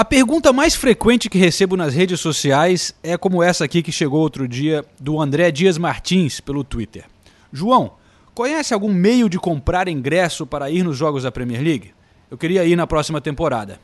A 0.00 0.04
pergunta 0.04 0.50
mais 0.50 0.74
frequente 0.74 1.28
que 1.28 1.36
recebo 1.36 1.76
nas 1.76 1.92
redes 1.92 2.20
sociais 2.20 2.94
é 3.02 3.18
como 3.18 3.42
essa 3.42 3.66
aqui 3.66 3.82
que 3.82 3.92
chegou 3.92 4.22
outro 4.22 4.48
dia 4.48 4.82
do 4.98 5.20
André 5.20 5.50
Dias 5.50 5.76
Martins 5.76 6.40
pelo 6.40 6.64
Twitter. 6.64 7.04
João, 7.52 7.92
conhece 8.32 8.72
algum 8.72 8.90
meio 8.94 9.28
de 9.28 9.38
comprar 9.38 9.88
ingresso 9.88 10.46
para 10.46 10.70
ir 10.70 10.82
nos 10.82 10.96
jogos 10.96 11.24
da 11.24 11.30
Premier 11.30 11.62
League? 11.62 11.92
Eu 12.30 12.38
queria 12.38 12.64
ir 12.64 12.76
na 12.76 12.86
próxima 12.86 13.20
temporada. 13.20 13.78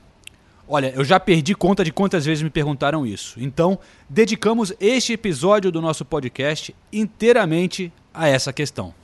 Olha, 0.67 0.91
eu 0.97 1.05
já 1.05 1.21
perdi 1.21 1.55
conta 1.55 1.85
de 1.85 1.93
quantas 1.93 2.25
vezes 2.25 2.43
me 2.43 2.49
perguntaram 2.49 3.05
isso. 3.05 3.39
Então, 3.39 3.79
dedicamos 4.09 4.73
este 4.81 5.13
episódio 5.13 5.71
do 5.71 5.83
nosso 5.83 6.03
podcast 6.03 6.75
inteiramente 6.91 7.93
a 8.15 8.27
essa 8.27 8.55
questão. 8.55 8.95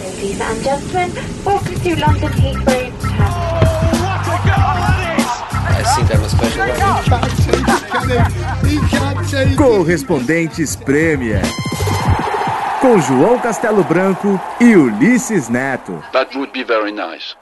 Ladies 0.00 0.40
and 0.40 0.62
gentlemen, 0.62 1.12
welcome 1.44 1.78
to 1.80 1.90
London 2.00 2.32
Heathrow 2.40 3.61
Correspondentes 9.56 10.74
Premier. 10.74 11.42
Com 12.80 13.00
João 13.00 13.38
Castelo 13.38 13.84
Branco 13.84 14.40
e 14.60 14.74
Ulisses 14.74 15.48
Neto. 15.48 16.02
That 16.12 16.36
would 16.36 16.52
be 16.52 16.64
very 16.64 16.92
nice. 16.92 17.36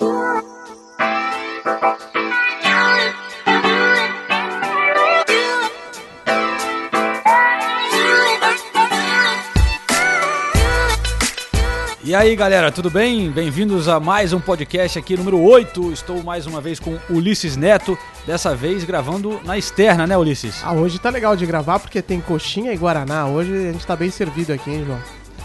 E 12.10 12.14
aí 12.16 12.34
galera, 12.34 12.72
tudo 12.72 12.90
bem? 12.90 13.30
Bem-vindos 13.30 13.86
a 13.86 14.00
mais 14.00 14.32
um 14.32 14.40
podcast 14.40 14.98
aqui, 14.98 15.16
número 15.16 15.40
8. 15.40 15.92
Estou 15.92 16.20
mais 16.24 16.44
uma 16.44 16.60
vez 16.60 16.80
com 16.80 16.98
Ulisses 17.08 17.56
Neto, 17.56 17.96
dessa 18.26 18.52
vez 18.52 18.82
gravando 18.82 19.40
na 19.44 19.56
externa, 19.56 20.08
né, 20.08 20.18
Ulisses? 20.18 20.60
Ah, 20.64 20.72
hoje 20.72 20.98
tá 20.98 21.08
legal 21.08 21.36
de 21.36 21.46
gravar 21.46 21.78
porque 21.78 22.02
tem 22.02 22.20
coxinha 22.20 22.72
e 22.72 22.76
guaraná. 22.76 23.28
Hoje 23.28 23.54
a 23.54 23.70
gente 23.70 23.86
tá 23.86 23.94
bem 23.94 24.10
servido 24.10 24.52
aqui, 24.52 24.72
hein, 24.72 24.82
João? 24.84 24.98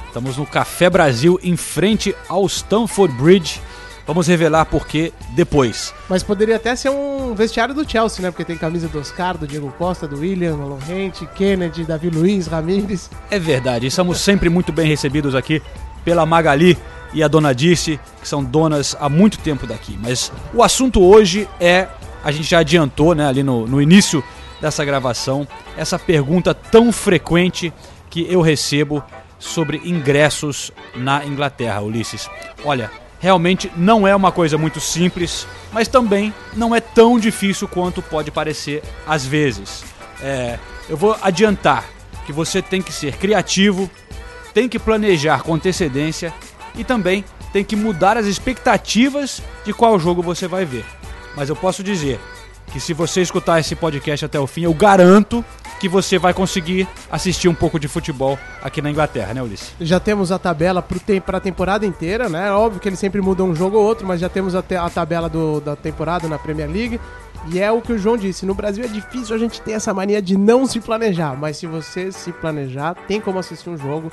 Estamos 0.08 0.38
no 0.38 0.45
Café 0.48 0.89
Brasil, 0.89 1.39
em 1.44 1.56
frente 1.56 2.16
ao 2.28 2.44
Stamford 2.48 3.14
Bridge. 3.14 3.61
Vamos 4.08 4.26
revelar 4.26 4.66
por 4.66 4.88
que 4.88 5.14
depois. 5.36 5.94
Mas 6.09 6.23
poderia 6.23 6.56
até 6.56 6.76
ser 6.76 6.89
um 6.89 7.36
vestiário 7.36 7.76
do 7.76 7.88
Chelsea, 7.88 8.23
né? 8.23 8.32
Porque 8.32 8.44
tem 8.44 8.58
camisa 8.58 8.88
do 8.88 9.00
Oscar, 9.00 9.38
do 9.38 9.45
Diego 9.45 9.72
Costa, 9.78 10.08
do 10.08 10.17
William, 10.17 10.54
Alon 10.54 10.80
Rente, 10.80 11.28
Kennedy, 11.36 11.84
Davi 11.84 12.09
Luiz, 12.09 12.48
Ramires. 12.48 13.08
É 13.30 13.38
verdade, 13.38 13.86
estamos 13.86 14.20
sempre 14.20 14.50
muito 14.50 14.72
bem 14.72 14.88
recebidos 14.88 15.36
aqui 15.36 15.61
pela 16.06 16.25
Magali 16.25 16.78
e 17.14 17.23
a 17.23 17.28
dona 17.28 17.53
Dirce, 17.53 18.00
que 18.22 18.28
são 18.28 18.44
donas 18.44 18.95
há 19.00 19.09
muito 19.09 19.39
tempo 19.39 19.67
daqui. 19.67 19.98
Mas 20.02 20.31
o 20.53 20.61
assunto 20.61 21.03
hoje 21.03 21.50
é, 21.59 21.88
a 22.23 22.31
gente 22.31 22.50
já 22.50 22.59
adiantou 22.59 23.14
né, 23.16 23.28
ali 23.28 23.44
no, 23.44 23.67
no 23.67 23.81
início 23.81 24.23
dessa 24.61 24.86
gravação, 24.86 25.48
essa 25.78 26.00
pergunta 26.00 26.53
tão 26.53 26.92
frequente 26.92 27.73
que 28.09 28.26
eu 28.31 28.42
recebo 28.42 29.03
sobre 29.38 29.81
ingressos 29.83 30.72
na 30.95 31.26
Inglaterra, 31.26 31.81
Ulisses. 31.81 32.30
Olha, 32.64 32.89
realmente 33.20 33.72
não 33.76 34.08
é 34.08 34.16
uma 34.16 34.31
coisa 34.31 34.58
muito 34.58 34.80
simples, 34.80 35.48
mas 35.72 35.88
também 35.88 36.33
não 36.56 36.76
é 36.76 36.80
tão 36.80 37.20
difícil 37.20 37.67
quanto 37.67 38.02
pode 38.02 38.31
parecer 38.31 38.81
às 39.06 39.26
vezes. 39.26 39.83
É, 40.22 40.58
eu 40.89 40.95
vou 40.98 41.17
adiantar 41.22 41.86
que 42.26 42.33
você 42.33 42.61
tem 42.61 42.81
que 42.81 42.92
ser 42.92 43.17
criativo, 43.17 43.89
tem 44.56 44.70
que 44.70 44.80
planejar 44.80 45.44
com 45.44 45.53
antecedência 45.53 46.34
e 46.75 46.84
também 46.86 47.25
tem 47.52 47.61
que 47.61 47.75
mudar 47.75 48.16
as 48.16 48.25
expectativas 48.25 49.42
de 49.66 49.73
qual 49.73 50.00
jogo 50.00 50.22
você 50.22 50.48
vai 50.48 50.64
ver. 50.64 50.86
Mas 51.36 51.50
eu 51.50 51.58
posso 51.58 51.84
dizer 51.84 52.22
que 52.72 52.80
se 52.80 52.94
você 52.94 53.22
escutar 53.22 53.59
esse 53.59 53.76
podcast 53.76 54.23
até 54.23 54.39
o 54.39 54.48
fim, 54.48 54.64
eu 54.64 54.73
garanto 54.73 55.44
que 55.78 55.89
você 55.89 56.17
vai 56.17 56.33
conseguir 56.33 56.88
assistir 57.11 57.50
um 57.50 57.53
pouco 57.53 57.78
de 57.78 57.89
futebol 57.89 58.39
aqui 58.64 58.81
na 58.81 58.89
Inglaterra, 58.89 59.33
né, 59.33 59.44
Ulisses? 59.44 59.73
Já 59.80 60.00
temos 60.00 60.31
a 60.31 60.39
tabela 60.39 60.81
para 60.81 61.38
a 61.38 61.42
temporada 61.42 61.86
inteira, 61.86 62.30
né? 62.30 62.49
Óbvio 62.54 62.80
que 62.80 62.87
eles 62.87 62.98
sempre 62.98 63.20
mudam 63.20 63.49
um 63.49 63.55
jogo 63.55 63.77
ou 63.77 63.83
outro, 63.83 64.08
mas 64.08 64.22
já 64.22 64.30
temos 64.30 64.55
a, 64.55 64.64
a 64.80 64.89
tabela 64.89 65.27
do, 65.27 65.60
da 65.60 65.76
temporada 65.76 66.30
na 66.30 66.39
Premier 66.39 66.70
League. 66.70 66.99
E 67.52 67.60
é 67.60 67.70
o 67.70 67.82
que 67.82 67.92
o 67.92 67.98
João 67.98 68.16
disse, 68.16 68.45
no 68.45 68.55
Brasil 68.55 68.86
é 68.86 68.87
difícil 68.87 69.36
a 69.36 69.37
gente 69.37 69.61
ter 69.61 69.73
essa 69.73 69.93
mania 69.93 70.22
de 70.22 70.37
não 70.37 70.66
se 70.66 70.80
planejar, 70.80 71.36
mas 71.37 71.58
se 71.58 71.67
você 71.67 72.11
se 72.11 72.32
planejar, 72.32 72.95
tem 73.08 73.20
como 73.20 73.37
assistir 73.37 73.70
um 73.70 73.77
jogo 73.77 74.11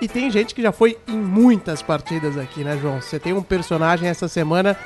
e 0.00 0.08
tem 0.08 0.30
gente 0.30 0.54
que 0.54 0.62
já 0.62 0.72
foi 0.72 0.98
em 1.08 1.16
muitas 1.16 1.82
partidas 1.82 2.36
aqui, 2.36 2.62
né, 2.62 2.78
João? 2.80 3.00
Você 3.00 3.18
tem 3.18 3.32
um 3.32 3.42
personagem 3.42 4.08
essa 4.08 4.28
semana 4.28 4.76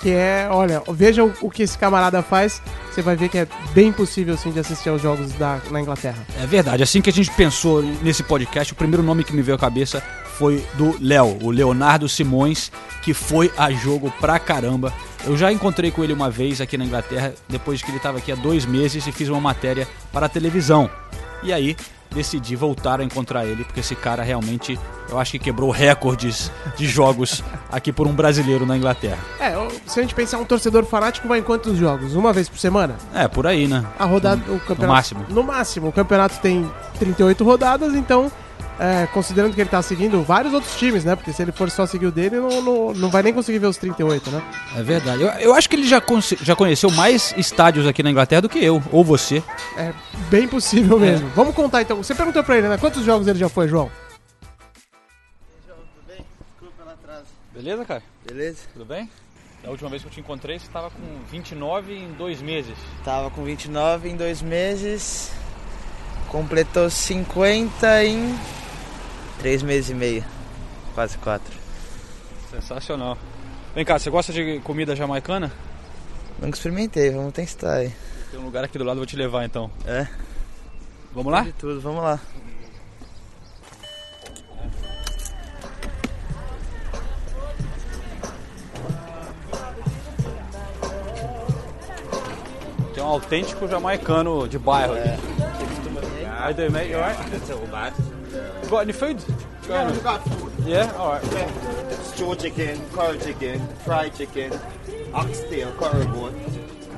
que 0.00 0.10
é, 0.10 0.48
olha, 0.50 0.82
veja 0.90 1.24
o, 1.24 1.50
que 1.50 1.62
esse 1.62 1.76
camarada 1.78 2.22
faz, 2.22 2.60
você 2.90 3.00
vai 3.00 3.16
ver 3.16 3.28
que 3.28 3.38
é 3.38 3.48
bem 3.72 3.90
possível 3.92 4.36
sim 4.36 4.50
de 4.50 4.60
assistir 4.60 4.88
aos 4.88 5.00
jogos 5.00 5.32
da, 5.32 5.58
na 5.70 5.80
Inglaterra. 5.80 6.26
É 6.40 6.46
verdade, 6.46 6.82
assim 6.82 7.00
que 7.00 7.08
a 7.08 7.12
gente 7.12 7.30
pensou 7.30 7.82
nesse 8.02 8.22
podcast, 8.22 8.72
o 8.72 8.76
primeiro 8.76 9.02
nome 9.02 9.24
que 9.24 9.34
me 9.34 9.42
veio 9.42 9.56
à 9.56 9.58
cabeça 9.58 10.02
foi 10.36 10.62
do 10.74 10.96
Léo, 11.00 11.38
o 11.42 11.50
Leonardo 11.50 12.08
Simões, 12.08 12.70
que 13.02 13.14
foi 13.14 13.50
a 13.56 13.70
jogo 13.70 14.12
pra 14.20 14.38
caramba. 14.38 14.92
Eu 15.24 15.36
já 15.36 15.50
encontrei 15.50 15.90
com 15.90 16.04
ele 16.04 16.12
uma 16.12 16.28
vez 16.28 16.60
aqui 16.60 16.76
na 16.76 16.84
Inglaterra, 16.84 17.32
depois 17.48 17.80
que 17.80 17.90
ele 17.90 17.96
estava 17.96 18.18
aqui 18.18 18.30
há 18.30 18.34
dois 18.34 18.66
meses 18.66 19.06
e 19.06 19.12
fiz 19.12 19.28
uma 19.28 19.40
matéria 19.40 19.88
para 20.12 20.26
a 20.26 20.28
televisão. 20.28 20.90
E 21.42 21.52
aí 21.52 21.74
decidi 22.14 22.56
voltar 22.56 23.00
a 23.00 23.04
encontrar 23.04 23.44
ele, 23.44 23.64
porque 23.64 23.80
esse 23.80 23.94
cara 23.94 24.22
realmente, 24.22 24.78
eu 25.08 25.18
acho 25.18 25.32
que 25.32 25.38
quebrou 25.38 25.70
recordes 25.70 26.50
de 26.76 26.86
jogos 26.86 27.42
aqui 27.70 27.92
por 27.92 28.06
um 28.06 28.12
brasileiro 28.12 28.64
na 28.64 28.76
Inglaterra. 28.76 29.18
É, 29.40 29.54
se 29.86 29.98
a 29.98 30.02
gente 30.02 30.14
pensar 30.14 30.38
um 30.38 30.44
torcedor 30.44 30.84
fanático, 30.84 31.28
vai 31.28 31.40
em 31.40 31.42
quantos 31.42 31.76
jogos? 31.76 32.14
Uma 32.14 32.32
vez 32.32 32.48
por 32.48 32.58
semana? 32.58 32.96
É, 33.14 33.28
por 33.28 33.46
aí, 33.46 33.66
né? 33.66 33.84
A 33.98 34.04
rodada, 34.04 34.40
o 34.50 34.58
campeonato. 34.60 34.82
No 34.82 34.88
máximo. 34.88 35.26
No 35.28 35.42
máximo. 35.42 35.88
O 35.88 35.92
campeonato 35.92 36.38
tem 36.40 36.70
38 36.98 37.44
rodadas, 37.44 37.94
então 37.94 38.30
é, 38.78 39.06
considerando 39.06 39.54
que 39.54 39.60
ele 39.60 39.70
tá 39.70 39.80
seguindo 39.80 40.22
vários 40.22 40.52
outros 40.52 40.76
times, 40.76 41.04
né? 41.04 41.16
Porque 41.16 41.32
se 41.32 41.42
ele 41.42 41.52
for 41.52 41.70
só 41.70 41.86
seguir 41.86 42.06
o 42.06 42.12
dele, 42.12 42.36
não, 42.36 42.60
não, 42.60 42.92
não 42.92 43.10
vai 43.10 43.22
nem 43.22 43.32
conseguir 43.32 43.58
ver 43.58 43.68
os 43.68 43.76
38, 43.76 44.30
né? 44.30 44.42
É 44.76 44.82
verdade. 44.82 45.22
Eu, 45.22 45.28
eu 45.28 45.54
acho 45.54 45.68
que 45.68 45.76
ele 45.76 45.86
já, 45.86 46.02
já 46.42 46.54
conheceu 46.54 46.90
mais 46.90 47.32
estádios 47.36 47.86
aqui 47.86 48.02
na 48.02 48.10
Inglaterra 48.10 48.42
do 48.42 48.48
que 48.48 48.62
eu, 48.62 48.82
ou 48.92 49.02
você. 49.02 49.42
É 49.76 49.92
bem 50.28 50.46
possível 50.46 50.98
mesmo. 50.98 51.28
É. 51.28 51.30
Vamos 51.34 51.54
contar 51.54 51.82
então. 51.82 51.96
Você 51.96 52.14
perguntou 52.14 52.44
pra 52.44 52.58
ele, 52.58 52.68
né? 52.68 52.76
Quantos 52.76 53.04
jogos 53.04 53.26
ele 53.26 53.38
já 53.38 53.48
foi, 53.48 53.66
João? 53.66 53.90
João, 55.66 55.78
tudo 55.78 56.06
bem? 56.06 56.26
Desculpa 56.50 56.74
pelo 56.78 56.90
atraso. 56.90 57.26
Beleza, 57.54 57.84
cara? 57.84 58.02
Beleza. 58.26 58.58
Tudo 58.74 58.84
bem? 58.84 59.08
Da 59.62 59.70
última 59.70 59.88
vez 59.88 60.02
que 60.02 60.08
eu 60.08 60.12
te 60.12 60.20
encontrei, 60.20 60.58
você 60.58 60.66
estava 60.66 60.90
com 60.90 61.00
29 61.30 61.94
em 61.94 62.12
dois 62.12 62.42
meses. 62.42 62.76
Tava 63.04 63.30
com 63.30 63.42
29 63.42 64.10
em 64.10 64.16
dois 64.16 64.42
meses. 64.42 65.32
Completou 66.28 66.90
50 66.90 68.04
em 68.04 68.38
Três 69.38 69.62
meses 69.62 69.90
e 69.90 69.94
meio, 69.94 70.24
quase 70.94 71.16
quatro. 71.18 71.54
Sensacional. 72.50 73.16
Vem 73.74 73.84
cá, 73.84 73.98
você 73.98 74.10
gosta 74.10 74.32
de 74.32 74.60
comida 74.60 74.96
jamaicana? 74.96 75.52
Nunca 76.40 76.56
experimentei, 76.56 77.10
vamos 77.10 77.32
testar 77.32 77.74
aí. 77.74 77.92
Tem 78.30 78.40
um 78.40 78.44
lugar 78.44 78.64
aqui 78.64 78.78
do 78.78 78.84
lado, 78.84 78.96
vou 78.96 79.06
te 79.06 79.16
levar 79.16 79.44
então. 79.44 79.70
É? 79.86 80.06
Vamos 81.14 81.32
lá? 81.32 81.42
De 81.42 81.52
tudo, 81.52 81.80
vamos 81.80 82.02
lá. 82.02 82.20
Tem 92.94 93.02
um 93.02 93.06
autêntico 93.06 93.68
jamaicano 93.68 94.48
de 94.48 94.58
bairro 94.58 94.94
é. 94.96 95.14
aqui. 95.14 95.36
How 96.46 97.66
mate? 97.66 97.98
You. 97.98 98.15
You 98.62 98.68
got 98.68 98.82
any 98.82 98.92
food? 98.92 99.22
Yeah, 99.68 99.90
we 99.90 99.98
got 100.00 100.22
food. 100.24 100.52
Yeah? 100.66 100.92
Alright. 100.92 101.24
Yeah. 101.32 101.90
Stew 102.02 102.34
chicken, 102.36 102.80
curry 102.92 103.18
chicken, 103.18 103.66
fried 103.84 104.14
chicken, 104.14 104.52
oxtail, 105.12 105.72
curry 105.72 106.06
goat. 106.06 106.34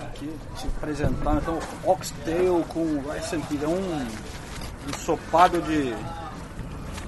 Aqui 0.01 0.31
te 0.57 0.67
apresentar 0.67 1.37
então 1.37 1.59
oxtail 1.85 2.65
com 2.69 3.01
vai 3.03 3.21
sentir 3.21 3.63
é 3.63 3.69
um 3.69 4.07
ensopado 4.89 5.61
de 5.63 5.95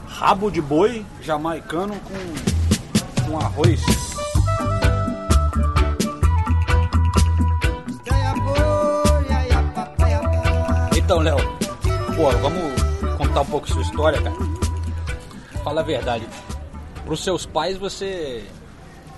rabo 0.07 0.51
de 0.51 0.61
boi 0.61 1.05
jamaicano 1.23 1.95
com, 2.01 3.31
com 3.31 3.39
arroz. 3.39 3.81
Então, 10.97 11.19
Léo, 11.19 11.39
pô, 12.17 12.31
vamos 12.41 12.70
contar 13.31 13.43
um 13.43 13.47
pouco 13.47 13.69
sua 13.69 13.83
história, 13.83 14.21
cara. 14.21 14.37
Fala 15.63 15.81
a 15.81 15.85
verdade. 15.85 16.27
Para 17.05 17.15
os 17.15 17.23
seus 17.23 17.47
pais 17.47 17.77
você 17.77 18.45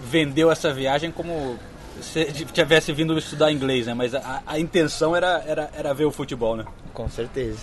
vendeu 0.03 0.51
essa 0.51 0.73
viagem 0.73 1.11
como 1.11 1.59
se 2.01 2.27
tivesse 2.53 2.93
vindo 2.93 3.17
estudar 3.17 3.51
inglês, 3.51 3.87
né? 3.87 3.95
Mas 3.95 4.15
a, 4.15 4.43
a 4.47 4.59
intenção 4.59 5.17
era, 5.17 5.43
era, 5.47 5.71
era 5.75 5.95
ver 5.95 6.05
o 6.05 6.11
futebol, 6.11 6.57
né? 6.57 6.65
Com 6.93 7.09
certeza. 7.09 7.61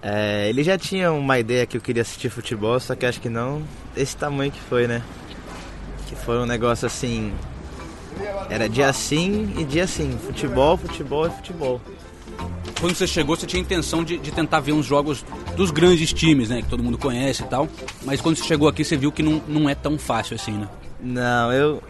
É, 0.00 0.48
ele 0.48 0.62
já 0.62 0.78
tinha 0.78 1.12
uma 1.12 1.38
ideia 1.38 1.66
que 1.66 1.76
eu 1.76 1.80
queria 1.80 2.02
assistir 2.02 2.28
futebol, 2.28 2.78
só 2.78 2.94
que 2.94 3.06
acho 3.06 3.20
que 3.20 3.28
não 3.28 3.62
desse 3.94 4.16
tamanho 4.16 4.52
que 4.52 4.60
foi, 4.60 4.86
né? 4.86 5.02
Que 6.08 6.14
foi 6.14 6.38
um 6.38 6.46
negócio 6.46 6.86
assim 6.86 7.32
Era 8.50 8.68
dia 8.68 8.92
sim 8.92 9.52
e 9.58 9.64
dia 9.64 9.86
sim. 9.86 10.16
Futebol, 10.18 10.76
futebol 10.76 11.26
e 11.26 11.30
futebol. 11.30 11.80
Quando 12.80 12.94
você 12.94 13.06
chegou, 13.06 13.36
você 13.36 13.46
tinha 13.46 13.62
intenção 13.62 14.02
de, 14.02 14.18
de 14.18 14.32
tentar 14.32 14.60
ver 14.60 14.72
uns 14.72 14.86
jogos 14.86 15.24
dos 15.56 15.70
grandes 15.70 16.12
times, 16.12 16.48
né? 16.48 16.62
Que 16.62 16.68
todo 16.68 16.82
mundo 16.82 16.98
conhece 16.98 17.42
e 17.42 17.46
tal. 17.46 17.68
Mas 18.04 18.20
quando 18.20 18.36
você 18.36 18.44
chegou 18.44 18.68
aqui, 18.68 18.84
você 18.84 18.96
viu 18.96 19.12
que 19.12 19.22
não, 19.22 19.40
não 19.46 19.68
é 19.68 19.74
tão 19.74 19.96
fácil 19.96 20.34
assim, 20.34 20.52
né? 20.52 20.68
Não, 21.00 21.52
eu. 21.52 21.82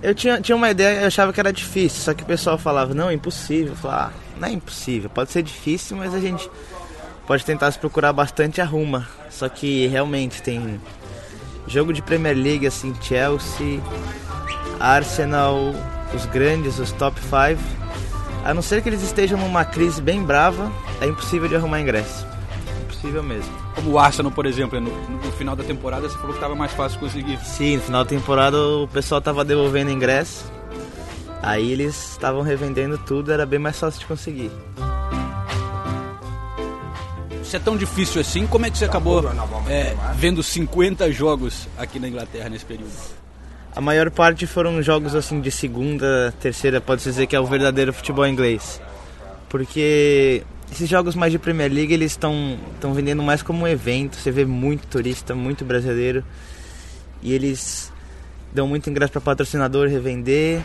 Eu 0.00 0.14
tinha, 0.14 0.40
tinha 0.40 0.54
uma 0.54 0.70
ideia, 0.70 1.00
eu 1.00 1.06
achava 1.08 1.32
que 1.32 1.40
era 1.40 1.52
difícil, 1.52 2.00
só 2.00 2.14
que 2.14 2.22
o 2.22 2.26
pessoal 2.26 2.56
falava, 2.56 2.94
não, 2.94 3.10
é 3.10 3.14
impossível. 3.14 3.72
Eu 3.72 3.76
falava, 3.76 4.12
ah, 4.14 4.38
não 4.40 4.48
é 4.48 4.52
impossível, 4.52 5.10
pode 5.10 5.32
ser 5.32 5.42
difícil, 5.42 5.96
mas 5.96 6.14
a 6.14 6.20
gente 6.20 6.48
pode 7.26 7.44
tentar 7.44 7.70
se 7.72 7.78
procurar 7.78 8.12
bastante 8.12 8.60
arruma. 8.60 9.08
Só 9.28 9.48
que 9.48 9.88
realmente 9.88 10.40
tem 10.40 10.80
jogo 11.66 11.92
de 11.92 12.00
Premier 12.00 12.36
League, 12.36 12.66
assim, 12.66 12.94
Chelsea, 13.02 13.80
Arsenal, 14.78 15.74
os 16.14 16.26
grandes, 16.26 16.78
os 16.78 16.92
top 16.92 17.20
5. 17.20 17.60
A 18.44 18.52
não 18.52 18.60
ser 18.62 18.82
que 18.82 18.88
eles 18.88 19.02
estejam 19.02 19.38
numa 19.38 19.64
crise 19.64 20.02
bem 20.02 20.22
brava, 20.22 20.70
é 21.00 21.06
impossível 21.06 21.48
de 21.48 21.54
arrumar 21.54 21.80
ingresso. 21.80 22.26
Impossível 22.82 23.22
mesmo. 23.22 23.52
Como 23.74 23.92
o 23.92 23.98
Arsenal, 23.98 24.32
por 24.32 24.46
exemplo, 24.46 24.80
no, 24.80 24.90
no 24.90 25.32
final 25.32 25.54
da 25.54 25.62
temporada 25.62 26.08
você 26.08 26.16
falou 26.16 26.30
que 26.30 26.38
estava 26.38 26.54
mais 26.54 26.72
fácil 26.72 26.98
conseguir. 26.98 27.38
Sim, 27.44 27.76
no 27.76 27.82
final 27.82 28.04
da 28.04 28.10
temporada 28.10 28.56
o 28.58 28.88
pessoal 28.88 29.20
tava 29.20 29.44
devolvendo 29.44 29.92
ingresso. 29.92 30.50
Aí 31.40 31.70
eles 31.70 32.12
estavam 32.12 32.42
revendendo 32.42 32.98
tudo, 32.98 33.32
era 33.32 33.46
bem 33.46 33.58
mais 33.58 33.78
fácil 33.78 34.00
de 34.00 34.06
conseguir. 34.06 34.50
Se 37.44 37.56
é 37.56 37.58
tão 37.60 37.76
difícil 37.76 38.20
assim, 38.20 38.46
como 38.46 38.66
é 38.66 38.70
que 38.70 38.78
você 38.78 38.86
acabou 38.86 39.22
é, 39.68 39.94
vendo 40.16 40.42
50 40.42 41.12
jogos 41.12 41.68
aqui 41.76 42.00
na 42.00 42.08
Inglaterra 42.08 42.48
nesse 42.48 42.64
período? 42.64 42.90
A 43.74 43.80
maior 43.80 44.10
parte 44.10 44.46
foram 44.46 44.82
jogos 44.82 45.14
assim 45.14 45.40
de 45.40 45.50
segunda, 45.50 46.32
terceira, 46.38 46.78
pode-se 46.78 47.08
dizer 47.08 47.26
que 47.26 47.34
é 47.34 47.40
o 47.40 47.46
verdadeiro 47.46 47.90
futebol 47.92 48.26
inglês. 48.26 48.80
Porque 49.48 50.42
esses 50.70 50.88
jogos 50.88 51.14
mais 51.14 51.32
de 51.32 51.38
Premier 51.38 51.72
League, 51.72 51.92
eles 51.92 52.12
estão 52.12 52.58
estão 52.74 52.92
vendendo 52.92 53.22
mais 53.22 53.42
como 53.42 53.64
um 53.64 53.68
evento, 53.68 54.16
você 54.16 54.30
vê 54.30 54.44
muito 54.44 54.86
turista, 54.86 55.34
muito 55.34 55.64
brasileiro. 55.64 56.22
E 57.22 57.32
eles 57.32 57.90
dão 58.52 58.68
muito 58.68 58.90
ingresso 58.90 59.12
para 59.12 59.22
patrocinador 59.22 59.88
revender. 59.88 60.62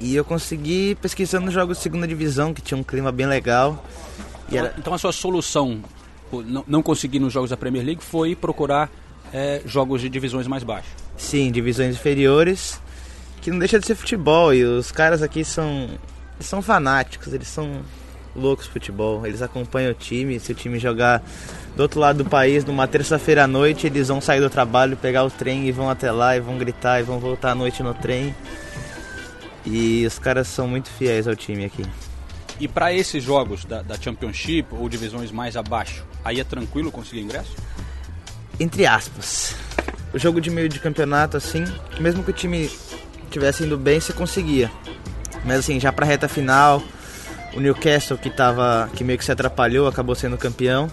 E 0.00 0.16
eu 0.16 0.24
consegui 0.24 0.96
pesquisando 1.00 1.50
jogos 1.50 1.76
de 1.76 1.82
segunda 1.82 2.06
divisão, 2.06 2.54
que 2.54 2.62
tinha 2.62 2.78
um 2.78 2.82
clima 2.82 3.12
bem 3.12 3.26
legal. 3.26 3.84
E 4.50 4.56
era... 4.56 4.74
Então 4.78 4.94
a 4.94 4.98
sua 4.98 5.12
solução, 5.12 5.82
não, 6.32 6.64
não 6.66 6.82
conseguir 6.82 7.18
nos 7.18 7.32
jogos 7.32 7.50
da 7.50 7.58
Premier 7.58 7.84
League, 7.84 8.02
foi 8.02 8.34
procurar 8.34 8.90
é, 9.34 9.60
jogos 9.66 10.00
de 10.00 10.08
divisões 10.08 10.46
mais 10.46 10.62
baixas. 10.62 10.92
Sim, 11.16 11.50
divisões 11.50 11.96
inferiores, 11.96 12.80
que 13.42 13.50
não 13.50 13.58
deixa 13.58 13.80
de 13.80 13.86
ser 13.86 13.96
futebol. 13.96 14.54
E 14.54 14.64
os 14.64 14.92
caras 14.92 15.22
aqui 15.22 15.44
são, 15.44 15.90
são 16.38 16.62
fanáticos, 16.62 17.34
eles 17.34 17.48
são 17.48 17.82
loucos 18.34 18.68
futebol. 18.68 19.26
Eles 19.26 19.42
acompanham 19.42 19.90
o 19.90 19.94
time. 19.94 20.38
Se 20.38 20.52
o 20.52 20.54
time 20.54 20.78
jogar 20.78 21.20
do 21.74 21.82
outro 21.82 21.98
lado 21.98 22.22
do 22.22 22.30
país, 22.30 22.64
numa 22.64 22.86
terça-feira 22.86 23.42
à 23.42 23.46
noite, 23.48 23.88
eles 23.88 24.06
vão 24.06 24.20
sair 24.20 24.40
do 24.40 24.48
trabalho, 24.48 24.96
pegar 24.96 25.24
o 25.24 25.30
trem 25.30 25.66
e 25.66 25.72
vão 25.72 25.90
até 25.90 26.12
lá 26.12 26.36
e 26.36 26.40
vão 26.40 26.56
gritar 26.56 27.00
e 27.00 27.02
vão 27.02 27.18
voltar 27.18 27.50
à 27.50 27.54
noite 27.56 27.82
no 27.82 27.92
trem. 27.92 28.32
E 29.66 30.06
os 30.06 30.16
caras 30.16 30.46
são 30.46 30.68
muito 30.68 30.88
fiéis 30.90 31.26
ao 31.26 31.34
time 31.34 31.64
aqui. 31.64 31.84
E 32.60 32.68
para 32.68 32.92
esses 32.92 33.22
jogos 33.22 33.64
da, 33.64 33.82
da, 33.82 34.00
Championship 34.00 34.68
ou 34.70 34.88
divisões 34.88 35.32
mais 35.32 35.56
abaixo, 35.56 36.04
aí 36.24 36.38
é 36.38 36.44
tranquilo 36.44 36.92
conseguir 36.92 37.22
ingresso? 37.22 37.52
Entre 38.58 38.86
aspas. 38.86 39.54
O 40.12 40.18
jogo 40.18 40.40
de 40.40 40.50
meio 40.50 40.68
de 40.68 40.78
campeonato, 40.78 41.36
assim, 41.36 41.64
mesmo 41.98 42.22
que 42.22 42.30
o 42.30 42.34
time 42.34 42.70
estivesse 43.24 43.64
indo 43.64 43.76
bem, 43.76 43.98
você 43.98 44.12
conseguia. 44.12 44.70
Mas 45.44 45.58
assim, 45.60 45.80
já 45.80 45.92
pra 45.92 46.06
reta 46.06 46.28
final, 46.28 46.82
o 47.54 47.60
Newcastle 47.60 48.16
que 48.16 48.30
tava. 48.30 48.88
que 48.94 49.02
meio 49.04 49.18
que 49.18 49.24
se 49.24 49.32
atrapalhou, 49.32 49.86
acabou 49.86 50.14
sendo 50.14 50.38
campeão. 50.38 50.90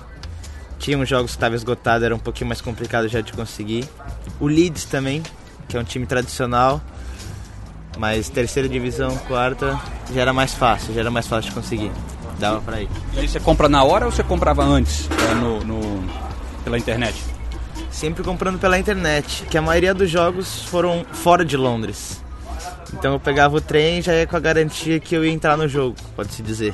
Tinha 0.79 0.97
uns 0.97 1.07
jogos 1.07 1.31
que 1.31 1.37
estavam 1.37 1.55
esgotados, 1.55 2.03
era 2.03 2.15
um 2.15 2.19
pouquinho 2.19 2.47
mais 2.47 2.59
complicado 2.59 3.07
já 3.07 3.21
de 3.21 3.31
conseguir. 3.33 3.87
O 4.39 4.47
Leeds 4.47 4.85
também, 4.85 5.21
que 5.69 5.77
é 5.77 5.79
um 5.79 5.83
time 5.83 6.07
tradicional. 6.07 6.81
Mas 7.97 8.29
terceira 8.29 8.67
divisão, 8.67 9.15
quarta, 9.27 9.79
já 10.13 10.21
era 10.21 10.33
mais 10.33 10.53
fácil, 10.53 10.93
já 10.93 11.01
era 11.01 11.11
mais 11.11 11.27
fácil 11.27 11.49
de 11.49 11.55
conseguir. 11.55 11.91
Dava 12.39 12.59
pra 12.61 12.81
ir. 12.81 12.89
E 13.13 13.19
aí 13.19 13.27
você 13.27 13.39
compra 13.39 13.69
na 13.69 13.83
hora 13.83 14.05
ou 14.05 14.11
você 14.11 14.23
comprava 14.23 14.63
antes 14.63 15.07
é, 15.29 15.35
no, 15.35 15.63
no, 15.63 16.03
pela 16.63 16.77
internet? 16.77 17.30
Sempre 17.91 18.23
comprando 18.23 18.57
pela 18.57 18.79
internet, 18.79 19.45
que 19.49 19.57
a 19.57 19.61
maioria 19.61 19.93
dos 19.93 20.09
jogos 20.09 20.63
foram 20.63 21.05
fora 21.11 21.45
de 21.45 21.57
Londres. 21.57 22.21
Então 22.93 23.13
eu 23.13 23.19
pegava 23.19 23.55
o 23.55 23.61
trem 23.61 24.01
já 24.01 24.13
ia 24.13 24.25
com 24.25 24.35
a 24.35 24.39
garantia 24.39 24.99
que 24.99 25.15
eu 25.15 25.23
ia 25.25 25.31
entrar 25.31 25.57
no 25.57 25.67
jogo, 25.67 25.95
pode-se 26.15 26.41
dizer. 26.41 26.73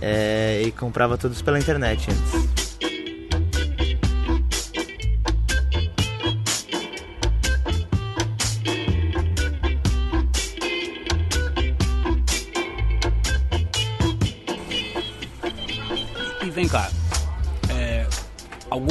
É, 0.00 0.62
e 0.64 0.70
comprava 0.72 1.16
todos 1.16 1.40
pela 1.42 1.58
internet 1.58 2.08
antes. 2.10 2.63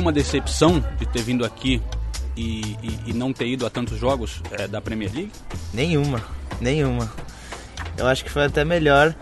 Alguma 0.03 0.11
decepção 0.11 0.83
de 0.99 1.05
ter 1.05 1.21
vindo 1.21 1.45
aqui 1.45 1.81
e, 2.35 2.75
e, 2.83 2.99
e, 3.07 3.13
não 3.13 3.31
ter 3.31 3.47
ido 3.47 3.65
a 3.65 3.69
tantos 3.69 3.97
jogos 3.97 4.41
é, 4.51 4.67
da 4.67 4.81
Premier 4.81 5.09
League? 5.13 5.31
Nenhuma, 5.73 6.21
nenhuma. 6.59 7.09
Eu 7.97 8.07
acho 8.07 8.25
que 8.25 8.29
foi 8.29 8.43
até 8.43 8.65
melhor. 8.65 9.15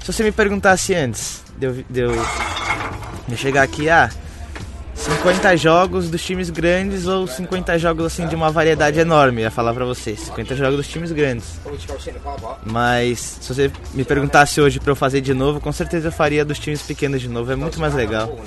Se 0.00 0.10
você 0.10 0.22
me 0.24 0.32
perguntasse 0.32 0.94
antes 0.94 1.42
de 1.58 1.66
eu, 1.66 1.72
de 1.74 1.84
de 1.90 2.00
eu 2.00 3.36
chegar 3.36 3.62
aqui, 3.62 3.90
ah, 3.90 4.10
50 5.02 5.56
jogos 5.56 6.08
dos 6.08 6.22
times 6.22 6.48
grandes 6.48 7.08
ou 7.08 7.26
50 7.26 7.76
jogos 7.76 8.06
assim 8.06 8.26
de 8.28 8.36
uma 8.36 8.52
variedade 8.52 9.00
enorme, 9.00 9.42
ia 9.42 9.50
falar 9.50 9.74
pra 9.74 9.84
você. 9.84 10.14
50 10.14 10.54
jogos 10.54 10.76
dos 10.76 10.88
times 10.88 11.10
grandes. 11.10 11.58
Mas 12.64 13.38
se 13.40 13.52
você 13.52 13.72
me 13.94 14.04
perguntasse 14.04 14.60
hoje 14.60 14.78
pra 14.78 14.92
eu 14.92 14.96
fazer 14.96 15.20
de 15.20 15.34
novo, 15.34 15.60
com 15.60 15.72
certeza 15.72 16.08
eu 16.08 16.12
faria 16.12 16.44
dos 16.44 16.58
times 16.60 16.82
pequenos 16.82 17.20
de 17.20 17.28
novo, 17.28 17.50
é 17.50 17.56
muito 17.56 17.80
mais 17.80 17.94
legal. 17.94 18.38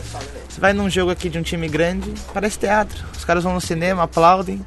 Você 0.47 0.61
vai 0.61 0.71
num 0.71 0.89
jogo 0.89 1.11
aqui 1.11 1.29
de 1.29 1.37
um 1.37 1.41
time 1.43 1.67
grande, 1.67 2.13
parece 2.33 2.57
teatro. 2.57 3.03
Os 3.15 3.25
caras 3.25 3.43
vão 3.43 3.53
no 3.53 3.61
cinema, 3.61 4.03
aplaudem 4.03 4.65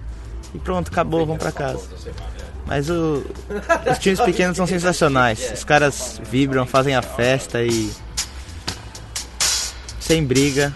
e 0.54 0.58
pronto, 0.58 0.88
acabou, 0.88 1.24
vão 1.24 1.38
pra 1.38 1.52
casa. 1.52 1.80
Mas 2.66 2.90
o, 2.90 3.24
os 3.90 3.98
times 3.98 4.20
pequenos 4.20 4.58
são 4.58 4.66
sensacionais. 4.66 5.52
Os 5.54 5.64
caras 5.64 6.20
vibram, 6.30 6.66
fazem 6.66 6.94
a 6.94 7.00
festa 7.00 7.62
e. 7.62 7.90
sem 9.98 10.22
briga. 10.22 10.70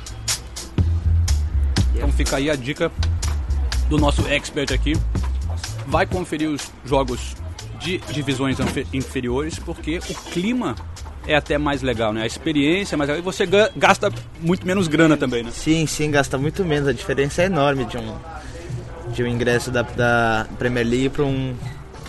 Então 2.03 2.11
fica 2.11 2.37
aí 2.37 2.51
a 2.51 2.57
dica 2.57 2.91
do 3.89 3.97
nosso 3.97 4.27
expert 4.27 4.73
aqui. 4.73 4.95
Vai 5.87 6.05
conferir 6.05 6.49
os 6.49 6.73
jogos 6.85 7.37
de 7.79 7.99
divisões 8.13 8.59
inferiores, 8.93 9.57
porque 9.61 9.99
o 9.99 10.15
clima 10.33 10.75
é 11.29 11.37
até 11.37 11.57
mais 11.57 11.81
legal, 11.81 12.13
né? 12.13 12.23
A 12.23 12.27
experiência 12.27 12.97
é 12.97 12.99
mais 12.99 13.09
legal 13.09 13.23
e 13.23 13.25
você 13.25 13.47
gasta 13.77 14.11
muito 14.41 14.67
menos 14.67 14.89
grana 14.89 15.17
também, 15.17 15.45
né? 15.45 15.53
Sim, 15.53 15.87
sim, 15.87 16.11
gasta 16.11 16.37
muito 16.37 16.65
menos. 16.65 16.89
A 16.89 16.93
diferença 16.93 17.43
é 17.43 17.45
enorme 17.47 17.85
de 17.85 17.97
um, 17.97 18.17
de 19.13 19.23
um 19.23 19.27
ingresso 19.29 19.71
da, 19.71 19.83
da 19.83 20.49
Premier 20.59 20.85
League 20.85 21.11
para 21.11 21.25
um, 21.25 21.55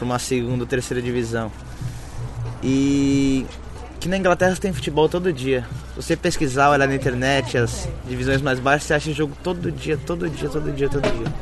uma 0.02 0.18
segunda 0.18 0.64
ou 0.64 0.68
terceira 0.68 1.04
divisão. 1.04 1.52
E 2.64 3.46
que 4.04 4.10
na 4.10 4.18
Inglaterra 4.18 4.54
tem 4.58 4.74
futebol 4.74 5.08
todo 5.08 5.32
dia. 5.32 5.66
Se 5.92 5.96
você 5.96 6.18
pesquisar, 6.18 6.70
olhar 6.70 6.86
na 6.86 6.94
internet, 6.94 7.58
as 7.58 7.88
divisões 8.06 8.42
mais 8.42 8.60
baixas, 8.60 8.84
você 8.84 8.94
acha 8.96 9.14
jogo 9.14 9.34
todo 9.42 9.72
dia, 9.72 9.96
todo 9.96 10.30
dia, 10.30 10.50
todo 10.50 10.72
dia, 10.74 10.90
todo 10.90 11.04
dia. 11.10 11.34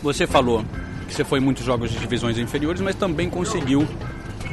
Você 0.00 0.28
falou 0.28 0.64
que 1.08 1.14
você 1.14 1.24
foi 1.24 1.40
em 1.40 1.42
muitos 1.42 1.64
jogos 1.64 1.90
de 1.90 1.98
divisões 1.98 2.38
inferiores, 2.38 2.80
mas 2.80 2.94
também 2.94 3.28
conseguiu 3.28 3.84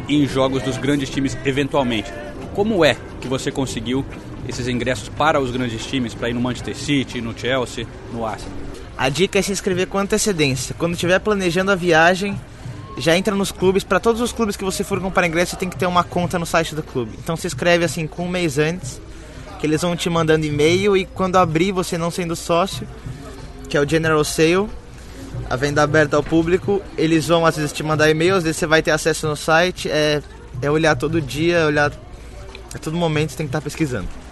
em 0.10 0.26
jogos 0.28 0.64
dos 0.64 0.78
grandes 0.78 1.08
times 1.08 1.38
eventualmente. 1.46 2.12
Como 2.56 2.84
é 2.84 2.98
que 3.22 3.28
você 3.28 3.52
conseguiu 3.52 4.04
esses 4.48 4.68
ingressos 4.68 5.10
para 5.10 5.40
os 5.40 5.52
grandes 5.52 5.86
times, 5.86 6.14
para 6.14 6.30
ir 6.30 6.34
no 6.34 6.42
Manchester 6.42 6.76
City, 6.76 7.22
no 7.22 7.38
Chelsea, 7.38 7.88
no 8.12 8.26
Arsenal? 8.26 8.58
A 8.98 9.10
dica 9.10 9.40
é 9.40 9.42
se 9.42 9.52
inscrever 9.52 9.88
com 9.88 9.98
antecedência. 9.98 10.76
Quando 10.78 10.94
estiver 10.94 11.20
planejando 11.20 11.72
a 11.72 11.76
viagem, 11.76 12.40
já 12.98 13.18
entra 13.18 13.36
nos 13.36 13.52
clubes. 13.52 13.84
Para 13.84 14.00
todos 14.00 14.22
os 14.22 14.32
clubes 14.32 14.56
que 14.56 14.64
você 14.64 14.84
for 14.84 15.00
comprar 15.00 15.26
ingresso, 15.26 15.56
tem 15.56 15.70
que 15.70 15.78
ter 15.78 15.86
uma 15.86 16.04
conta 16.04 16.38
no 16.38 16.46
site 16.46 16.76
do 16.76 16.84
clube. 16.84 17.12
Então 17.22 17.36
se 17.36 17.48
inscreve 17.48 17.86
assim 17.86 18.06
com 18.06 18.26
um 18.26 18.30
mês 18.30 18.58
antes, 18.58 19.02
que 19.60 19.66
eles 19.66 19.82
vão 19.82 19.96
te 19.96 20.10
mandando 20.10 20.46
e-mail 20.46 20.96
e 20.96 21.06
quando 21.06 21.38
abrir, 21.38 21.72
você 21.72 21.98
não 21.98 22.12
sendo 22.12 22.36
sócio, 22.36 22.88
que 23.70 23.78
é 23.78 23.82
o 23.82 23.88
General 23.88 24.24
Sale, 24.24 24.70
a 25.50 25.56
venda 25.56 25.82
aberta 25.82 26.16
ao 26.16 26.24
público, 26.24 26.82
eles 26.98 27.28
vão 27.28 27.46
às 27.46 27.56
vezes 27.56 27.72
te 27.72 27.82
mandar 27.82 28.10
e-mails, 28.10 28.40
às 28.40 28.44
vezes 28.44 28.58
você 28.58 28.68
vai 28.68 28.82
ter 28.82 28.92
acesso 28.92 29.28
no 29.28 29.36
site, 29.36 29.90
é, 29.90 30.22
é 30.62 30.70
olhar 30.70 30.96
todo 30.96 31.20
dia, 31.20 31.66
olhar 31.66 31.92
a 32.74 32.78
todo 32.78 32.96
momento 32.96 33.32
você 33.32 33.38
tem 33.38 33.48
que 33.48 33.50
estar 33.50 33.62
pesquisando. 33.62 34.23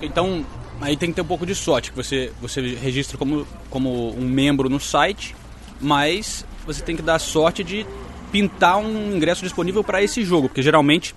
Então, 0.00 0.44
aí 0.80 0.96
tem 0.96 1.10
que 1.10 1.16
ter 1.16 1.22
um 1.22 1.26
pouco 1.26 1.46
de 1.46 1.54
sorte, 1.54 1.90
que 1.90 1.96
você, 1.96 2.32
você 2.40 2.60
registra 2.60 3.16
como, 3.16 3.46
como 3.70 4.14
um 4.16 4.28
membro 4.28 4.68
no 4.68 4.78
site, 4.78 5.34
mas 5.80 6.44
você 6.66 6.82
tem 6.82 6.96
que 6.96 7.02
dar 7.02 7.18
sorte 7.18 7.64
de 7.64 7.86
pintar 8.30 8.78
um 8.78 9.14
ingresso 9.16 9.42
disponível 9.42 9.82
para 9.82 10.02
esse 10.02 10.24
jogo, 10.24 10.48
porque 10.48 10.62
geralmente 10.62 11.14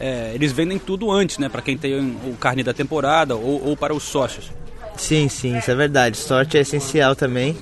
é, 0.00 0.32
eles 0.34 0.52
vendem 0.52 0.78
tudo 0.78 1.10
antes, 1.10 1.38
né? 1.38 1.48
Para 1.48 1.62
quem 1.62 1.76
tem 1.76 1.98
o 2.26 2.36
carne 2.38 2.62
da 2.62 2.72
temporada 2.72 3.36
ou, 3.36 3.68
ou 3.68 3.76
para 3.76 3.94
os 3.94 4.02
sócios. 4.02 4.50
Sim, 4.96 5.28
sim, 5.28 5.56
isso 5.58 5.70
é 5.70 5.74
verdade. 5.74 6.16
Sorte 6.16 6.56
é 6.56 6.60
essencial 6.60 7.14
também. 7.14 7.56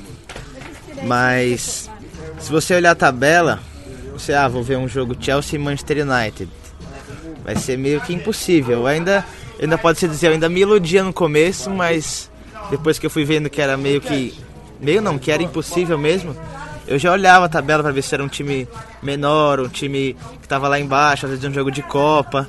Mas 1.04 1.90
se 2.38 2.50
você 2.50 2.74
olhar 2.74 2.92
a 2.92 2.94
tabela, 2.94 3.60
você 4.12 4.32
ah, 4.32 4.48
vou 4.48 4.62
ver 4.62 4.76
um 4.76 4.88
jogo 4.88 5.16
Chelsea 5.18 5.58
e 5.58 5.62
Manchester 5.62 6.06
United. 6.06 6.50
Vai 7.44 7.56
ser 7.56 7.78
meio 7.78 8.00
que 8.00 8.12
impossível. 8.12 8.86
Ainda 8.86 9.24
ainda 9.64 9.78
pode 9.78 9.98
se 9.98 10.08
dizer, 10.08 10.28
eu 10.28 10.32
ainda 10.32 10.48
me 10.48 10.60
iludia 10.60 11.02
no 11.02 11.12
começo, 11.12 11.70
mas 11.70 12.30
depois 12.70 12.98
que 12.98 13.06
eu 13.06 13.10
fui 13.10 13.24
vendo 13.24 13.50
que 13.50 13.60
era 13.60 13.76
meio 13.76 14.00
que 14.00 14.34
meio 14.80 15.02
não, 15.02 15.18
que 15.18 15.30
era 15.30 15.42
impossível 15.42 15.98
mesmo, 15.98 16.34
eu 16.86 16.98
já 16.98 17.12
olhava 17.12 17.44
a 17.44 17.48
tabela 17.48 17.82
para 17.82 17.92
ver 17.92 18.02
se 18.02 18.14
era 18.14 18.24
um 18.24 18.28
time 18.28 18.66
menor, 19.02 19.60
um 19.60 19.68
time 19.68 20.16
que 20.40 20.48
tava 20.48 20.66
lá 20.66 20.80
embaixo, 20.80 21.26
às 21.26 21.30
vezes 21.32 21.44
um 21.44 21.52
jogo 21.52 21.70
de 21.70 21.82
Copa. 21.82 22.48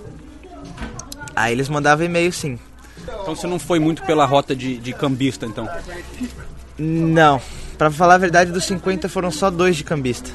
Aí 1.36 1.54
eles 1.54 1.70
mandavam 1.70 2.06
e-mail 2.06 2.32
sim. 2.32 2.58
Então 3.22 3.36
você 3.36 3.48
não 3.48 3.60
foi 3.60 3.80
muito 3.80 4.04
pela 4.04 4.26
rota 4.26 4.56
de, 4.56 4.78
de 4.78 4.94
cambista, 4.94 5.46
então? 5.46 5.68
Não. 6.78 7.42
Pra 7.78 7.92
falar 7.92 8.16
a 8.16 8.18
verdade, 8.18 8.52
dos 8.52 8.66
50 8.66 9.10
foram 9.10 9.32
só 9.32 9.50
dois 9.50 9.76
de 9.76 9.84
cambista. 9.84 10.30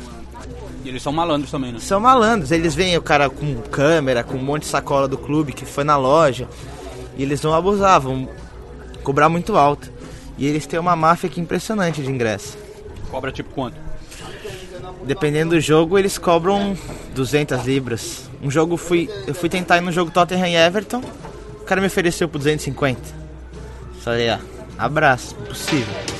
E 0.86 0.88
eles 0.88 1.02
são 1.02 1.12
malandros 1.12 1.50
também, 1.50 1.72
né? 1.72 1.80
São 1.80 1.98
malandros. 1.98 2.52
Eles 2.52 2.72
veem 2.72 2.96
o 2.96 3.02
cara 3.02 3.28
com 3.28 3.56
câmera, 3.56 4.22
com 4.22 4.36
um 4.36 4.42
monte 4.42 4.62
de 4.62 4.68
sacola 4.68 5.08
do 5.08 5.18
clube 5.18 5.52
que 5.52 5.66
foi 5.66 5.82
na 5.82 5.96
loja. 5.96 6.48
E 7.18 7.24
eles 7.24 7.42
vão 7.42 7.52
abusar, 7.52 8.00
vão 8.00 8.28
cobrar 9.02 9.28
muito 9.28 9.56
alto. 9.56 9.90
E 10.38 10.46
eles 10.46 10.64
têm 10.64 10.78
uma 10.78 10.94
máfia 10.94 11.28
que 11.28 11.40
é 11.40 11.42
impressionante 11.42 12.00
de 12.00 12.08
ingresso. 12.08 12.56
Cobra 13.10 13.32
tipo 13.32 13.50
quanto? 13.50 13.76
Dependendo 15.02 15.56
do 15.56 15.60
jogo, 15.60 15.98
eles 15.98 16.18
cobram 16.18 16.76
200 17.16 17.64
libras. 17.64 18.30
Um 18.40 18.48
jogo 18.48 18.76
fui, 18.76 19.10
eu 19.26 19.34
fui 19.34 19.48
tentar 19.48 19.78
ir 19.78 19.80
no 19.80 19.90
jogo 19.90 20.12
Tottenham 20.12 20.46
e 20.46 20.54
Everton, 20.54 21.02
o 21.60 21.64
cara 21.64 21.80
me 21.80 21.88
ofereceu 21.88 22.28
por 22.28 22.38
250. 22.38 23.00
Falei, 24.02 24.28
ah, 24.28 24.40
abraço, 24.78 25.34
possível. 25.34 26.15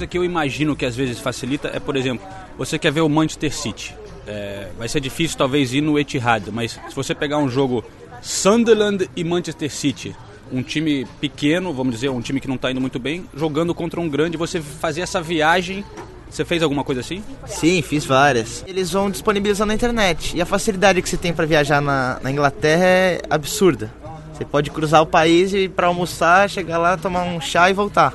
Coisa 0.00 0.06
que 0.06 0.16
eu 0.16 0.24
imagino 0.24 0.74
que 0.74 0.86
às 0.86 0.96
vezes 0.96 1.18
facilita 1.18 1.70
é, 1.74 1.78
por 1.78 1.96
exemplo, 1.96 2.26
você 2.56 2.78
quer 2.78 2.90
ver 2.90 3.02
o 3.02 3.08
Manchester 3.08 3.54
City. 3.54 3.94
É, 4.26 4.68
vai 4.78 4.88
ser 4.88 5.00
difícil 5.00 5.36
talvez 5.36 5.74
ir 5.74 5.80
no 5.80 5.98
Etihad, 5.98 6.50
mas 6.52 6.72
se 6.72 6.94
você 6.94 7.14
pegar 7.14 7.38
um 7.38 7.48
jogo 7.48 7.84
Sunderland 8.22 9.10
e 9.14 9.24
Manchester 9.24 9.70
City, 9.70 10.14
um 10.52 10.62
time 10.62 11.06
pequeno, 11.20 11.72
vamos 11.72 11.94
dizer, 11.94 12.08
um 12.08 12.20
time 12.20 12.40
que 12.40 12.48
não 12.48 12.54
está 12.54 12.70
indo 12.70 12.80
muito 12.80 12.98
bem, 12.98 13.26
jogando 13.34 13.74
contra 13.74 14.00
um 14.00 14.08
grande, 14.08 14.36
você 14.36 14.60
fazer 14.60 15.02
essa 15.02 15.20
viagem. 15.20 15.84
Você 16.30 16.44
fez 16.44 16.62
alguma 16.62 16.84
coisa 16.84 17.00
assim? 17.00 17.24
Sim, 17.44 17.82
fiz 17.82 18.04
várias. 18.04 18.64
Eles 18.66 18.92
vão 18.92 19.10
disponibilizar 19.10 19.66
na 19.66 19.74
internet. 19.74 20.36
E 20.36 20.40
a 20.40 20.46
facilidade 20.46 21.02
que 21.02 21.08
você 21.08 21.16
tem 21.16 21.32
para 21.32 21.44
viajar 21.44 21.82
na, 21.82 22.20
na 22.22 22.30
Inglaterra 22.30 22.84
é 22.84 23.20
absurda. 23.28 23.92
Você 24.32 24.44
pode 24.44 24.70
cruzar 24.70 25.02
o 25.02 25.06
país 25.06 25.52
e 25.52 25.68
para 25.68 25.88
almoçar, 25.88 26.48
chegar 26.48 26.78
lá, 26.78 26.96
tomar 26.96 27.24
um 27.24 27.40
chá 27.40 27.68
e 27.68 27.72
voltar. 27.72 28.14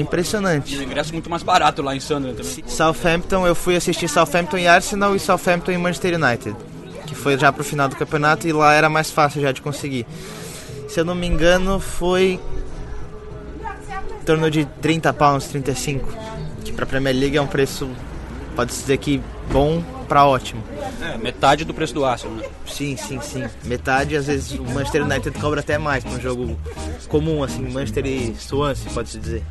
É 0.00 0.02
impressionante. 0.02 0.74
E 0.74 0.78
o 0.78 0.82
ingresso 0.82 1.10
é 1.10 1.12
muito 1.12 1.28
mais 1.28 1.42
barato 1.42 1.82
lá 1.82 1.94
em 1.94 2.00
Sunderland 2.00 2.42
também. 2.42 2.64
Southampton, 2.66 3.46
eu 3.46 3.54
fui 3.54 3.76
assistir 3.76 4.08
Southampton 4.08 4.56
e 4.56 4.66
Arsenal 4.66 5.14
e 5.14 5.20
Southampton 5.20 5.72
e 5.72 5.78
Manchester 5.78 6.14
United, 6.14 6.56
que 7.06 7.14
foi 7.14 7.38
já 7.38 7.52
pro 7.52 7.62
final 7.62 7.86
do 7.86 7.96
campeonato 7.96 8.48
e 8.48 8.52
lá 8.52 8.72
era 8.72 8.88
mais 8.88 9.10
fácil 9.10 9.42
já 9.42 9.52
de 9.52 9.60
conseguir. 9.60 10.06
Se 10.88 10.98
eu 10.98 11.04
não 11.04 11.14
me 11.14 11.26
engano, 11.26 11.78
foi 11.78 12.40
em 14.20 14.24
torno 14.24 14.50
de 14.50 14.64
30 14.80 15.12
pounds, 15.12 15.48
35, 15.48 16.08
que 16.64 16.72
pra 16.72 16.86
Premier 16.86 17.14
League 17.14 17.36
é 17.36 17.42
um 17.42 17.46
preço, 17.46 17.88
pode 18.56 18.72
se 18.72 18.80
dizer 18.80 18.96
que 18.96 19.20
bom 19.52 19.82
pra 20.08 20.26
ótimo. 20.26 20.62
É, 21.00 21.16
metade 21.18 21.64
do 21.64 21.72
preço 21.72 21.94
do 21.94 22.04
Arsenal, 22.04 22.36
né? 22.36 22.44
Sim, 22.66 22.96
sim, 22.96 23.20
sim. 23.20 23.44
Metade, 23.64 24.16
às 24.16 24.26
vezes 24.26 24.58
o 24.58 24.64
Manchester 24.64 25.04
United 25.04 25.38
cobra 25.38 25.60
até 25.60 25.78
mais 25.78 26.02
pra 26.02 26.12
um 26.12 26.20
jogo 26.20 26.58
comum, 27.08 27.44
assim, 27.44 27.62
Manchester 27.62 28.04
e 28.06 28.34
Swansea, 28.34 28.90
pode 28.92 29.10
se 29.10 29.18
dizer. 29.18 29.44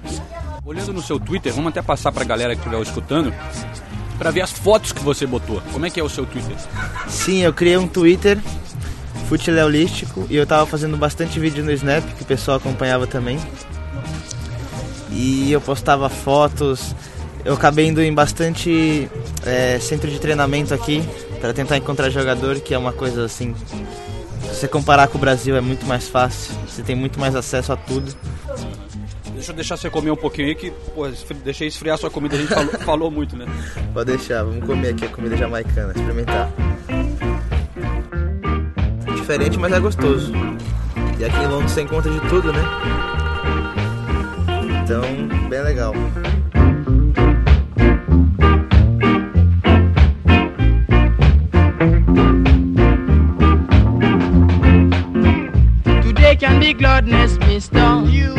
Olhando 0.70 0.94
no 0.94 1.02
seu 1.02 1.20
Twitter, 1.20 1.52
vamos 1.52 1.70
até 1.70 1.82
passar 1.82 2.12
pra 2.12 2.24
galera 2.24 2.56
que 2.56 2.62
estiver 2.62 2.80
escutando, 2.80 3.34
pra 4.20 4.30
ver 4.30 4.42
as 4.42 4.52
fotos 4.52 4.92
que 4.92 5.02
você 5.02 5.26
botou. 5.26 5.60
Como 5.74 5.84
é 5.84 5.90
que 5.90 6.00
é 6.00 6.04
o 6.04 6.08
seu 6.08 6.28
Twitter? 6.28 6.56
Sim, 7.08 7.40
eu 7.40 7.52
criei 7.52 7.76
um 7.76 7.88
Twitter, 7.88 8.38
Futileolístico, 9.28 10.28
e 10.30 10.36
eu 10.36 10.46
tava 10.46 10.68
fazendo 10.68 10.96
bastante 10.96 11.40
vídeo 11.40 11.66
no 11.66 11.72
Snap, 11.72 12.04
que 12.16 12.22
o 12.22 12.26
pessoal 12.26 12.58
acompanhava 12.58 13.08
também. 13.08 13.40
E 15.10 15.52
eu 15.52 15.60
postava 15.60 16.08
fotos, 16.08 16.96
eu 17.44 17.56
acabei 17.56 17.88
indo 17.88 18.00
em 18.00 18.14
bastante 18.14 19.10
é, 19.48 19.80
centro 19.80 20.08
de 20.12 20.20
treinamento 20.20 20.72
aqui, 20.72 21.04
para 21.42 21.52
tentar 21.52 21.78
encontrar 21.78 22.12
jogador, 22.12 22.60
que 22.60 22.76
é 22.76 22.78
uma 22.78 22.94
coisa 22.94 23.26
assim... 23.26 23.56
Se 24.44 24.56
você 24.62 24.68
comparar 24.68 25.08
com 25.08 25.18
o 25.18 25.22
Brasil 25.22 25.56
é 25.56 25.62
muito 25.62 25.88
mais 25.88 26.08
fácil, 26.08 26.54
você 26.68 26.84
tem 26.84 26.96
muito 26.96 27.20
mais 27.20 27.36
acesso 27.36 27.74
a 27.74 27.76
tudo. 27.76 28.16
Deixa 29.40 29.54
eu 29.54 29.56
deixar 29.56 29.78
você 29.78 29.90
comer 29.90 30.12
um 30.12 30.18
pouquinho 30.18 30.50
aí, 30.50 30.56
que, 30.56 30.70
pô, 30.94 31.08
deixei 31.46 31.70
esfriar 31.70 31.98
sua 31.98 32.12
comida, 32.12 32.36
a 32.36 32.40
gente 32.40 32.54
falou, 32.54 32.72
falou 32.84 33.10
muito, 33.10 33.38
né? 33.38 33.46
Pode 33.94 34.12
deixar, 34.12 34.44
vamos 34.44 34.66
comer 34.66 34.90
aqui 34.90 35.06
a 35.06 35.08
comida 35.08 35.38
jamaicana, 35.38 35.94
experimentar. 35.96 36.52
É 39.08 39.12
diferente, 39.14 39.58
mas 39.58 39.72
é 39.72 39.80
gostoso. 39.80 40.34
E 41.18 41.24
aqui 41.24 41.38
em 41.38 41.48
Londres 41.48 41.72
você 41.72 41.84
encontra 41.84 42.12
de 42.12 42.20
tudo, 42.28 42.52
né? 42.52 42.60
Então, 44.84 45.04
bem 45.48 45.64
legal. 45.64 45.94
Today 56.04 56.36
can 56.36 56.60
be 56.60 56.74
gladness, 56.74 57.38
mister. 57.38 58.04
You 58.06 58.39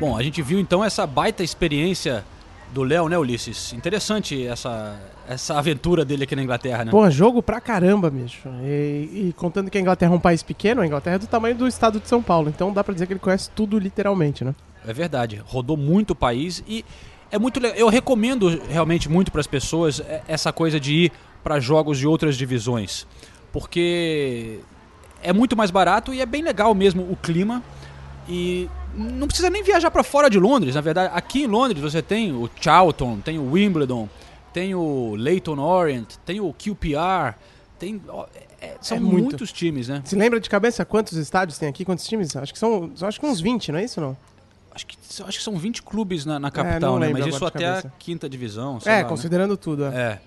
Bom, 0.00 0.16
a 0.16 0.22
gente 0.22 0.40
viu 0.42 0.60
então 0.60 0.84
essa 0.84 1.04
baita 1.04 1.42
experiência 1.42 2.24
do 2.72 2.84
Léo, 2.84 3.08
né, 3.08 3.18
Ulisses? 3.18 3.72
Interessante 3.72 4.46
essa, 4.46 4.96
essa 5.28 5.58
aventura 5.58 6.04
dele 6.04 6.22
aqui 6.22 6.36
na 6.36 6.42
Inglaterra, 6.42 6.84
né? 6.84 6.92
Pô, 6.92 7.10
jogo 7.10 7.42
pra 7.42 7.60
caramba, 7.60 8.08
bicho. 8.08 8.48
E, 8.62 9.28
e 9.28 9.34
contando 9.36 9.68
que 9.68 9.76
a 9.76 9.80
Inglaterra 9.80 10.12
é 10.12 10.16
um 10.16 10.20
país 10.20 10.40
pequeno, 10.40 10.82
a 10.82 10.86
Inglaterra 10.86 11.16
é 11.16 11.18
do 11.18 11.26
tamanho 11.26 11.56
do 11.56 11.66
estado 11.66 11.98
de 11.98 12.06
São 12.06 12.22
Paulo. 12.22 12.48
Então 12.48 12.72
dá 12.72 12.84
pra 12.84 12.94
dizer 12.94 13.06
que 13.06 13.12
ele 13.12 13.18
conhece 13.18 13.50
tudo 13.50 13.76
literalmente, 13.76 14.44
né? 14.44 14.54
É 14.86 14.92
verdade. 14.92 15.42
Rodou 15.44 15.76
muito 15.76 16.12
o 16.12 16.14
país 16.14 16.62
e 16.68 16.84
é 17.28 17.38
muito 17.38 17.58
legal. 17.58 17.76
Eu 17.76 17.88
recomendo 17.88 18.48
realmente 18.68 19.08
muito 19.08 19.32
para 19.32 19.40
as 19.40 19.48
pessoas 19.48 19.98
é, 19.98 20.22
essa 20.28 20.52
coisa 20.52 20.78
de 20.78 20.94
ir 20.94 21.12
para 21.42 21.58
jogos 21.58 21.98
de 21.98 22.06
outras 22.06 22.36
divisões, 22.36 23.04
porque 23.52 24.60
é 25.24 25.32
muito 25.32 25.56
mais 25.56 25.72
barato 25.72 26.14
e 26.14 26.20
é 26.20 26.26
bem 26.26 26.42
legal 26.42 26.72
mesmo 26.72 27.02
o 27.02 27.16
clima 27.16 27.64
e 28.28 28.68
não 28.94 29.26
precisa 29.26 29.48
nem 29.50 29.62
viajar 29.62 29.90
para 29.90 30.02
fora 30.02 30.28
de 30.28 30.38
Londres, 30.38 30.74
na 30.74 30.80
verdade. 30.80 31.12
Aqui 31.14 31.42
em 31.42 31.46
Londres 31.46 31.80
você 31.80 32.02
tem 32.02 32.32
o 32.32 32.48
Charlton, 32.60 33.18
tem 33.20 33.38
o 33.38 33.52
Wimbledon, 33.52 34.08
tem 34.52 34.74
o 34.74 35.14
Leyton 35.16 35.58
Orient, 35.58 36.16
tem 36.24 36.40
o 36.40 36.52
QPR, 36.52 37.34
tem 37.78 38.00
ó, 38.08 38.26
é- 38.60 38.76
são 38.80 38.96
É 38.96 39.00
muito. 39.00 39.24
muitos 39.24 39.52
times, 39.52 39.88
né? 39.88 40.02
Se 40.04 40.16
lembra 40.16 40.40
de 40.40 40.48
cabeça 40.50 40.84
quantos 40.84 41.16
estádios 41.16 41.58
tem 41.58 41.68
aqui? 41.68 41.84
Quantos 41.84 42.06
times? 42.06 42.34
Acho 42.34 42.52
que 42.52 42.58
são 42.58 42.90
acho 43.02 43.20
que 43.20 43.26
uns 43.26 43.40
20, 43.40 43.70
não 43.72 43.78
é 43.78 43.84
isso 43.84 44.00
não? 44.00 44.16
Acho 44.74 44.86
que, 44.86 44.96
acho 45.24 45.38
que 45.38 45.44
são 45.44 45.56
20 45.56 45.82
clubes 45.82 46.24
na, 46.24 46.38
na 46.38 46.50
capital, 46.50 46.96
É, 46.98 47.00
né? 47.00 47.10
Mas 47.12 47.26
isso 47.26 47.44
até 47.44 47.66
a 47.66 47.82
quinta 47.98 48.28
divisão. 48.28 48.78
É, 48.84 48.90
lá, 48.90 48.96
né? 48.98 49.04
considerando 49.04 49.56
tudo, 49.56 49.84
é. 49.86 50.20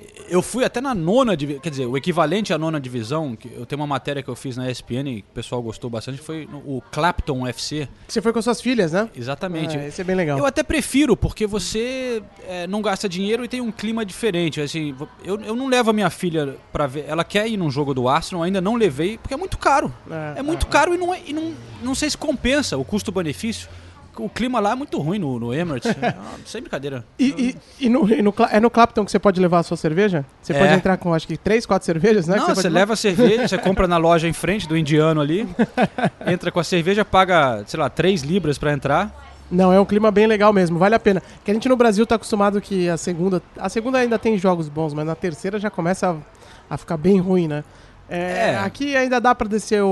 É. 0.00 0.14
Eu 0.28 0.40
fui 0.40 0.64
até 0.64 0.80
na 0.80 0.94
nona 0.94 1.36
divisão, 1.36 1.60
quer 1.60 1.68
dizer, 1.70 1.86
o 1.86 1.96
equivalente 1.96 2.52
à 2.52 2.58
nona 2.58 2.80
divisão, 2.80 3.36
que 3.36 3.46
eu 3.54 3.66
tenho 3.66 3.80
uma 3.80 3.86
matéria 3.86 4.22
que 4.22 4.28
eu 4.28 4.34
fiz 4.34 4.56
na 4.56 4.70
ESPN 4.70 5.06
e 5.08 5.18
o 5.20 5.34
pessoal 5.34 5.62
gostou 5.62 5.90
bastante, 5.90 6.18
foi 6.18 6.48
o 6.64 6.80
Clapton 6.90 7.46
FC. 7.46 7.86
Você 8.08 8.22
foi 8.22 8.32
com 8.32 8.40
suas 8.40 8.60
filhas, 8.60 8.92
né? 8.92 9.08
Exatamente. 9.14 9.76
É, 9.76 9.88
esse 9.88 10.00
é 10.00 10.04
bem 10.04 10.16
legal. 10.16 10.38
Eu 10.38 10.46
até 10.46 10.62
prefiro, 10.62 11.14
porque 11.16 11.46
você 11.46 12.22
é, 12.48 12.66
não 12.66 12.80
gasta 12.80 13.08
dinheiro 13.08 13.44
e 13.44 13.48
tem 13.48 13.60
um 13.60 13.70
clima 13.70 14.04
diferente. 14.04 14.60
Assim, 14.60 14.96
eu, 15.24 15.38
eu 15.42 15.54
não 15.54 15.68
levo 15.68 15.90
a 15.90 15.92
minha 15.92 16.08
filha 16.10 16.56
pra 16.72 16.86
ver. 16.86 17.04
Ela 17.06 17.22
quer 17.22 17.46
ir 17.46 17.56
num 17.58 17.70
jogo 17.70 17.92
do 17.92 18.08
Arsenal, 18.08 18.42
ainda 18.44 18.60
não 18.60 18.76
levei, 18.76 19.18
porque 19.18 19.34
é 19.34 19.36
muito 19.36 19.58
caro. 19.58 19.92
É, 20.10 20.40
É, 20.40 20.42
muito 20.42 20.66
caro 20.66 20.94
e, 20.94 20.98
não, 20.98 21.12
é- 21.12 21.20
e 21.26 21.32
não, 21.34 21.52
não 21.82 21.94
sei 21.94 22.08
se 22.08 22.16
compensa 22.16 22.76
o 22.78 22.84
custo-benefício. 22.84 23.68
O 24.16 24.28
clima 24.28 24.60
lá 24.60 24.72
é 24.72 24.74
muito 24.74 24.98
ruim 25.00 25.18
no, 25.18 25.38
no 25.38 25.52
Emirates. 25.54 25.90
É, 26.02 26.14
sem 26.46 26.60
brincadeira. 26.60 27.04
E, 27.18 27.56
e- 27.80 27.86
e 27.86 27.88
no, 27.88 28.08
e 28.12 28.22
no 28.22 28.34
é 28.50 28.60
no 28.60 28.70
Clapton 28.70 29.04
que 29.04 29.10
você 29.10 29.18
pode 29.18 29.40
levar 29.40 29.58
a 29.58 29.62
sua 29.62 29.76
cerveja? 29.76 30.24
Você 30.42 30.52
É. 30.52 30.58
pode 30.58 30.72
entrar 30.74 30.96
com 30.96 31.12
acho 31.14 31.26
que 31.26 31.36
3, 31.36 31.66
4 31.66 31.84
cervejas, 31.84 32.26
né? 32.28 32.36
Não, 32.36 32.44
que 32.46 32.54
você, 32.54 32.62
pode 32.62 32.74
leva 32.74 32.92
a 32.92 32.96
cerveja, 32.96 33.48
você 33.48 33.58
compra 33.58 33.88
na 33.88 33.96
loja 33.96 34.28
em 34.28 34.32
frente 34.32 34.68
do 34.68 34.76
indiano 34.76 35.20
ali, 35.20 35.48
entra 36.26 36.50
com 36.52 36.60
a 36.60 36.64
cerveja, 36.64 37.04
paga, 37.04 37.62
sei 37.66 37.78
lá, 37.80 37.88
3 37.88 38.22
libras 38.22 38.58
pra 38.58 38.72
entrar 38.72 39.12
Não, 39.50 39.72
é 39.72 39.78
um 39.80 39.84
clima 39.84 40.10
bem 40.10 40.26
legal 40.26 40.52
mesmo, 40.52 40.78
vale 40.78 40.94
a 40.94 40.98
pena. 41.00 41.22
Que 41.44 41.50
a 41.50 41.54
gente 41.54 41.68
no 41.68 41.76
Brasil 41.76 42.06
tá 42.06 42.14
acostumado 42.14 42.60
que 42.60 42.88
a 42.88 42.96
segunda. 42.96 43.42
A 43.58 43.68
segunda 43.68 43.98
ainda 43.98 44.18
tem 44.18 44.36
jogos 44.38 44.68
bons, 44.68 44.94
mas 44.94 45.04
na 45.06 45.14
terceira 45.14 45.58
já 45.58 45.70
começa 45.70 46.10
a, 46.70 46.74
a 46.74 46.76
ficar 46.78 46.96
bem 46.96 47.18
ruim, 47.18 47.46
né? 47.48 47.62
É, 48.08 48.50
É. 48.50 48.56
Aqui 48.58 48.96
ainda 48.96 49.20
dá 49.20 49.34
pra 49.34 49.48
descer 49.48 49.82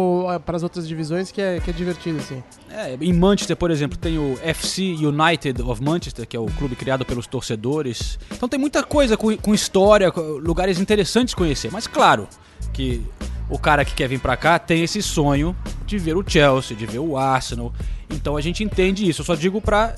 para 0.45 0.57
as 0.57 0.63
outras 0.63 0.87
divisões, 0.87 1.31
que 1.31 1.41
é, 1.41 1.61
que 1.61 1.71
é 1.71 1.73
divertido, 1.73 2.19
assim. 2.19 2.43
É, 2.71 2.97
em 3.01 3.13
Manchester, 3.13 3.57
por 3.57 3.71
exemplo, 3.71 3.97
tem 3.99 4.19
o 4.19 4.39
FC 4.43 4.83
United 5.01 5.63
of 5.63 5.83
Manchester, 5.83 6.27
que 6.27 6.37
é 6.37 6.41
o 6.41 6.47
clube 6.47 6.77
criado 6.77 7.05
pelos 7.05 7.27
torcedores. 7.27 8.19
Então 8.31 8.49
tem 8.49 8.59
muita 8.59 8.83
coisa 8.83 9.17
com, 9.17 9.37
com 9.37 9.55
história, 9.55 10.11
com 10.11 10.21
lugares 10.21 10.79
interessantes 10.79 11.31
de 11.31 11.37
conhecer. 11.37 11.71
Mas 11.73 11.87
claro 11.87 12.29
que 12.73 13.05
o 13.49 13.59
cara 13.59 13.85
que 13.85 13.95
quer 13.95 14.09
vir 14.09 14.21
pra 14.21 14.37
cá 14.37 14.59
tem 14.59 14.83
esse 14.83 15.03
sonho 15.03 15.57
de 15.87 15.99
ver 15.99 16.17
o 16.17 16.25
Chelsea, 16.27 16.77
de 16.77 16.87
ver 16.87 16.99
o 17.01 17.17
Arsenal. 17.17 17.73
Então 18.11 18.37
a 18.37 18.41
gente 18.41 18.63
entende 18.65 19.09
isso. 19.09 19.21
Eu 19.23 19.27
só 19.27 19.35
digo 19.35 19.61
pra 19.61 19.95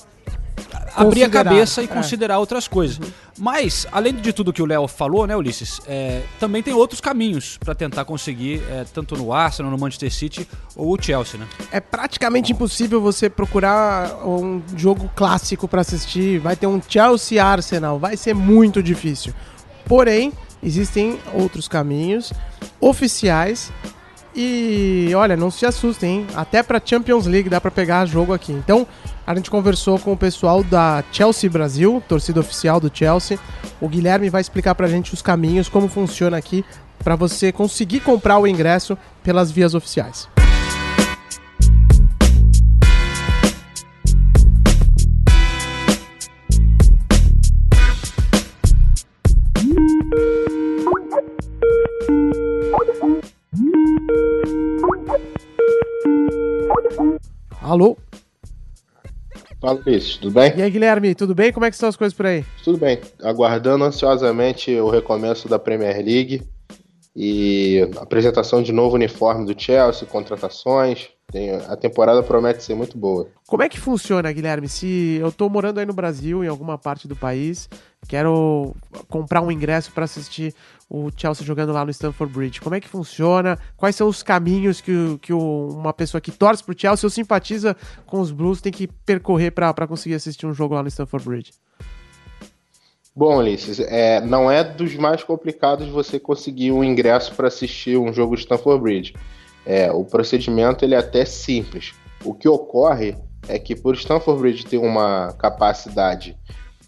abrir 0.95 1.25
a 1.25 1.29
cabeça 1.29 1.83
e 1.83 1.85
é. 1.85 1.89
considerar 1.89 2.39
outras 2.39 2.69
coisas. 2.69 3.01
Mas, 3.39 3.87
além 3.91 4.15
de 4.15 4.33
tudo 4.33 4.53
que 4.53 4.63
o 4.63 4.67
Léo 4.67 4.87
falou, 4.87 5.27
né, 5.27 5.37
Ulisses, 5.37 5.81
é, 5.87 6.23
também 6.39 6.63
tem 6.63 6.73
outros 6.73 7.01
caminhos 7.01 7.59
pra 7.59 7.75
tentar 7.75 8.05
conseguir, 8.05 8.63
é, 8.71 8.85
tanto 8.93 9.17
no 9.17 9.33
Arsenal, 9.33 9.71
no 9.71 9.79
Manchester 9.79 10.13
City 10.13 10.49
ou 10.77 10.95
o 10.95 11.03
Chelsea, 11.03 11.39
né? 11.39 11.47
É 11.73 11.81
praticamente 11.81 12.53
impossível 12.53 13.01
você 13.01 13.29
procurar 13.29 14.25
um 14.25 14.63
jogo 14.77 15.11
clássico 15.17 15.67
pra 15.67 15.81
assistir. 15.81 16.39
Vai 16.39 16.55
ter 16.55 16.67
um 16.67 16.81
Chelsea 16.87 17.45
Arsenal, 17.45 17.99
vai 17.99 18.17
ser 18.17 18.35
muito 18.35 18.83
difícil. 18.83 19.35
Porém, 19.85 20.33
existem 20.63 21.19
outros 21.35 21.67
caminhos 21.67 22.33
oficiais. 22.81 23.73
E 24.37 25.13
olha, 25.15 25.37
não 25.37 25.51
se 25.51 25.65
assustem, 25.65 26.11
hein? 26.11 26.27
Até 26.35 26.63
pra 26.63 26.83
Champions 26.85 27.27
League 27.27 27.49
dá 27.49 27.61
pra 27.61 27.71
pegar 27.71 28.05
jogo 28.05 28.33
aqui. 28.33 28.53
Então, 28.53 28.87
a 29.25 29.35
gente 29.35 29.49
conversou 29.49 29.99
com 29.99 30.13
o 30.13 30.17
pessoal 30.17 30.65
da 30.65 31.05
Chelsea 31.13 31.49
Brasil, 31.49 32.03
torcida 32.09 32.41
oficial 32.41 32.81
do 32.81 32.91
Chelsea. 32.93 33.39
O 33.81 33.89
Guilherme 33.89 34.29
vai 34.29 34.41
explicar 34.41 34.75
pra 34.75 34.89
gente 34.89 35.15
os 35.15 35.23
caminhos, 35.23 35.69
como 35.69 35.89
funciona 35.89 36.37
aqui, 36.37 36.65
pra 37.03 37.15
você 37.15 37.53
conseguir 37.53 38.01
comprar 38.01 38.39
o 38.39 38.47
ingresso 38.47 38.99
pelas 39.23 39.53
vias 39.53 39.75
oficiais. 39.75 40.34
Alô? 57.75 57.97
Fala, 59.61 59.83
Luiz, 59.85 60.17
tudo 60.19 60.31
bem? 60.31 60.57
E 60.57 60.63
aí, 60.63 60.71
Guilherme, 60.71 61.13
tudo 61.13 61.35
bem? 61.35 61.53
Como 61.53 61.67
é 61.67 61.71
que 61.71 61.75
estão 61.75 61.89
as 61.89 61.97
coisas 61.97 62.17
por 62.17 62.25
aí? 62.25 62.45
Tudo 62.63 62.79
bem. 62.79 63.01
Aguardando 63.21 63.83
ansiosamente 63.83 64.73
o 64.77 64.89
recomeço 64.89 65.49
da 65.49 65.59
Premier 65.59 65.97
League 65.97 66.41
e 67.17 67.89
apresentação 68.01 68.63
de 68.63 68.73
novo 68.73 68.97
uniforme 68.97 69.47
do 69.47 69.61
Chelsea, 69.61 70.07
contratações. 70.07 71.09
Tem- 71.33 71.51
a 71.51 71.75
temporada 71.77 72.23
promete 72.23 72.63
ser 72.63 72.75
muito 72.75 72.99
boa. 72.99 73.29
Como 73.47 73.63
é 73.63 73.69
que 73.69 73.81
funciona, 73.81 74.31
Guilherme? 74.31 74.69
Se 74.69 75.17
eu 75.21 75.33
tô 75.33 75.49
morando 75.49 75.79
aí 75.81 75.87
no 75.87 75.93
Brasil, 75.95 76.45
em 76.45 76.49
alguma 76.49 76.77
parte 76.77 77.09
do 77.09 77.17
país, 77.17 77.69
quero 78.07 78.75
comprar 79.09 79.41
um 79.41 79.51
ingresso 79.51 79.91
para 79.93 80.05
assistir 80.05 80.55
o 80.89 81.11
Chelsea 81.17 81.45
jogando 81.45 81.73
lá 81.73 81.85
no 81.85 81.91
Stamford 81.91 82.33
Bridge, 82.33 82.61
como 82.61 82.75
é 82.75 82.81
que 82.81 82.87
funciona? 82.89 83.59
Quais 83.77 83.97
são 83.97 84.07
os 84.07 84.23
caminhos 84.23 84.81
que, 84.81 85.19
que 85.23 85.33
uma 85.33 85.93
pessoa 85.95 86.21
que 86.21 86.31
torce 86.31 86.63
pro 86.63 86.79
Chelsea 86.79 87.07
ou 87.07 87.11
simpatiza 87.11 87.75
com 88.07 88.21
os 88.21 88.31
Blues 88.31 88.61
tem 88.61 88.71
que 88.73 88.87
percorrer 88.87 89.51
para 89.51 89.87
conseguir 89.89 90.15
assistir 90.17 90.47
um 90.47 90.53
jogo 90.55 90.75
lá 90.75 90.83
no 90.83 90.89
Stamford 90.89 91.27
Bridge? 91.27 91.53
Bom, 93.17 93.39
Ulisses, 93.39 93.79
é, 93.79 94.21
não 94.21 94.51
é 94.51 94.65
dos 94.65 94.95
mais 94.97 95.23
complicados 95.23 95.89
você 95.89 96.19
conseguir 96.19 96.73
um 96.73 96.83
ingresso 96.83 97.33
para 97.35 97.47
assistir 97.47 97.97
um 97.97 98.13
jogo 98.13 98.35
de 98.35 98.43
Stamford 98.43 98.83
Bridge. 98.83 99.15
É, 99.65 99.93
o 99.93 100.05
procedimento 100.05 100.85
ele 100.85 100.97
é 100.97 100.99
até 100.99 101.25
simples. 101.25 101.93
O 102.25 102.35
que 102.35 102.49
ocorre 102.49 103.17
é 103.47 103.57
que 103.57 103.77
por 103.77 103.95
Stamford 103.95 104.41
Bridge 104.41 104.67
ter 104.67 104.79
uma 104.79 105.33
capacidade 105.39 106.37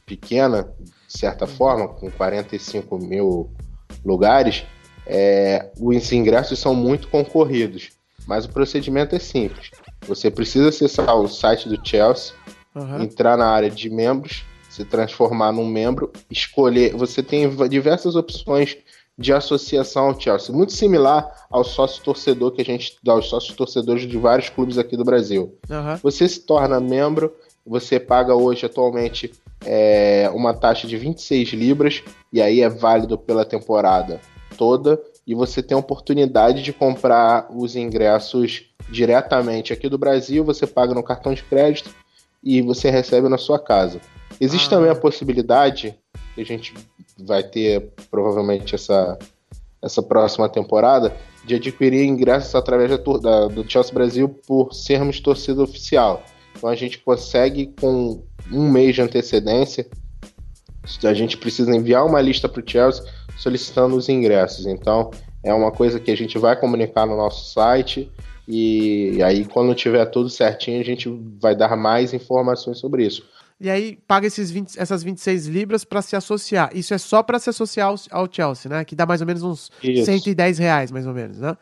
pequena, 0.04 0.68
de 1.06 1.18
certa 1.18 1.46
forma, 1.46 1.86
com 1.86 2.10
45 2.10 2.98
mil 2.98 3.52
lugares, 4.04 4.64
é, 5.06 5.70
os 5.80 6.12
ingressos 6.12 6.58
são 6.58 6.74
muito 6.74 7.06
concorridos. 7.06 7.90
Mas 8.26 8.44
o 8.44 8.48
procedimento 8.48 9.14
é 9.14 9.20
simples. 9.20 9.70
Você 10.08 10.28
precisa 10.28 10.70
acessar 10.70 11.14
o 11.16 11.28
site 11.28 11.68
do 11.68 11.80
Chelsea, 11.86 12.34
Aham. 12.74 13.04
entrar 13.04 13.36
na 13.36 13.46
área 13.46 13.70
de 13.70 13.88
membros, 13.88 14.44
se 14.76 14.84
transformar 14.84 15.52
num 15.52 15.66
membro, 15.66 16.12
escolher. 16.30 16.94
Você 16.94 17.22
tem 17.22 17.48
diversas 17.68 18.14
opções 18.14 18.76
de 19.18 19.32
associação 19.32 20.08
ao 20.08 20.20
Chelsea, 20.20 20.54
muito 20.54 20.74
similar 20.74 21.46
ao 21.50 21.64
sócio 21.64 22.04
torcedor 22.04 22.52
que 22.52 22.60
a 22.60 22.64
gente 22.64 22.98
dá 23.02 23.12
aos 23.12 23.28
sócios 23.30 23.56
torcedores 23.56 24.02
de 24.02 24.18
vários 24.18 24.50
clubes 24.50 24.76
aqui 24.76 24.94
do 24.94 25.04
Brasil. 25.04 25.56
Aham. 25.70 25.98
Você 26.02 26.28
se 26.28 26.40
torna 26.40 26.78
membro, 26.78 27.34
você 27.64 27.98
paga 27.98 28.34
hoje 28.34 28.66
atualmente 28.66 29.32
é, 29.64 30.30
uma 30.34 30.52
taxa 30.52 30.86
de 30.86 30.98
26 30.98 31.48
libras, 31.50 32.02
e 32.30 32.42
aí 32.42 32.60
é 32.60 32.68
válido 32.68 33.16
pela 33.16 33.46
temporada 33.46 34.20
toda, 34.58 35.00
e 35.26 35.34
você 35.34 35.62
tem 35.62 35.74
a 35.74 35.80
oportunidade 35.80 36.62
de 36.62 36.72
comprar 36.74 37.48
os 37.50 37.74
ingressos 37.74 38.66
diretamente 38.90 39.72
aqui 39.72 39.88
do 39.88 39.96
Brasil, 39.96 40.44
você 40.44 40.66
paga 40.66 40.92
no 40.92 41.02
cartão 41.02 41.32
de 41.32 41.42
crédito 41.42 41.90
e 42.44 42.60
você 42.60 42.90
recebe 42.90 43.28
na 43.30 43.38
sua 43.38 43.58
casa. 43.58 43.98
Existe 44.40 44.66
Ah. 44.66 44.70
também 44.70 44.90
a 44.90 44.94
possibilidade, 44.94 45.94
que 46.34 46.40
a 46.40 46.44
gente 46.44 46.74
vai 47.18 47.42
ter 47.42 47.92
provavelmente 48.10 48.74
essa, 48.74 49.18
essa 49.82 50.02
próxima 50.02 50.48
temporada, 50.48 51.16
de 51.44 51.54
adquirir 51.54 52.04
ingressos 52.04 52.54
através 52.54 52.90
da, 52.90 52.96
da- 52.96 53.46
do 53.48 53.68
Chelsea 53.70 53.94
Brasil 53.94 54.28
por 54.46 54.74
sermos 54.74 55.20
torcida 55.20 55.62
oficial. 55.62 56.22
Então 56.56 56.68
a 56.68 56.74
gente 56.74 56.98
consegue, 56.98 57.72
com 57.80 58.22
um 58.52 58.68
mês 58.70 58.94
de 58.94 59.02
antecedência, 59.02 59.86
a 61.04 61.14
gente 61.14 61.36
precisa 61.36 61.74
enviar 61.74 62.04
uma 62.04 62.20
lista 62.20 62.48
para 62.48 62.62
o 62.62 62.68
Chelsea 62.68 63.04
solicitando 63.36 63.96
os 63.96 64.08
ingressos. 64.08 64.66
Então 64.66 65.10
é 65.42 65.52
uma 65.52 65.70
coisa 65.70 65.98
que 66.00 66.10
a 66.10 66.16
gente 66.16 66.38
vai 66.38 66.58
comunicar 66.58 67.06
no 67.06 67.16
nosso 67.16 67.52
site 67.52 68.10
e 68.48 69.20
aí 69.22 69.44
quando 69.44 69.74
tiver 69.74 70.04
tudo 70.06 70.28
certinho 70.30 70.80
a 70.80 70.84
gente 70.84 71.08
vai 71.40 71.54
dar 71.54 71.76
mais 71.76 72.12
informações 72.14 72.78
sobre 72.78 73.04
isso. 73.06 73.24
E 73.58 73.70
aí 73.70 73.96
paga 74.06 74.26
esses 74.26 74.50
20 74.50 74.78
essas 74.78 75.02
26 75.02 75.46
libras 75.46 75.84
para 75.84 76.02
se 76.02 76.14
associar. 76.14 76.70
Isso 76.74 76.92
é 76.92 76.98
só 76.98 77.22
para 77.22 77.38
se 77.38 77.48
associar 77.48 77.88
ao, 77.88 77.96
ao 78.10 78.28
Chelsea, 78.30 78.70
né? 78.70 78.84
Que 78.84 78.94
dá 78.94 79.06
mais 79.06 79.20
ou 79.22 79.26
menos 79.26 79.42
uns 79.42 79.70
Isso. 79.82 80.04
110 80.04 80.58
reais, 80.58 80.90
mais 80.90 81.06
ou 81.06 81.14
menos, 81.14 81.38
né? 81.38 81.56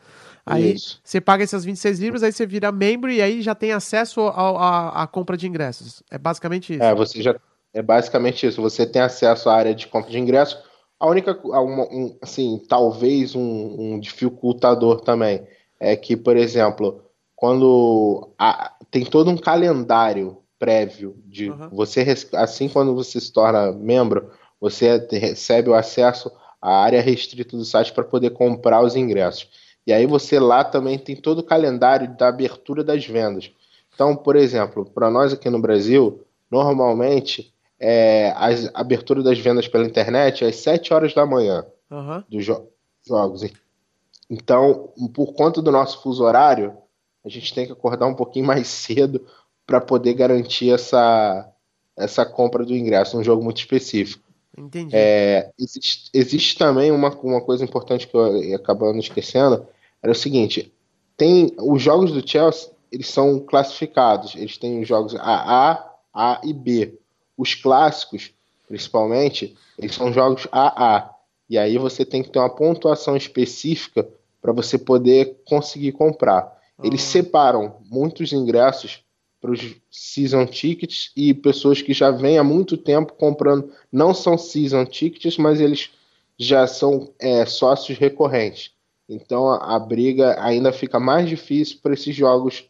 Aí 0.45 0.73
Isso. 0.73 0.99
você 1.03 1.19
paga 1.21 1.43
essas 1.43 1.63
26 1.65 1.99
libras, 1.99 2.21
aí 2.21 2.31
você 2.31 2.45
vira 2.45 2.71
membro 2.71 3.09
e 3.11 3.21
aí 3.21 3.41
já 3.41 3.55
tem 3.55 3.71
acesso 3.71 4.27
à 4.27 5.07
compra 5.11 5.35
de 5.37 5.47
ingressos. 5.47 6.03
É 6.11 6.17
basicamente 6.17 6.73
isso. 6.73 6.83
É, 6.83 6.93
você 6.93 7.21
já 7.21 7.35
é 7.73 7.81
basicamente 7.81 8.45
isso. 8.45 8.61
Você 8.61 8.85
tem 8.85 9.01
acesso 9.01 9.49
à 9.49 9.55
área 9.55 9.73
de 9.73 9.87
compra 9.87 10.11
de 10.11 10.19
ingresso. 10.19 10.57
A 10.99 11.07
única, 11.07 11.37
uma- 11.43 11.83
um, 11.91 12.15
assim, 12.21 12.61
talvez 12.69 13.35
um, 13.35 13.95
um 13.95 13.99
dificultador 13.99 15.01
também 15.01 15.45
é 15.79 15.95
que, 15.95 16.15
por 16.15 16.37
exemplo, 16.37 17.01
quando 17.35 18.29
a- 18.37 18.73
tem 18.91 19.03
todo 19.05 19.29
um 19.31 19.37
calendário 19.37 20.37
prévio 20.59 21.15
de 21.25 21.49
Aham. 21.49 21.69
você 21.71 22.05
assim 22.33 22.69
quando 22.69 22.95
você 22.95 23.19
se 23.19 23.31
torna 23.31 23.71
membro, 23.71 24.31
você 24.59 24.97
recebe 25.11 25.69
o 25.69 25.73
acesso 25.75 26.31
à 26.61 26.77
área 26.83 27.01
restrita 27.01 27.55
do 27.57 27.65
site 27.65 27.93
para 27.93 28.03
poder 28.03 28.31
comprar 28.31 28.81
os 28.81 28.95
ingressos. 28.95 29.49
E 29.85 29.93
aí 29.93 30.05
você 30.05 30.39
lá 30.39 30.63
também 30.63 30.97
tem 30.97 31.15
todo 31.15 31.39
o 31.39 31.43
calendário 31.43 32.15
da 32.17 32.27
abertura 32.29 32.83
das 32.83 33.05
vendas. 33.05 33.51
Então, 33.93 34.15
por 34.15 34.35
exemplo, 34.35 34.85
para 34.85 35.09
nós 35.11 35.31
aqui 35.31 35.49
no 35.49 35.61
Brasil, 35.61 36.23
normalmente 36.49 37.53
é, 37.79 38.31
a 38.35 38.47
abertura 38.79 39.21
das 39.21 39.37
vendas 39.37 39.67
pela 39.67 39.85
internet 39.85 40.43
é 40.43 40.47
às 40.47 40.55
7 40.55 40.93
horas 40.93 41.13
da 41.13 41.25
manhã 41.25 41.65
Aham. 41.91 42.23
dos 42.29 42.43
jo- 42.43 42.67
jogos. 43.05 43.43
Então, 44.29 44.89
por 45.13 45.33
conta 45.33 45.61
do 45.61 45.71
nosso 45.71 46.01
fuso 46.01 46.23
horário, 46.23 46.75
a 47.23 47.29
gente 47.29 47.53
tem 47.53 47.65
que 47.65 47.71
acordar 47.71 48.07
um 48.07 48.15
pouquinho 48.15 48.45
mais 48.45 48.67
cedo 48.69 49.25
para 49.65 49.81
poder 49.81 50.13
garantir 50.13 50.71
essa, 50.71 51.49
essa 51.97 52.25
compra 52.25 52.63
do 52.65 52.75
ingresso, 52.75 53.17
um 53.17 53.23
jogo 53.23 53.43
muito 53.43 53.57
específico. 53.57 54.23
Entendi. 54.57 54.95
É, 54.95 55.51
existe, 55.59 56.09
existe 56.13 56.57
também 56.57 56.91
uma, 56.91 57.09
uma 57.09 57.41
coisa 57.41 57.63
importante 57.63 58.07
que 58.07 58.15
eu 58.15 58.55
acabando 58.55 58.99
esquecendo, 58.99 59.67
era 60.01 60.11
o 60.11 60.15
seguinte, 60.15 60.71
tem 61.17 61.51
os 61.59 61.81
jogos 61.81 62.11
do 62.11 62.27
Chelsea, 62.27 62.69
eles 62.91 63.09
são 63.09 63.39
classificados, 63.39 64.35
eles 64.35 64.57
têm 64.57 64.81
os 64.81 64.87
jogos 64.87 65.15
AA, 65.15 65.91
A 66.13 66.41
e 66.43 66.53
B. 66.53 66.97
Os 67.37 67.53
clássicos, 67.53 68.31
principalmente, 68.67 69.57
eles 69.77 69.95
são 69.95 70.13
jogos 70.13 70.47
AA. 70.51 71.09
E 71.49 71.57
aí 71.57 71.77
você 71.77 72.05
tem 72.05 72.23
que 72.23 72.29
ter 72.29 72.39
uma 72.39 72.49
pontuação 72.49 73.17
específica 73.17 74.07
para 74.41 74.53
você 74.53 74.77
poder 74.77 75.41
conseguir 75.45 75.91
comprar. 75.91 76.55
Eles 76.81 77.01
Ah. 77.01 77.11
separam 77.11 77.77
muitos 77.89 78.31
ingressos 78.31 79.03
os 79.49 79.75
season 79.89 80.45
tickets 80.45 81.11
e 81.15 81.33
pessoas 81.33 81.81
que 81.81 81.93
já 81.93 82.11
vêm 82.11 82.37
há 82.37 82.43
muito 82.43 82.77
tempo 82.77 83.13
comprando. 83.13 83.71
Não 83.91 84.13
são 84.13 84.37
season 84.37 84.85
tickets, 84.85 85.37
mas 85.37 85.59
eles 85.59 85.91
já 86.37 86.67
são 86.67 87.13
é, 87.19 87.45
sócios 87.45 87.97
recorrentes. 87.97 88.71
Então 89.07 89.47
a, 89.47 89.75
a 89.75 89.79
briga 89.79 90.35
ainda 90.41 90.71
fica 90.71 90.99
mais 90.99 91.29
difícil 91.29 91.79
para 91.81 91.93
esses 91.93 92.15
jogos 92.15 92.69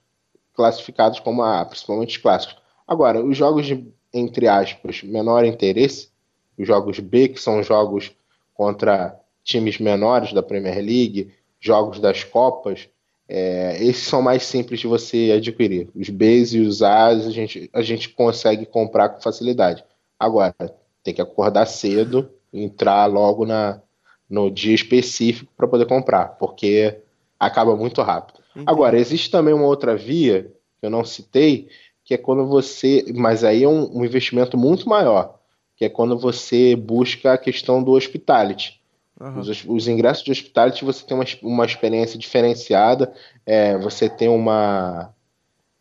classificados 0.53 1.19
como 1.19 1.43
A, 1.43 1.65
principalmente 1.65 2.17
os 2.17 2.21
clássicos. 2.21 2.57
Agora, 2.87 3.23
os 3.23 3.35
jogos 3.35 3.65
de, 3.65 3.87
entre 4.13 4.47
aspas, 4.47 5.03
menor 5.03 5.43
interesse, 5.43 6.09
os 6.57 6.67
jogos 6.67 6.99
B, 6.99 7.29
que 7.29 7.41
são 7.41 7.61
jogos 7.63 8.11
contra 8.53 9.19
times 9.43 9.79
menores 9.79 10.33
da 10.33 10.41
Premier 10.41 10.77
League, 10.77 11.33
jogos 11.59 11.99
das 11.99 12.23
Copas, 12.23 12.87
é, 13.27 13.83
esses 13.83 14.07
são 14.07 14.21
mais 14.21 14.43
simples 14.43 14.79
de 14.79 14.87
você 14.87 15.33
adquirir. 15.35 15.89
Os 15.95 16.09
Bs 16.09 16.53
e 16.53 16.59
os 16.59 16.81
As 16.81 17.25
a 17.25 17.31
gente, 17.31 17.69
a 17.73 17.81
gente 17.81 18.09
consegue 18.09 18.65
comprar 18.65 19.09
com 19.09 19.21
facilidade. 19.21 19.83
Agora, 20.19 20.55
tem 21.03 21.13
que 21.13 21.21
acordar 21.21 21.65
cedo, 21.65 22.29
entrar 22.53 23.05
logo 23.05 23.45
na, 23.45 23.81
no 24.29 24.49
dia 24.49 24.75
específico 24.75 25.51
para 25.57 25.67
poder 25.67 25.85
comprar, 25.85 26.29
porque 26.39 26.99
acaba 27.39 27.75
muito 27.75 28.01
rápido. 28.01 28.39
Entendi. 28.51 28.65
Agora, 28.67 28.97
existe 28.97 29.29
também 29.29 29.53
uma 29.53 29.65
outra 29.65 29.95
via 29.95 30.51
que 30.79 30.85
eu 30.85 30.89
não 30.89 31.03
citei, 31.03 31.67
que 32.03 32.13
é 32.13 32.17
quando 32.17 32.45
você. 32.45 33.05
Mas 33.15 33.43
aí 33.43 33.63
é 33.63 33.67
um, 33.67 33.99
um 33.99 34.05
investimento 34.05 34.57
muito 34.57 34.87
maior, 34.87 35.39
que 35.75 35.85
é 35.85 35.89
quando 35.89 36.17
você 36.17 36.75
busca 36.75 37.33
a 37.33 37.37
questão 37.37 37.83
do 37.83 37.91
hospitality. 37.91 38.79
Uhum. 39.19 39.39
Os, 39.39 39.65
os, 39.65 39.87
ingressos 39.87 40.23
de 40.23 40.31
hospitality 40.31 40.83
você 40.83 41.05
tem 41.05 41.15
uma, 41.15 41.25
uma 41.41 41.65
experiência 41.65 42.19
diferenciada, 42.19 43.13
é, 43.45 43.77
você 43.77 44.09
tem 44.09 44.27
uma. 44.27 45.13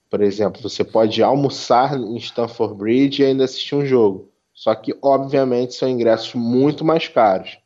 Por 0.08 0.20
exemplo, 0.22 0.62
você 0.62 0.84
pode 0.84 1.20
almoçar 1.22 1.98
em 1.98 2.16
Stanford 2.16 2.74
Bridge 2.74 3.22
e 3.22 3.26
ainda 3.26 3.44
assistir 3.44 3.74
um 3.74 3.84
jogo. 3.84 4.30
Só 4.52 4.72
que, 4.72 4.96
obviamente, 5.02 5.74
são 5.74 5.88
ingressos 5.88 6.34
muito 6.34 6.84
mais 6.84 7.08
caros. 7.08 7.58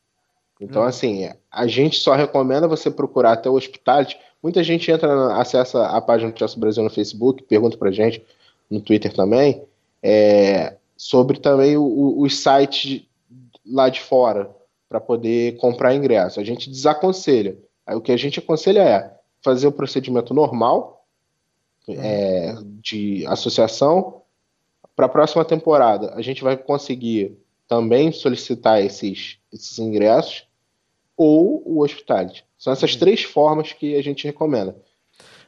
Então, 0.59 0.81
uhum. 0.81 0.87
assim, 0.87 1.29
a 1.51 1.67
gente 1.67 1.99
só 1.99 2.15
recomenda 2.15 2.67
você 2.67 2.89
procurar 2.89 3.33
até 3.33 3.47
o 3.47 3.53
hospitality. 3.53 4.17
Muita 4.41 4.63
gente 4.63 4.89
entra, 4.89 5.35
acessa 5.35 5.85
a 5.85 6.01
página 6.01 6.31
do 6.31 6.39
Chelsea 6.39 6.59
Brasil 6.59 6.83
no 6.83 6.89
Facebook, 6.89 7.43
pergunta 7.43 7.77
pra 7.77 7.91
gente, 7.91 8.25
no 8.67 8.81
Twitter 8.81 9.13
também, 9.13 9.63
é, 10.01 10.75
sobre 10.97 11.39
também 11.39 11.77
o, 11.77 12.21
os 12.21 12.41
sites 12.41 13.03
lá 13.65 13.89
de 13.89 14.01
fora 14.01 14.49
para 14.89 14.99
poder 14.99 15.55
comprar 15.57 15.93
ingresso. 15.93 16.39
A 16.39 16.43
gente 16.43 16.69
desaconselha. 16.69 17.55
Aí, 17.85 17.95
o 17.95 18.01
que 18.01 18.11
a 18.11 18.17
gente 18.17 18.39
aconselha 18.39 18.81
é 18.81 19.13
fazer 19.43 19.67
o 19.67 19.71
procedimento 19.71 20.33
normal 20.33 21.05
é, 21.87 22.55
de 22.81 23.25
associação. 23.27 24.23
Para 24.95 25.05
a 25.05 25.09
próxima 25.09 25.45
temporada, 25.45 26.13
a 26.15 26.21
gente 26.21 26.43
vai 26.43 26.57
conseguir 26.57 27.37
também 27.67 28.11
solicitar 28.11 28.81
esses, 28.81 29.37
esses 29.53 29.77
ingressos 29.77 30.47
ou 31.15 31.61
o 31.65 31.83
hospitality. 31.83 32.43
São 32.57 32.73
essas 32.73 32.95
três 32.95 33.23
formas 33.23 33.71
que 33.71 33.95
a 33.95 34.01
gente 34.01 34.25
recomenda. 34.25 34.75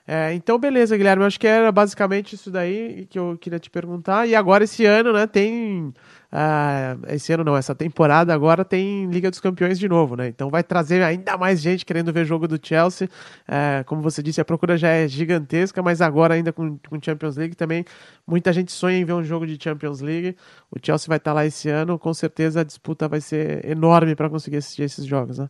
É, 0.08 0.34
então, 0.34 0.58
beleza, 0.58 0.97
Guilherme. 0.97 1.23
Eu 1.23 1.27
acho 1.27 1.39
que 1.39 1.47
era 1.47 1.71
basicamente 1.71 2.36
isso 2.36 2.49
daí 2.49 3.06
que 3.10 3.19
eu 3.19 3.38
queria 3.39 3.60
te 3.60 3.69
perguntar. 3.69 4.27
E 4.27 4.36
agora, 4.36 4.63
esse 4.63 4.86
ano, 4.86 5.13
né, 5.13 5.27
tem 5.27 5.93
ah, 6.32 6.96
esse 7.10 7.34
ano 7.34 7.44
não, 7.44 7.58
essa 7.58 7.76
temporada 7.76 8.34
agora 8.34 8.63
tem 8.63 9.06
Liga 9.08 9.30
dos 9.30 9.41
Campeões 9.41 9.78
de 9.78 9.89
novo, 9.89 10.15
né? 10.15 10.30
Então 10.30 10.50
vai 10.50 10.63
trazer 10.63 11.04
ainda 11.04 11.38
mais 11.38 11.62
gente 11.62 11.86
querendo 11.86 12.13
ver 12.13 12.26
jogo 12.26 12.48
do 12.48 12.58
Chelsea. 12.62 13.10
Ah, 13.46 13.84
como 13.86 14.02
você 14.02 14.24
disse, 14.24 14.39
a 14.39 14.46
procura 14.46 14.78
já 14.78 14.88
é 14.88 15.08
gigantesca, 15.10 15.84
mas 15.84 16.00
agora 16.02 16.36
ainda 16.36 16.54
com, 16.54 16.78
com 16.89 16.98
Champions 17.02 17.36
League 17.36 17.56
também 17.56 17.84
muita 18.26 18.54
gente 18.54 18.72
sonha 18.72 18.98
em 18.98 19.04
ver 19.04 19.13
um 19.13 19.24
jogo 19.24 19.46
de 19.46 19.62
Champions 19.62 20.00
League. 20.00 20.38
O 20.72 20.78
Chelsea 20.82 21.08
vai 21.10 21.17
estar 21.17 21.34
lá 21.34 21.46
esse 21.46 21.67
ano, 21.67 22.00
com 22.00 22.13
certeza 22.13 22.62
a 22.62 22.63
disputa 22.63 23.10
vai 23.10 23.20
ser 23.20 23.70
enorme 23.70 24.15
para 24.15 24.30
conseguir 24.30 24.58
assistir 24.58 24.84
esses 24.84 25.06
jogos, 25.06 25.38
né? 25.38 25.50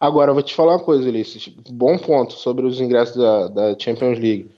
Agora, 0.00 0.30
eu 0.30 0.34
vou 0.34 0.42
te 0.42 0.54
falar 0.54 0.76
uma 0.76 0.84
coisa, 0.84 1.08
Ulisses. 1.08 1.48
Bom 1.70 1.98
ponto 1.98 2.34
sobre 2.34 2.64
os 2.64 2.80
ingressos 2.80 3.16
da, 3.16 3.48
da 3.48 3.78
Champions 3.78 4.18
League 4.18 4.57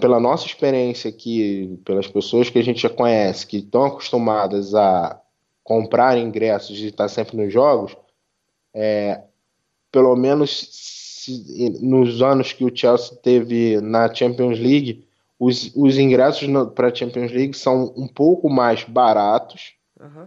pela 0.00 0.18
nossa 0.18 0.46
experiência 0.46 1.10
aqui, 1.10 1.78
pelas 1.84 2.06
pessoas 2.06 2.48
que 2.48 2.58
a 2.58 2.62
gente 2.62 2.80
já 2.80 2.88
conhece, 2.88 3.46
que 3.46 3.58
estão 3.58 3.84
acostumadas 3.84 4.74
a 4.74 5.20
comprar 5.62 6.18
ingressos 6.18 6.78
e 6.78 6.86
estar 6.86 7.08
sempre 7.08 7.36
nos 7.36 7.52
jogos, 7.52 7.96
é, 8.72 9.22
pelo 9.92 10.16
menos 10.16 10.68
se, 10.70 11.78
nos 11.80 12.22
anos 12.22 12.52
que 12.52 12.64
o 12.64 12.74
Chelsea 12.74 13.16
teve 13.16 13.80
na 13.80 14.12
Champions 14.12 14.58
League, 14.58 15.06
os, 15.38 15.74
os 15.76 15.98
ingressos 15.98 16.48
para 16.74 16.88
a 16.88 16.94
Champions 16.94 17.30
League 17.30 17.56
são 17.56 17.92
um 17.96 18.06
pouco 18.06 18.48
mais 18.48 18.84
baratos 18.84 19.74
uhum. 19.98 20.26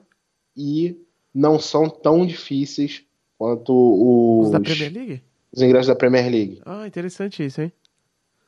e 0.55 0.97
não 1.33 1.59
são 1.59 1.89
tão 1.89 2.25
difíceis 2.25 3.03
quanto 3.37 3.73
os, 3.73 4.47
os 4.47 4.51
da 4.51 4.59
Premier 4.59 4.93
League? 4.93 5.23
Os 5.51 5.61
ingressos 5.61 5.87
da 5.87 5.95
Premier 5.95 6.31
League. 6.31 6.61
Ah, 6.65 6.87
interessante 6.87 7.43
isso, 7.43 7.61
hein? 7.61 7.71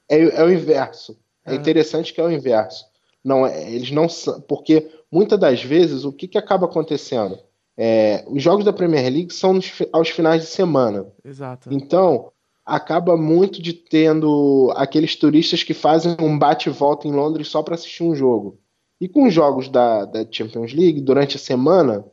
É, 0.09 0.19
é 0.19 0.43
o 0.43 0.51
inverso. 0.51 1.17
É 1.45 1.51
ah. 1.51 1.55
interessante 1.55 2.13
que 2.13 2.19
é 2.19 2.23
o 2.23 2.31
inverso. 2.31 2.85
Não, 3.23 3.45
é, 3.45 3.71
eles 3.71 3.91
não 3.91 4.07
são. 4.07 4.39
Porque 4.41 4.89
muitas 5.11 5.39
das 5.39 5.63
vezes 5.63 6.03
o 6.03 6.11
que, 6.11 6.27
que 6.27 6.37
acaba 6.37 6.65
acontecendo? 6.65 7.37
É, 7.77 8.23
os 8.27 8.41
jogos 8.41 8.63
da 8.63 8.71
Premier 8.71 9.11
League 9.11 9.33
são 9.33 9.53
nos, 9.53 9.71
aos 9.91 10.09
finais 10.09 10.41
de 10.43 10.47
semana. 10.47 11.07
Exato. 11.23 11.69
Então, 11.71 12.31
acaba 12.65 13.17
muito 13.17 13.61
de 13.61 13.73
tendo 13.73 14.71
aqueles 14.75 15.15
turistas 15.15 15.63
que 15.63 15.73
fazem 15.73 16.15
um 16.19 16.37
bate-volta 16.37 17.07
em 17.07 17.11
Londres 17.11 17.47
só 17.47 17.61
para 17.61 17.75
assistir 17.75 18.03
um 18.03 18.15
jogo. 18.15 18.59
E 18.99 19.09
com 19.09 19.27
os 19.27 19.33
jogos 19.33 19.67
da, 19.67 20.05
da 20.05 20.25
Champions 20.29 20.73
League, 20.73 21.01
durante 21.01 21.35
a 21.35 21.39
semana, 21.39 22.05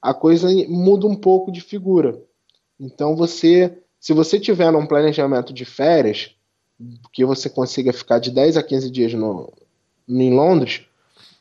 a 0.00 0.14
coisa 0.14 0.48
muda 0.68 1.06
um 1.06 1.16
pouco 1.16 1.50
de 1.50 1.60
figura. 1.60 2.18
Então, 2.78 3.16
você, 3.16 3.76
se 3.98 4.12
você 4.12 4.38
tiver 4.38 4.70
um 4.70 4.86
planejamento 4.86 5.52
de 5.52 5.64
férias, 5.64 6.36
que 7.12 7.24
você 7.24 7.48
consiga 7.48 7.92
ficar 7.92 8.18
de 8.18 8.30
10 8.30 8.56
a 8.56 8.62
15 8.62 8.90
dias 8.90 9.14
no, 9.14 9.52
em 10.08 10.34
Londres 10.34 10.82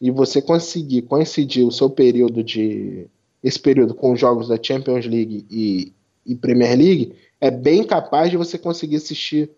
e 0.01 0.11
você 0.11 0.41
conseguir 0.41 1.03
coincidir 1.03 1.65
o 1.65 1.71
seu 1.71 1.89
período 1.89 2.43
de 2.43 3.07
esse 3.43 3.59
período 3.59 3.93
com 3.93 4.13
os 4.13 4.19
jogos 4.19 4.47
da 4.47 4.61
Champions 4.61 5.05
League 5.05 5.45
e, 5.49 5.93
e 6.25 6.35
Premier 6.35 6.77
League, 6.77 7.13
é 7.39 7.51
bem 7.51 7.83
capaz 7.83 8.31
de 8.31 8.37
você 8.37 8.57
conseguir 8.57 8.95
assistir 8.97 9.49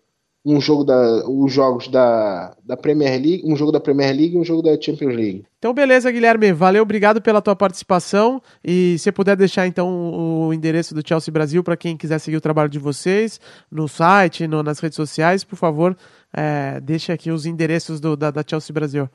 um 0.44 0.60
jogo 0.60 0.84
da, 0.84 1.28
os 1.28 1.52
jogos 1.52 1.88
da, 1.88 2.56
da 2.64 2.76
Premier 2.76 3.12
League, 3.12 3.42
um 3.44 3.54
jogo 3.54 3.70
da 3.70 3.78
Premier 3.78 4.14
League 4.14 4.34
e 4.34 4.38
um 4.38 4.44
jogo 4.44 4.62
da 4.62 4.80
Champions 4.80 5.14
League. 5.14 5.44
Então, 5.58 5.74
beleza, 5.74 6.10
Guilherme. 6.10 6.52
Valeu, 6.52 6.82
obrigado 6.82 7.20
pela 7.20 7.42
tua 7.42 7.54
participação. 7.54 8.40
E 8.64 8.98
se 8.98 9.12
puder 9.12 9.36
deixar 9.36 9.66
então 9.66 10.46
o 10.46 10.54
endereço 10.54 10.94
do 10.94 11.06
Chelsea 11.06 11.32
Brasil 11.32 11.62
para 11.62 11.76
quem 11.76 11.96
quiser 11.96 12.18
seguir 12.18 12.38
o 12.38 12.40
trabalho 12.40 12.70
de 12.70 12.78
vocês 12.78 13.38
no 13.70 13.86
site, 13.86 14.46
no, 14.46 14.62
nas 14.62 14.78
redes 14.78 14.96
sociais, 14.96 15.44
por 15.44 15.56
favor, 15.56 15.94
é, 16.34 16.80
deixa 16.80 17.12
aqui 17.12 17.30
os 17.30 17.44
endereços 17.44 18.00
do, 18.00 18.16
da, 18.16 18.30
da 18.30 18.42
Chelsea 18.46 18.72
Brasil. 18.72 19.08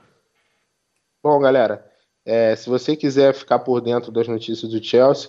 Bom, 1.23 1.39
galera, 1.39 1.83
é, 2.23 2.55
se 2.55 2.69
você 2.69 2.95
quiser 2.95 3.33
ficar 3.33 3.59
por 3.59 3.81
dentro 3.81 4.11
das 4.11 4.27
notícias 4.27 4.71
do 4.71 4.83
Chelsea 4.83 5.27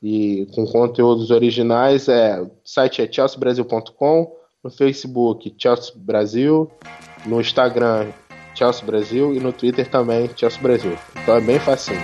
e 0.00 0.46
com 0.54 0.64
conteúdos 0.66 1.32
originais, 1.32 2.06
é, 2.08 2.40
o 2.40 2.52
site 2.64 3.02
é 3.02 3.12
chelseabrasil.com 3.12 4.41
no 4.62 4.70
Facebook 4.70 5.52
Chelsea 5.58 5.92
Brasil, 5.96 6.70
no 7.26 7.40
Instagram 7.40 8.12
Chelsea 8.54 8.84
Brasil 8.84 9.34
e 9.34 9.40
no 9.40 9.52
Twitter 9.52 9.88
também 9.88 10.30
Chelsea 10.36 10.62
Brasil. 10.62 10.96
Então 11.20 11.34
é 11.34 11.40
bem 11.40 11.58
facinho. 11.58 12.00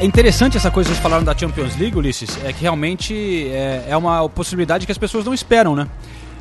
É 0.00 0.04
interessante 0.04 0.56
essa 0.56 0.70
coisa 0.70 0.88
que 0.88 0.94
vocês 0.94 1.02
falaram 1.02 1.24
da 1.24 1.36
Champions 1.36 1.76
League, 1.76 1.96
Ulisses, 1.96 2.42
é 2.44 2.52
que 2.52 2.62
realmente 2.62 3.48
é, 3.48 3.86
é 3.88 3.96
uma 3.96 4.28
possibilidade 4.28 4.86
que 4.86 4.92
as 4.92 4.96
pessoas 4.96 5.24
não 5.24 5.34
esperam, 5.34 5.74
né? 5.74 5.88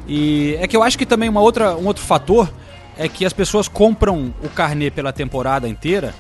E 0.08 0.55
é 0.60 0.67
que 0.67 0.77
eu 0.77 0.84
acho 0.84 0.97
que 0.97 1.05
também 1.05 1.27
uma 1.27 1.41
outra, 1.41 1.75
um 1.75 1.86
outro 1.88 2.03
fator 2.03 2.49
é 2.99 3.07
que 3.07 3.25
as 3.25 3.31
pessoas 3.31 3.69
compram 3.69 4.33
o 4.43 4.49
carnê 4.49 4.91
pela 4.91 5.13
temporada 5.13 5.69
inteira 5.69 6.13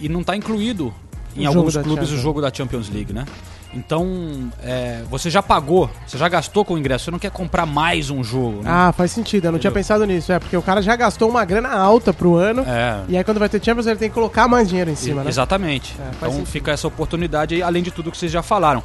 e 0.00 0.08
não 0.08 0.22
está 0.22 0.36
incluído 0.36 0.92
em 1.36 1.46
o 1.46 1.48
alguns 1.48 1.76
clubes 1.76 2.10
o 2.10 2.18
jogo 2.18 2.42
da 2.42 2.52
Champions 2.52 2.90
League, 2.90 3.12
né? 3.12 3.24
Então, 3.72 4.50
é, 4.64 5.04
você 5.08 5.30
já 5.30 5.40
pagou, 5.40 5.88
você 6.04 6.18
já 6.18 6.28
gastou 6.28 6.64
com 6.64 6.74
o 6.74 6.78
ingresso, 6.78 7.04
você 7.04 7.10
não 7.12 7.20
quer 7.20 7.30
comprar 7.30 7.64
mais 7.64 8.10
um 8.10 8.24
jogo. 8.24 8.64
Né? 8.64 8.68
Ah, 8.68 8.92
faz 8.92 9.12
sentido, 9.12 9.44
eu 9.44 9.52
não 9.52 9.58
Entendeu? 9.58 9.70
tinha 9.70 9.70
pensado 9.70 10.04
nisso. 10.04 10.32
É, 10.32 10.40
porque 10.40 10.56
o 10.56 10.62
cara 10.62 10.82
já 10.82 10.96
gastou 10.96 11.30
uma 11.30 11.44
grana 11.44 11.70
alta 11.70 12.12
pro 12.12 12.34
ano. 12.34 12.64
É. 12.66 13.04
E 13.08 13.16
aí 13.16 13.22
quando 13.22 13.38
vai 13.38 13.48
ter 13.48 13.64
Champions, 13.64 13.86
ele 13.86 14.00
tem 14.00 14.08
que 14.08 14.14
colocar 14.14 14.48
mais 14.48 14.68
dinheiro 14.68 14.90
em 14.90 14.96
cima, 14.96 15.20
e, 15.20 15.24
né? 15.24 15.30
Exatamente. 15.30 15.94
É, 16.00 16.10
então 16.16 16.32
sentido. 16.32 16.46
fica 16.48 16.72
essa 16.72 16.88
oportunidade 16.88 17.54
aí, 17.54 17.62
além 17.62 17.84
de 17.84 17.92
tudo 17.92 18.10
que 18.10 18.18
vocês 18.18 18.32
já 18.32 18.42
falaram. 18.42 18.82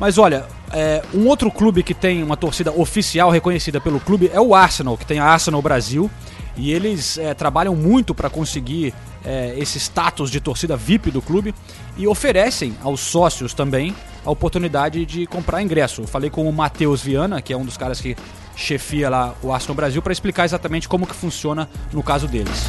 Mas 0.00 0.16
olha, 0.16 0.46
é, 0.72 1.02
um 1.12 1.26
outro 1.26 1.50
clube 1.50 1.82
que 1.82 1.92
tem 1.92 2.22
uma 2.22 2.36
torcida 2.36 2.72
oficial 2.72 3.28
reconhecida 3.28 3.78
pelo 3.78 4.00
clube 4.00 4.30
é 4.32 4.40
o 4.40 4.54
Arsenal, 4.54 4.96
que 4.96 5.04
tem 5.04 5.18
a 5.18 5.26
Arsenal 5.26 5.60
Brasil 5.60 6.10
E 6.56 6.72
eles 6.72 7.18
é, 7.18 7.32
trabalham 7.34 7.74
muito 7.74 8.14
para 8.14 8.28
conseguir 8.28 8.94
é, 9.24 9.54
esse 9.58 9.78
status 9.78 10.30
de 10.30 10.40
torcida 10.40 10.76
VIP 10.76 11.10
do 11.10 11.22
clube 11.22 11.54
e 11.96 12.06
oferecem 12.06 12.76
aos 12.82 13.00
sócios 13.00 13.54
também 13.54 13.94
a 14.24 14.30
oportunidade 14.30 15.04
de 15.06 15.26
comprar 15.26 15.62
ingresso. 15.62 16.02
Eu 16.02 16.06
falei 16.06 16.30
com 16.30 16.48
o 16.48 16.52
Matheus 16.52 17.02
Viana, 17.02 17.40
que 17.40 17.52
é 17.52 17.56
um 17.56 17.64
dos 17.64 17.76
caras 17.76 18.00
que 18.00 18.16
chefia 18.54 19.08
lá 19.08 19.34
o 19.42 19.52
Arsenal 19.52 19.74
Brasil, 19.74 20.02
para 20.02 20.12
explicar 20.12 20.44
exatamente 20.44 20.88
como 20.88 21.06
que 21.06 21.14
funciona 21.14 21.68
no 21.92 22.02
caso 22.02 22.28
deles. 22.28 22.66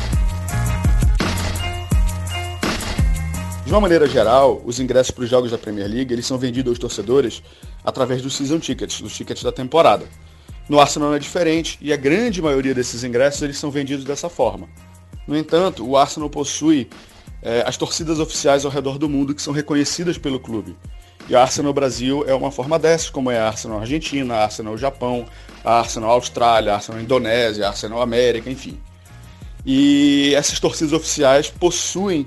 De 3.66 3.72
uma 3.72 3.82
maneira 3.82 4.08
geral, 4.08 4.62
os 4.66 4.80
ingressos 4.80 5.12
para 5.12 5.24
os 5.24 5.30
jogos 5.30 5.52
da 5.52 5.58
Premier 5.58 5.88
League 5.88 6.14
eles 6.14 6.26
são 6.26 6.38
vendidos 6.38 6.72
aos 6.72 6.80
torcedores 6.80 7.42
através 7.84 8.22
dos 8.22 8.36
season 8.36 8.60
tickets, 8.60 9.02
dos 9.02 9.16
tickets 9.16 9.44
da 9.44 9.52
temporada. 9.52 10.06
No 10.70 10.80
Arsenal 10.80 11.10
não 11.10 11.16
é 11.16 11.20
diferente 11.20 11.78
e 11.82 11.92
a 11.92 11.98
grande 11.98 12.42
maioria 12.42 12.74
desses 12.74 13.04
ingressos 13.04 13.42
eles 13.42 13.58
são 13.58 13.70
vendidos 13.70 14.06
dessa 14.06 14.30
forma. 14.30 14.68
No 15.28 15.38
entanto, 15.38 15.88
o 15.88 15.98
Arsenal 15.98 16.30
possui 16.30 16.90
é, 17.42 17.64
as 17.66 17.78
torcidas 17.78 18.20
oficiais 18.20 18.66
ao 18.66 18.72
redor 18.72 18.98
do 18.98 19.10
mundo 19.10 19.36
que 19.36 19.42
são 19.42 19.54
reconhecidas 19.54 20.18
pelo 20.18 20.40
clube. 20.40 20.76
E 21.28 21.36
a 21.36 21.42
Arsenal 21.42 21.74
Brasil 21.74 22.26
é 22.28 22.34
uma 22.34 22.52
forma 22.52 22.78
dessas, 22.78 23.10
como 23.10 23.32
é 23.32 23.40
a 23.40 23.48
Arsenal 23.48 23.80
Argentina, 23.80 24.36
a 24.36 24.44
Arsenal 24.44 24.78
Japão, 24.78 25.26
a 25.64 25.80
Arsenal 25.80 26.12
Austrália, 26.12 26.74
a 26.74 26.76
Arsenal 26.76 27.02
Indonésia, 27.02 27.66
a 27.66 27.70
Arsenal 27.70 28.02
América, 28.02 28.50
enfim. 28.50 28.78
E 29.66 30.34
essas 30.36 30.60
torcidas 30.60 30.92
oficiais 30.92 31.50
possuem 31.50 32.26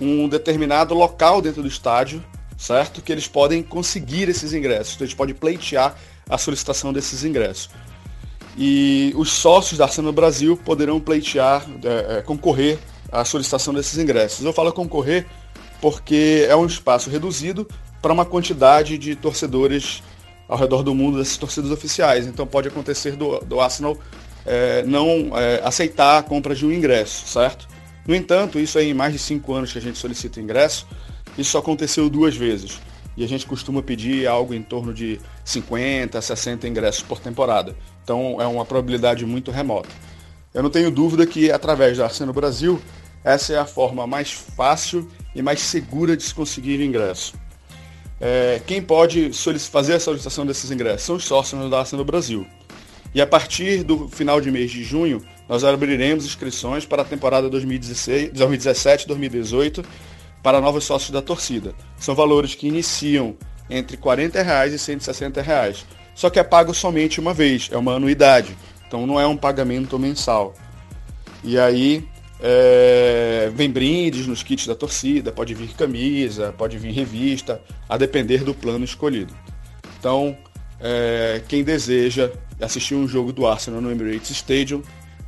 um 0.00 0.28
determinado 0.28 0.94
local 0.94 1.40
dentro 1.40 1.62
do 1.62 1.68
estádio, 1.68 2.22
certo? 2.58 3.00
Que 3.00 3.12
eles 3.12 3.26
podem 3.26 3.62
conseguir 3.62 4.28
esses 4.28 4.52
ingressos. 4.52 4.94
Então 4.94 5.06
eles 5.06 5.14
podem 5.14 5.34
pleitear 5.34 5.96
a 6.28 6.38
solicitação 6.38 6.92
desses 6.92 7.24
ingressos. 7.24 7.70
E 8.56 9.12
os 9.16 9.32
sócios 9.32 9.78
da 9.78 9.84
Arsenal 9.84 10.12
Brasil 10.12 10.56
poderão 10.56 11.00
pleitear, 11.00 11.66
é, 11.82 12.18
é, 12.18 12.22
concorrer 12.22 12.78
à 13.10 13.24
solicitação 13.24 13.74
desses 13.74 13.98
ingressos. 13.98 14.44
Eu 14.44 14.52
falo 14.52 14.72
concorrer 14.72 15.26
porque 15.80 16.46
é 16.48 16.54
um 16.54 16.66
espaço 16.66 17.10
reduzido 17.10 17.68
para 18.00 18.12
uma 18.12 18.24
quantidade 18.24 18.96
de 18.96 19.16
torcedores 19.16 20.02
ao 20.48 20.56
redor 20.56 20.82
do 20.82 20.94
mundo 20.94 21.18
dessas 21.18 21.36
torcidas 21.36 21.70
oficiais. 21.70 22.26
Então 22.26 22.46
pode 22.46 22.68
acontecer 22.68 23.16
do, 23.16 23.40
do 23.40 23.60
Arsenal 23.60 23.98
é, 24.46 24.82
não 24.84 25.36
é, 25.36 25.60
aceitar 25.64 26.18
a 26.18 26.22
compra 26.22 26.54
de 26.54 26.64
um 26.66 26.72
ingresso, 26.72 27.26
certo? 27.26 27.66
No 28.06 28.14
entanto, 28.14 28.58
isso 28.58 28.78
aí 28.78 28.90
em 28.90 28.94
mais 28.94 29.12
de 29.12 29.18
cinco 29.18 29.54
anos 29.54 29.72
que 29.72 29.78
a 29.78 29.80
gente 29.82 29.98
solicita 29.98 30.40
ingresso, 30.40 30.86
isso 31.38 31.50
só 31.50 31.58
aconteceu 31.58 32.08
duas 32.10 32.36
vezes. 32.36 32.78
E 33.16 33.24
a 33.24 33.28
gente 33.28 33.46
costuma 33.46 33.82
pedir 33.82 34.26
algo 34.26 34.52
em 34.52 34.62
torno 34.62 34.92
de 34.92 35.20
50, 35.44 36.20
60 36.20 36.66
ingressos 36.66 37.02
por 37.02 37.20
temporada. 37.20 37.76
Então 38.02 38.40
é 38.40 38.46
uma 38.46 38.64
probabilidade 38.64 39.26
muito 39.26 39.50
remota. 39.50 39.90
Eu 40.52 40.62
não 40.62 40.70
tenho 40.70 40.90
dúvida 40.90 41.26
que 41.26 41.50
através 41.50 41.98
da 41.98 42.04
Arsenal 42.04 42.32
Brasil, 42.32 42.80
essa 43.22 43.52
é 43.52 43.58
a 43.58 43.66
forma 43.66 44.06
mais 44.06 44.32
fácil 44.32 45.08
e 45.34 45.42
mais 45.42 45.60
segura 45.60 46.16
de 46.16 46.22
se 46.22 46.34
conseguir 46.34 46.80
ingresso. 46.80 47.34
É, 48.20 48.62
quem 48.66 48.80
pode 48.80 49.30
fazer 49.58 49.94
a 49.94 50.00
solicitação 50.00 50.46
desses 50.46 50.70
ingressos 50.70 51.02
são 51.02 51.16
os 51.16 51.24
sócios 51.24 51.70
da 51.70 51.80
Arsenal 51.80 52.04
Brasil. 52.04 52.46
E 53.14 53.20
a 53.20 53.26
partir 53.26 53.82
do 53.82 54.08
final 54.08 54.40
de 54.40 54.50
mês 54.50 54.70
de 54.70 54.82
junho, 54.82 55.22
nós 55.48 55.62
abriremos 55.62 56.24
inscrições 56.24 56.86
para 56.86 57.02
a 57.02 57.04
temporada 57.04 57.50
2017-2018 57.50 59.84
para 60.42 60.60
novos 60.60 60.84
sócios 60.84 61.10
da 61.10 61.22
torcida. 61.22 61.74
São 61.98 62.14
valores 62.14 62.54
que 62.54 62.66
iniciam 62.66 63.36
entre 63.68 63.96
40 63.96 64.42
reais 64.42 64.72
e 64.72 64.78
160 64.78 65.40
reais. 65.42 65.86
Só 66.14 66.30
que 66.30 66.38
é 66.38 66.44
pago 66.44 66.72
somente 66.72 67.20
uma 67.20 67.34
vez, 67.34 67.68
é 67.72 67.76
uma 67.76 67.94
anuidade. 67.94 68.56
Então 68.86 69.06
não 69.06 69.20
é 69.20 69.26
um 69.26 69.36
pagamento 69.36 69.98
mensal. 69.98 70.54
E 71.42 71.58
aí 71.58 72.06
é, 72.40 73.50
vem 73.54 73.70
brindes 73.70 74.26
nos 74.26 74.42
kits 74.42 74.66
da 74.66 74.74
torcida, 74.74 75.32
pode 75.32 75.54
vir 75.54 75.74
camisa, 75.74 76.54
pode 76.56 76.78
vir 76.78 76.92
revista, 76.92 77.60
a 77.88 77.96
depender 77.96 78.44
do 78.44 78.54
plano 78.54 78.84
escolhido. 78.84 79.34
Então, 79.98 80.36
é, 80.80 81.40
quem 81.48 81.64
deseja 81.64 82.30
assistir 82.60 82.94
um 82.94 83.08
jogo 83.08 83.32
do 83.32 83.46
Arsenal 83.46 83.80
no 83.80 83.90
Emirates 83.90 84.30
Stadium 84.30 84.82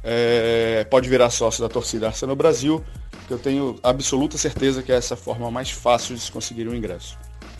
é, 0.04 0.86
pode 0.90 1.08
virar 1.08 1.30
sócio 1.30 1.62
da 1.62 1.68
torcida 1.68 2.06
Arsenal 2.08 2.36
Brasil, 2.36 2.84
que 3.26 3.32
eu 3.32 3.38
tenho 3.38 3.78
absoluta 3.82 4.38
certeza 4.38 4.82
que 4.82 4.92
é 4.92 4.96
essa 4.96 5.16
forma 5.16 5.50
mais 5.50 5.70
fácil 5.70 6.14
de 6.14 6.20
se 6.20 6.30
conseguir 6.30 6.68
um 6.68 6.74
ingresso. 6.74 7.18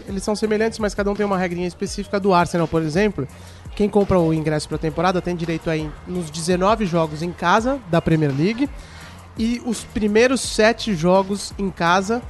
Eles 0.08 0.21
são 0.21 0.36
semelhantes, 0.36 0.78
mas 0.78 0.93
cada 0.93 1.10
um 1.10 1.15
tem 1.15 1.26
uma 1.26 1.39
regrinha 1.39 1.67
específica 1.67 2.19
do 2.19 2.32
Arsenal, 2.34 2.67
por 2.67 2.84
exemplo. 2.84 3.28
Quem 3.76 3.90
compra 3.90 4.20
o 4.20 4.34
ingresso 4.34 4.68
para 4.68 4.76
a 4.76 4.80
temporada 4.80 5.22
tem 5.22 5.36
direito 5.36 5.70
aí 5.70 5.90
nos 6.08 6.30
19 6.30 6.86
jogos 6.86 7.22
em 7.22 7.32
casa 7.32 7.80
da 7.90 8.02
Premier 8.02 8.32
League 8.36 8.70
e 9.38 9.62
os 9.66 9.84
primeiros 9.84 10.42
7 10.42 10.94
jogos 10.94 11.54
em 11.58 11.70
casa 11.70 12.22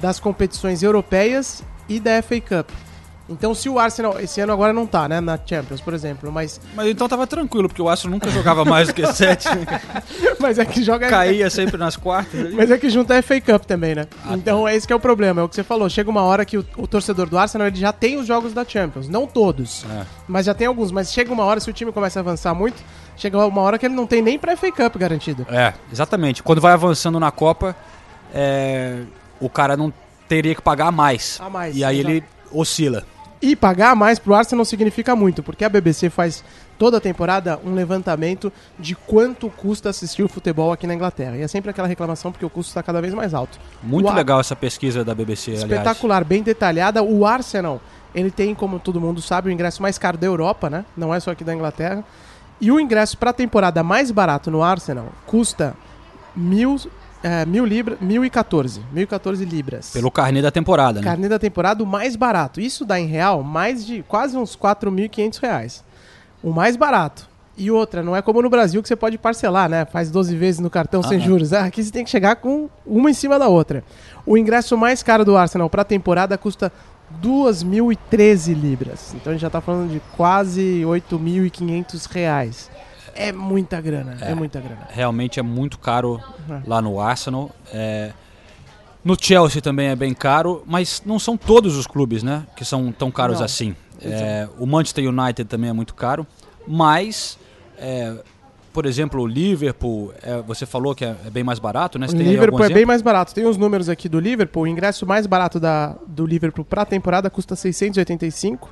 das 0.00 0.18
competições 0.18 0.82
europeias 0.82 1.62
e 1.88 2.00
da 2.00 2.22
FA 2.22 2.40
Cup. 2.40 2.85
Então, 3.28 3.54
se 3.54 3.68
o 3.68 3.78
Arsenal, 3.78 4.20
esse 4.20 4.40
ano 4.40 4.52
agora 4.52 4.72
não 4.72 4.86
tá, 4.86 5.08
né, 5.08 5.20
na 5.20 5.38
Champions, 5.44 5.80
por 5.80 5.92
exemplo, 5.92 6.30
mas... 6.30 6.60
Mas 6.74 6.86
então 6.88 7.08
tava 7.08 7.26
tranquilo, 7.26 7.68
porque 7.68 7.82
o 7.82 7.88
Arsenal 7.88 8.12
nunca 8.12 8.30
jogava 8.30 8.64
mais 8.64 8.86
do 8.86 8.94
que 8.94 9.04
sete. 9.12 9.48
mas 10.38 10.58
é 10.60 10.64
que 10.64 10.82
joga... 10.82 11.08
Caía 11.08 11.50
sempre 11.50 11.76
nas 11.76 11.96
quartas. 11.96 12.38
Ali. 12.38 12.54
Mas 12.54 12.70
é 12.70 12.78
que 12.78 12.88
junta 12.88 13.18
a 13.18 13.22
FA 13.22 13.40
Cup 13.40 13.64
também, 13.64 13.96
né? 13.96 14.06
Ah, 14.24 14.34
então, 14.34 14.62
tá. 14.62 14.70
é 14.70 14.76
esse 14.76 14.86
que 14.86 14.92
é 14.92 14.96
o 14.96 15.00
problema, 15.00 15.40
é 15.40 15.44
o 15.44 15.48
que 15.48 15.56
você 15.56 15.64
falou. 15.64 15.88
Chega 15.88 16.08
uma 16.08 16.22
hora 16.22 16.44
que 16.44 16.56
o, 16.56 16.64
o 16.76 16.86
torcedor 16.86 17.28
do 17.28 17.36
Arsenal, 17.36 17.66
ele 17.66 17.76
já 17.76 17.92
tem 17.92 18.16
os 18.16 18.26
jogos 18.26 18.52
da 18.52 18.64
Champions. 18.64 19.08
Não 19.08 19.26
todos, 19.26 19.84
é. 19.90 20.06
mas 20.28 20.46
já 20.46 20.54
tem 20.54 20.68
alguns. 20.68 20.92
Mas 20.92 21.12
chega 21.12 21.32
uma 21.32 21.44
hora, 21.44 21.58
se 21.58 21.68
o 21.68 21.72
time 21.72 21.90
começa 21.90 22.20
a 22.20 22.22
avançar 22.22 22.54
muito, 22.54 22.80
chega 23.16 23.44
uma 23.44 23.60
hora 23.60 23.76
que 23.76 23.86
ele 23.86 23.94
não 23.94 24.06
tem 24.06 24.22
nem 24.22 24.38
pra 24.38 24.56
FA 24.56 24.70
Cup 24.70 24.96
garantido. 24.96 25.44
É, 25.50 25.74
exatamente. 25.92 26.44
Quando 26.44 26.60
vai 26.60 26.72
avançando 26.72 27.18
na 27.18 27.32
Copa, 27.32 27.74
é... 28.32 29.00
o 29.40 29.50
cara 29.50 29.76
não 29.76 29.92
teria 30.28 30.54
que 30.54 30.62
pagar 30.62 30.92
mais. 30.92 31.40
A 31.40 31.50
mais. 31.50 31.76
E 31.76 31.82
aí 31.82 31.98
ele 31.98 32.22
oscila. 32.52 33.04
E 33.40 33.54
pagar 33.54 33.94
mais 33.94 34.18
pro 34.18 34.34
Arsenal 34.34 34.64
significa 34.64 35.14
muito, 35.14 35.42
porque 35.42 35.64
a 35.64 35.68
BBC 35.68 36.08
faz 36.08 36.42
toda 36.78 36.96
a 36.96 37.00
temporada 37.00 37.60
um 37.64 37.74
levantamento 37.74 38.52
de 38.78 38.94
quanto 38.94 39.50
custa 39.50 39.90
assistir 39.90 40.22
o 40.22 40.28
futebol 40.28 40.72
aqui 40.72 40.86
na 40.86 40.94
Inglaterra. 40.94 41.36
E 41.36 41.42
é 41.42 41.48
sempre 41.48 41.70
aquela 41.70 41.86
reclamação 41.86 42.32
porque 42.32 42.46
o 42.46 42.50
custo 42.50 42.70
está 42.70 42.82
cada 42.82 43.00
vez 43.00 43.12
mais 43.12 43.34
alto. 43.34 43.58
Muito 43.82 44.10
legal 44.12 44.40
essa 44.40 44.56
pesquisa 44.56 45.04
da 45.04 45.14
BBC, 45.14 45.52
Espetacular, 45.52 46.16
aliás. 46.16 46.28
bem 46.28 46.42
detalhada. 46.42 47.02
O 47.02 47.26
Arsenal, 47.26 47.80
ele 48.14 48.30
tem, 48.30 48.54
como 48.54 48.78
todo 48.78 49.00
mundo 49.00 49.20
sabe, 49.20 49.50
o 49.50 49.52
ingresso 49.52 49.82
mais 49.82 49.98
caro 49.98 50.16
da 50.16 50.26
Europa, 50.26 50.70
né? 50.70 50.84
Não 50.96 51.14
é 51.14 51.20
só 51.20 51.30
aqui 51.30 51.44
da 51.44 51.54
Inglaterra. 51.54 52.02
E 52.58 52.72
o 52.72 52.80
ingresso 52.80 53.18
para 53.18 53.30
a 53.30 53.34
temporada 53.34 53.82
mais 53.82 54.10
barato 54.10 54.50
no 54.50 54.62
Arsenal 54.62 55.08
custa 55.26 55.74
mil 56.34 56.78
é, 57.26 57.44
mil 57.44 57.66
libras, 57.66 57.98
1.014. 57.98 58.80
1.014 58.94 59.44
libras. 59.44 59.90
Pelo 59.90 60.12
carnê 60.12 60.40
da 60.40 60.52
temporada, 60.52 61.00
né? 61.00 61.04
Carnê 61.04 61.28
da 61.28 61.40
temporada, 61.40 61.82
o 61.82 61.86
mais 61.86 62.14
barato. 62.14 62.60
Isso 62.60 62.84
dá 62.84 63.00
em 63.00 63.06
real 63.06 63.42
mais 63.42 63.84
de 63.84 64.04
quase 64.04 64.36
uns 64.36 64.56
4.500 64.56 65.40
reais. 65.40 65.84
O 66.40 66.52
mais 66.52 66.76
barato. 66.76 67.28
E 67.58 67.68
outra, 67.68 68.00
não 68.00 68.14
é 68.14 68.22
como 68.22 68.40
no 68.40 68.48
Brasil 68.48 68.80
que 68.80 68.86
você 68.86 68.94
pode 68.94 69.18
parcelar, 69.18 69.68
né? 69.68 69.84
Faz 69.86 70.08
12 70.08 70.36
vezes 70.36 70.60
no 70.60 70.70
cartão 70.70 71.00
ah, 71.00 71.08
sem 71.08 71.18
juros. 71.18 71.52
Ah, 71.52 71.64
aqui 71.64 71.82
você 71.82 71.90
tem 71.90 72.04
que 72.04 72.10
chegar 72.10 72.36
com 72.36 72.68
uma 72.86 73.10
em 73.10 73.14
cima 73.14 73.40
da 73.40 73.48
outra. 73.48 73.82
O 74.24 74.38
ingresso 74.38 74.76
mais 74.76 75.02
caro 75.02 75.24
do 75.24 75.36
Arsenal 75.36 75.68
para 75.68 75.82
a 75.82 75.84
temporada 75.84 76.38
custa 76.38 76.70
2.013 77.20 78.54
libras. 78.54 79.14
Então 79.14 79.32
a 79.32 79.34
gente 79.34 79.40
já 79.40 79.48
está 79.48 79.60
falando 79.60 79.90
de 79.90 80.00
quase 80.16 80.82
8.500 80.84 82.08
reais 82.12 82.70
é 83.16 83.32
muita 83.32 83.80
grana, 83.80 84.16
é, 84.20 84.32
é 84.32 84.34
muita 84.34 84.60
grana. 84.60 84.88
Realmente 84.90 85.40
é 85.40 85.42
muito 85.42 85.78
caro 85.78 86.20
uhum. 86.48 86.62
lá 86.66 86.80
no 86.80 87.00
Arsenal. 87.00 87.50
É, 87.72 88.12
no 89.04 89.16
Chelsea 89.20 89.62
também 89.62 89.88
é 89.88 89.96
bem 89.96 90.12
caro, 90.12 90.62
mas 90.66 91.02
não 91.06 91.18
são 91.18 91.36
todos 91.36 91.76
os 91.76 91.86
clubes, 91.86 92.22
né, 92.22 92.44
que 92.56 92.64
são 92.64 92.90
tão 92.92 93.10
caros 93.10 93.38
não. 93.38 93.44
assim. 93.44 93.76
É, 94.02 94.48
o 94.58 94.66
Manchester 94.66 95.08
United 95.08 95.48
também 95.48 95.70
é 95.70 95.72
muito 95.72 95.94
caro, 95.94 96.26
mas 96.66 97.38
é, 97.78 98.14
por 98.76 98.84
exemplo, 98.84 99.22
o 99.22 99.26
Liverpool, 99.26 100.12
é, 100.22 100.42
você 100.42 100.66
falou 100.66 100.94
que 100.94 101.02
é, 101.02 101.16
é, 101.24 101.30
bem 101.30 101.42
mais 101.42 101.58
barato, 101.58 101.98
né? 101.98 102.06
Você 102.06 102.14
o 102.14 102.20
Liverpool 102.20 102.62
é 102.62 102.68
bem 102.68 102.84
mais 102.84 103.00
barato. 103.00 103.34
Tem 103.34 103.46
os 103.46 103.56
números 103.56 103.88
aqui 103.88 104.06
do 104.06 104.20
Liverpool. 104.20 104.64
O 104.64 104.66
ingresso 104.66 105.06
mais 105.06 105.26
barato 105.26 105.58
da, 105.58 105.96
do 106.06 106.26
Liverpool 106.26 106.62
para 106.62 106.82
a 106.82 106.84
temporada 106.84 107.30
custa 107.30 107.56
685 107.56 108.68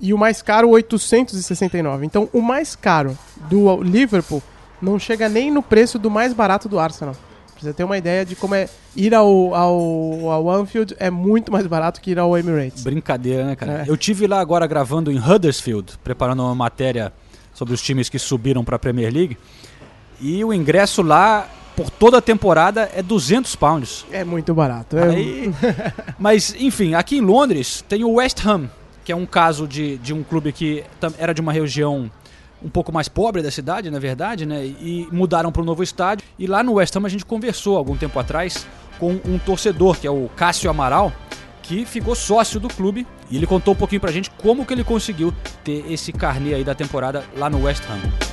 e 0.00 0.12
o 0.14 0.18
mais 0.18 0.40
caro 0.42 0.68
869. 0.70 2.06
Então, 2.06 2.28
o 2.32 2.40
mais 2.40 2.74
caro 2.74 3.16
do 3.48 3.82
Liverpool 3.82 4.42
não 4.80 4.98
chega 4.98 5.28
nem 5.28 5.50
no 5.50 5.62
preço 5.62 5.98
do 5.98 6.10
mais 6.10 6.32
barato 6.32 6.68
do 6.68 6.78
Arsenal, 6.78 7.14
você 7.60 7.74
ter 7.74 7.84
uma 7.84 7.98
ideia 7.98 8.24
de 8.24 8.34
como 8.34 8.54
é 8.54 8.66
ir 8.96 9.14
ao, 9.14 9.54
ao, 9.54 10.30
ao 10.30 10.50
Anfield 10.50 10.96
é 10.98 11.10
muito 11.10 11.52
mais 11.52 11.66
barato 11.66 12.00
que 12.00 12.10
ir 12.12 12.18
ao 12.18 12.36
Emirates. 12.38 12.82
Brincadeira, 12.82 13.44
né, 13.44 13.54
cara? 13.54 13.84
É. 13.86 13.90
Eu 13.90 13.98
tive 13.98 14.26
lá 14.26 14.40
agora 14.40 14.66
gravando 14.66 15.12
em 15.12 15.18
Huddersfield, 15.18 15.98
preparando 16.02 16.42
uma 16.42 16.54
matéria 16.54 17.12
sobre 17.52 17.74
os 17.74 17.82
times 17.82 18.08
que 18.08 18.18
subiram 18.18 18.64
para 18.64 18.76
a 18.76 18.78
Premier 18.78 19.12
League. 19.12 19.36
E 20.18 20.42
o 20.42 20.54
ingresso 20.54 21.02
lá, 21.02 21.46
por 21.76 21.90
toda 21.90 22.16
a 22.16 22.22
temporada, 22.22 22.90
é 22.94 23.02
200 23.02 23.54
pounds. 23.56 24.06
É 24.10 24.24
muito 24.24 24.54
barato. 24.54 24.96
É- 24.96 25.10
Aí- 25.10 25.54
Mas, 26.18 26.54
enfim, 26.58 26.94
aqui 26.94 27.18
em 27.18 27.20
Londres 27.20 27.84
tem 27.86 28.04
o 28.04 28.12
West 28.12 28.42
Ham, 28.46 28.70
que 29.04 29.12
é 29.12 29.16
um 29.16 29.26
caso 29.26 29.66
de, 29.66 29.98
de 29.98 30.12
um 30.12 30.22
clube 30.22 30.52
que 30.52 30.84
era 31.18 31.32
de 31.32 31.40
uma 31.40 31.52
região 31.52 32.10
um 32.62 32.68
pouco 32.68 32.92
mais 32.92 33.08
pobre 33.08 33.42
da 33.42 33.50
cidade, 33.50 33.90
na 33.90 33.98
verdade, 33.98 34.44
né? 34.44 34.64
E 34.64 35.08
mudaram 35.10 35.50
para 35.50 35.62
um 35.62 35.64
novo 35.64 35.82
estádio. 35.82 36.26
E 36.38 36.46
lá 36.46 36.62
no 36.62 36.74
West 36.74 36.94
Ham 36.94 37.06
a 37.06 37.08
gente 37.08 37.24
conversou 37.24 37.76
algum 37.76 37.96
tempo 37.96 38.18
atrás 38.18 38.66
com 38.98 39.18
um 39.24 39.38
torcedor, 39.38 39.98
que 39.98 40.06
é 40.06 40.10
o 40.10 40.28
Cássio 40.36 40.70
Amaral, 40.70 41.12
que 41.62 41.84
ficou 41.86 42.14
sócio 42.14 42.60
do 42.60 42.68
clube. 42.68 43.06
E 43.30 43.36
ele 43.36 43.46
contou 43.46 43.72
um 43.72 43.76
pouquinho 43.76 44.00
pra 44.00 44.12
gente 44.12 44.30
como 44.30 44.66
que 44.66 44.74
ele 44.74 44.84
conseguiu 44.84 45.32
ter 45.64 45.90
esse 45.90 46.12
carnê 46.12 46.54
aí 46.54 46.64
da 46.64 46.74
temporada 46.74 47.24
lá 47.36 47.48
no 47.48 47.62
West 47.62 47.82
Ham. 47.88 48.29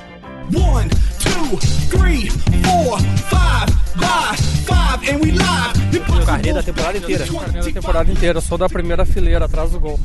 One, 0.53 0.89
two, 1.19 1.57
three, 1.89 2.29
four, 2.63 2.99
five, 3.29 3.69
five, 3.99 4.39
five, 4.65 5.09
and 5.09 5.19
we 5.19 5.31
live. 5.31 6.21
O 6.21 6.25
carnê 6.25 6.53
da 6.53 6.63
temporada 6.63 6.97
inteira. 6.97 7.25
Carnê 7.27 7.61
da 7.61 7.71
temporada 7.71 8.11
inteira, 8.11 8.41
sou 8.41 8.57
da 8.57 8.69
primeira 8.69 9.05
fileira, 9.05 9.45
atrás 9.45 9.71
do 9.71 9.79
gol. 9.79 9.99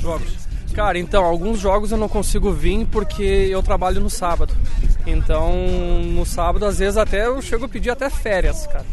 Jogos. 0.00 0.42
Cara, 0.74 0.98
então, 0.98 1.24
alguns 1.24 1.58
jogos 1.58 1.90
eu 1.90 1.98
não 1.98 2.08
consigo 2.08 2.52
vir 2.52 2.86
porque 2.86 3.22
eu 3.22 3.62
trabalho 3.62 4.00
no 4.00 4.10
sábado. 4.10 4.54
Então, 5.06 5.52
no 6.04 6.24
sábado, 6.24 6.64
às 6.64 6.78
vezes 6.78 6.96
até 6.96 7.26
eu 7.26 7.40
chego 7.42 7.64
a 7.64 7.68
pedir 7.68 7.90
até 7.90 8.08
férias, 8.08 8.66
cara, 8.66 8.84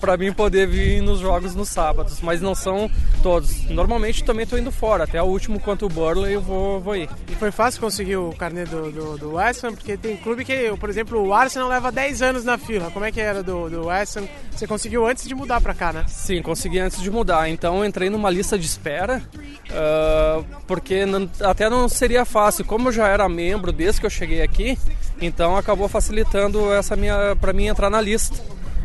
pra 0.00 0.16
mim 0.16 0.32
poder 0.32 0.66
vir 0.66 1.00
nos 1.00 1.20
jogos 1.20 1.54
nos 1.54 1.68
sábados, 1.68 2.20
mas 2.22 2.40
não 2.40 2.54
são 2.54 2.90
todos. 3.22 3.64
Normalmente 3.70 4.24
também 4.24 4.46
tô 4.46 4.56
indo 4.58 4.70
fora, 4.72 5.04
até 5.04 5.22
o 5.22 5.26
último 5.26 5.60
quanto 5.60 5.86
o 5.86 5.88
Burley 5.88 6.34
eu 6.34 6.40
vou, 6.40 6.80
vou 6.80 6.96
ir. 6.96 7.08
E 7.30 7.34
foi 7.34 7.50
fácil 7.50 7.80
conseguir 7.80 8.16
o 8.16 8.32
carnê 8.32 8.64
do, 8.64 8.90
do, 8.90 9.18
do 9.18 9.34
West 9.34 9.62
Ham, 9.64 9.74
porque 9.74 9.96
tem 9.96 10.16
clube 10.16 10.44
que, 10.44 10.72
por 10.78 10.88
exemplo, 10.90 11.24
o 11.24 11.32
Arsenal 11.32 11.68
leva 11.68 11.92
10 11.92 12.22
anos 12.22 12.44
na 12.44 12.58
fila. 12.58 12.90
Como 12.90 13.04
é 13.04 13.12
que 13.12 13.20
era 13.20 13.42
do, 13.42 13.68
do 13.70 13.86
West 13.86 14.16
Ham? 14.16 14.26
Você 14.50 14.66
conseguiu 14.66 15.06
antes 15.06 15.26
de 15.28 15.34
mudar 15.34 15.60
pra 15.60 15.72
cá, 15.74 15.92
né? 15.92 16.04
Sim, 16.08 16.42
consegui 16.42 16.78
antes 16.80 17.00
de 17.00 17.10
mudar. 17.10 17.48
Então 17.48 17.78
eu 17.78 17.84
entrei 17.84 18.10
numa 18.10 18.28
lista 18.30 18.58
de 18.58 18.66
espera, 18.66 19.22
ah, 19.70 20.42
porque 20.66 21.06
não- 21.06 21.28
até 21.42 21.68
não 21.70 21.88
seria 21.88 22.24
fácil. 22.24 22.64
Como 22.64 22.88
eu 22.88 22.92
já 22.92 23.06
era 23.08 23.28
membro 23.28 23.70
desde 23.72 24.00
que 24.00 24.06
eu 24.06 24.10
cheguei 24.10 24.42
aqui, 24.42 24.76
então 25.20 25.56
acabou 25.56 25.88
facilitando 25.88 26.72
essa 26.72 26.96
minha 26.96 27.36
para 27.40 27.52
mim 27.52 27.66
entrar 27.66 27.90
na 27.90 28.00
lista. 28.00 28.36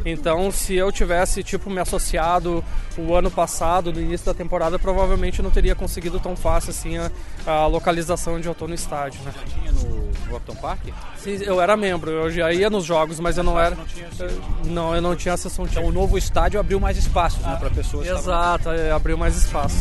Então, 0.06 0.52
se 0.52 0.76
eu 0.76 0.92
tivesse 0.92 1.44
tipo 1.44 1.70
me 1.70 1.80
associado 1.80 2.64
o 2.98 3.16
ano 3.16 3.32
passado, 3.32 3.92
no 3.92 4.02
início 4.02 4.26
da 4.26 4.34
temporada, 4.34 4.78
provavelmente 4.78 5.40
eu 5.40 5.44
não 5.44 5.52
teria 5.52 5.76
conseguido 5.76 6.20
tão 6.20 6.36
fácil 6.36 6.72
assim 6.72 6.98
a, 6.98 7.12
a 7.46 7.66
localização 7.66 8.36
onde 8.36 8.48
eu 8.48 8.54
tô 8.54 8.68
no 8.68 8.74
estádio, 8.74 9.22
né? 9.24 9.34
No 10.30 10.38
Upton 10.38 10.56
Park? 10.56 10.82
Sim, 11.18 11.40
eu 11.42 11.62
era 11.62 11.78
membro, 11.78 12.12
eu 12.12 12.32
já 12.32 12.52
ia 12.52 12.70
nos 12.70 12.84
jogos, 12.84 13.20
mas 13.20 13.38
eu 13.38 13.44
não 13.44 13.60
era. 13.60 13.78
Não, 14.66 14.96
eu 14.96 15.02
não 15.02 15.16
tinha 15.16 15.38
sessão 15.38 15.66
Então 15.66 15.86
o 15.86 15.92
novo 15.92 16.18
estádio 16.18 16.60
abriu 16.60 16.80
mais 16.80 16.98
espaços, 16.98 17.42
né, 17.42 17.56
para 17.60 17.70
pessoas. 17.70 18.08
Exato, 18.08 18.70
é, 18.70 18.92
abriu 18.92 19.18
mais 19.18 19.36
espaço. 19.36 19.78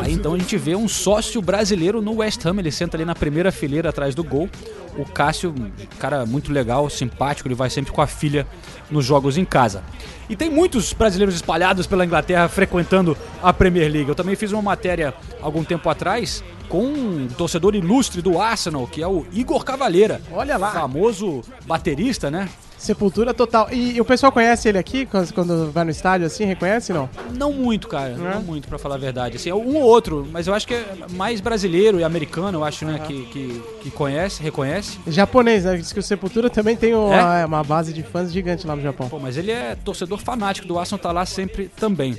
Aí 0.00 0.12
então 0.12 0.34
a 0.34 0.38
gente 0.38 0.56
vê 0.56 0.74
um 0.74 0.88
sócio 0.88 1.40
brasileiro 1.42 2.00
no 2.00 2.16
West 2.16 2.44
Ham, 2.44 2.58
ele 2.58 2.70
senta 2.70 2.96
ali 2.96 3.04
na 3.04 3.14
primeira 3.14 3.50
fileira 3.50 3.88
atrás 3.88 4.14
do 4.14 4.22
gol. 4.24 4.48
O 4.96 5.04
Cássio, 5.04 5.54
cara 5.98 6.26
muito 6.26 6.52
legal, 6.52 6.88
simpático, 6.90 7.48
ele 7.48 7.54
vai 7.54 7.70
sempre 7.70 7.92
com 7.92 8.02
a 8.02 8.06
filha 8.06 8.46
nos 8.90 9.04
jogos 9.04 9.36
em 9.36 9.44
casa. 9.44 9.82
E 10.28 10.36
tem 10.36 10.50
muitos 10.50 10.92
brasileiros 10.92 11.34
espalhados 11.34 11.86
pela 11.86 12.04
Inglaterra 12.04 12.48
frequentando 12.48 13.16
a 13.42 13.52
Premier 13.52 13.90
League. 13.90 14.08
Eu 14.08 14.14
também 14.14 14.34
fiz 14.34 14.52
uma 14.52 14.62
matéria 14.62 15.14
algum 15.40 15.64
tempo 15.64 15.88
atrás 15.88 16.42
com 16.68 16.84
um 16.84 17.28
torcedor 17.28 17.74
ilustre 17.74 18.20
do 18.20 18.40
Arsenal, 18.40 18.86
que 18.86 19.02
é 19.02 19.08
o 19.08 19.24
Igor 19.32 19.64
Cavaleira. 19.64 20.20
Olha 20.32 20.56
lá. 20.56 20.72
Famoso 20.72 21.42
baterista, 21.66 22.30
né? 22.30 22.48
Sepultura 22.78 23.34
total. 23.34 23.68
E, 23.72 24.00
o 24.00 24.04
pessoal 24.04 24.30
conhece 24.30 24.68
ele 24.68 24.78
aqui, 24.78 25.04
quando, 25.04 25.34
quando 25.34 25.70
vai 25.72 25.84
no 25.84 25.90
estádio 25.90 26.26
assim, 26.26 26.44
reconhece 26.44 26.92
não? 26.92 27.10
Não 27.34 27.52
muito, 27.52 27.88
cara. 27.88 28.16
Não 28.16 28.40
muito, 28.42 28.68
pra 28.68 28.78
falar 28.78 28.94
a 28.94 28.98
verdade. 28.98 29.36
Assim, 29.36 29.50
um 29.52 29.76
ou 29.76 29.82
outro, 29.82 30.26
mas 30.30 30.46
eu 30.46 30.54
acho 30.54 30.66
que 30.66 30.74
é 30.74 30.86
mais 31.10 31.40
brasileiro 31.40 31.98
e 31.98 32.04
americano, 32.04 32.58
eu 32.58 32.64
acho, 32.64 32.84
né, 32.84 33.00
que, 33.06 33.24
que, 33.26 33.62
que 33.82 33.90
conhece, 33.90 34.42
reconhece. 34.42 34.98
Japonês, 35.08 35.64
né? 35.64 35.76
Diz 35.76 35.92
que 35.92 35.98
o 35.98 36.02
Sepultura 36.02 36.48
também 36.48 36.76
tem 36.76 36.94
uma, 36.94 37.40
É? 37.40 37.44
uma 37.44 37.64
base 37.64 37.92
de 37.92 38.02
fãs 38.02 38.32
gigante 38.32 38.66
lá 38.66 38.76
no 38.76 38.82
Japão. 38.82 39.08
Pô, 39.08 39.18
mas 39.18 39.36
ele 39.36 39.50
é 39.50 39.76
torcedor 39.84 40.18
fanático 40.18 40.66
do 40.66 40.78
Arsenal, 40.78 40.98
tá 41.00 41.10
lá 41.10 41.26
sempre 41.26 41.68
também. 41.76 42.16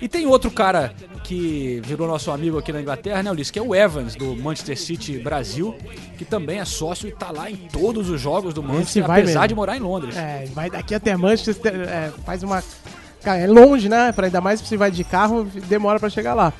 E 0.00 0.08
tem 0.08 0.26
outro 0.26 0.50
cara 0.50 0.92
que 1.28 1.82
virou 1.84 2.08
nosso 2.08 2.30
amigo 2.30 2.56
aqui 2.56 2.72
na 2.72 2.80
Inglaterra, 2.80 3.22
né, 3.22 3.30
Ulisses? 3.30 3.50
Que 3.50 3.58
é 3.58 3.62
o 3.62 3.74
Evans, 3.74 4.14
do 4.14 4.34
Manchester 4.34 4.78
City 4.80 5.18
Brasil, 5.18 5.76
que 6.16 6.24
também 6.24 6.58
é 6.58 6.64
sócio 6.64 7.06
e 7.06 7.12
tá 7.12 7.30
lá 7.30 7.50
em 7.50 7.56
todos 7.56 8.08
os 8.08 8.18
jogos 8.18 8.54
do 8.54 8.62
Manchester, 8.62 9.04
apesar 9.04 9.40
mesmo. 9.40 9.48
de 9.48 9.54
morar 9.54 9.76
em 9.76 9.80
Londres. 9.80 10.16
É, 10.16 10.46
vai 10.54 10.70
daqui 10.70 10.94
até 10.94 11.14
Manchester, 11.18 11.74
é, 11.86 12.10
faz 12.24 12.42
uma. 12.42 12.64
Cara, 13.22 13.40
é 13.40 13.46
longe, 13.46 13.90
né? 13.90 14.10
Pra 14.10 14.26
ainda 14.26 14.40
mais 14.40 14.60
se 14.60 14.76
vai 14.78 14.90
de 14.90 15.04
carro, 15.04 15.44
demora 15.68 16.00
pra 16.00 16.08
chegar 16.08 16.32
lá. 16.32 16.50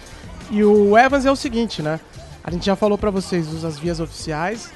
E 0.50 0.62
o 0.62 0.98
Evans 0.98 1.24
é 1.24 1.33
o 1.33 1.37
seguinte, 1.37 1.81
né? 1.81 1.98
A 2.44 2.50
gente 2.50 2.66
já 2.66 2.76
falou 2.76 2.98
pra 2.98 3.11
vocês 3.11 3.64
as 3.64 3.78
vias 3.78 4.00
oficiais, 4.00 4.70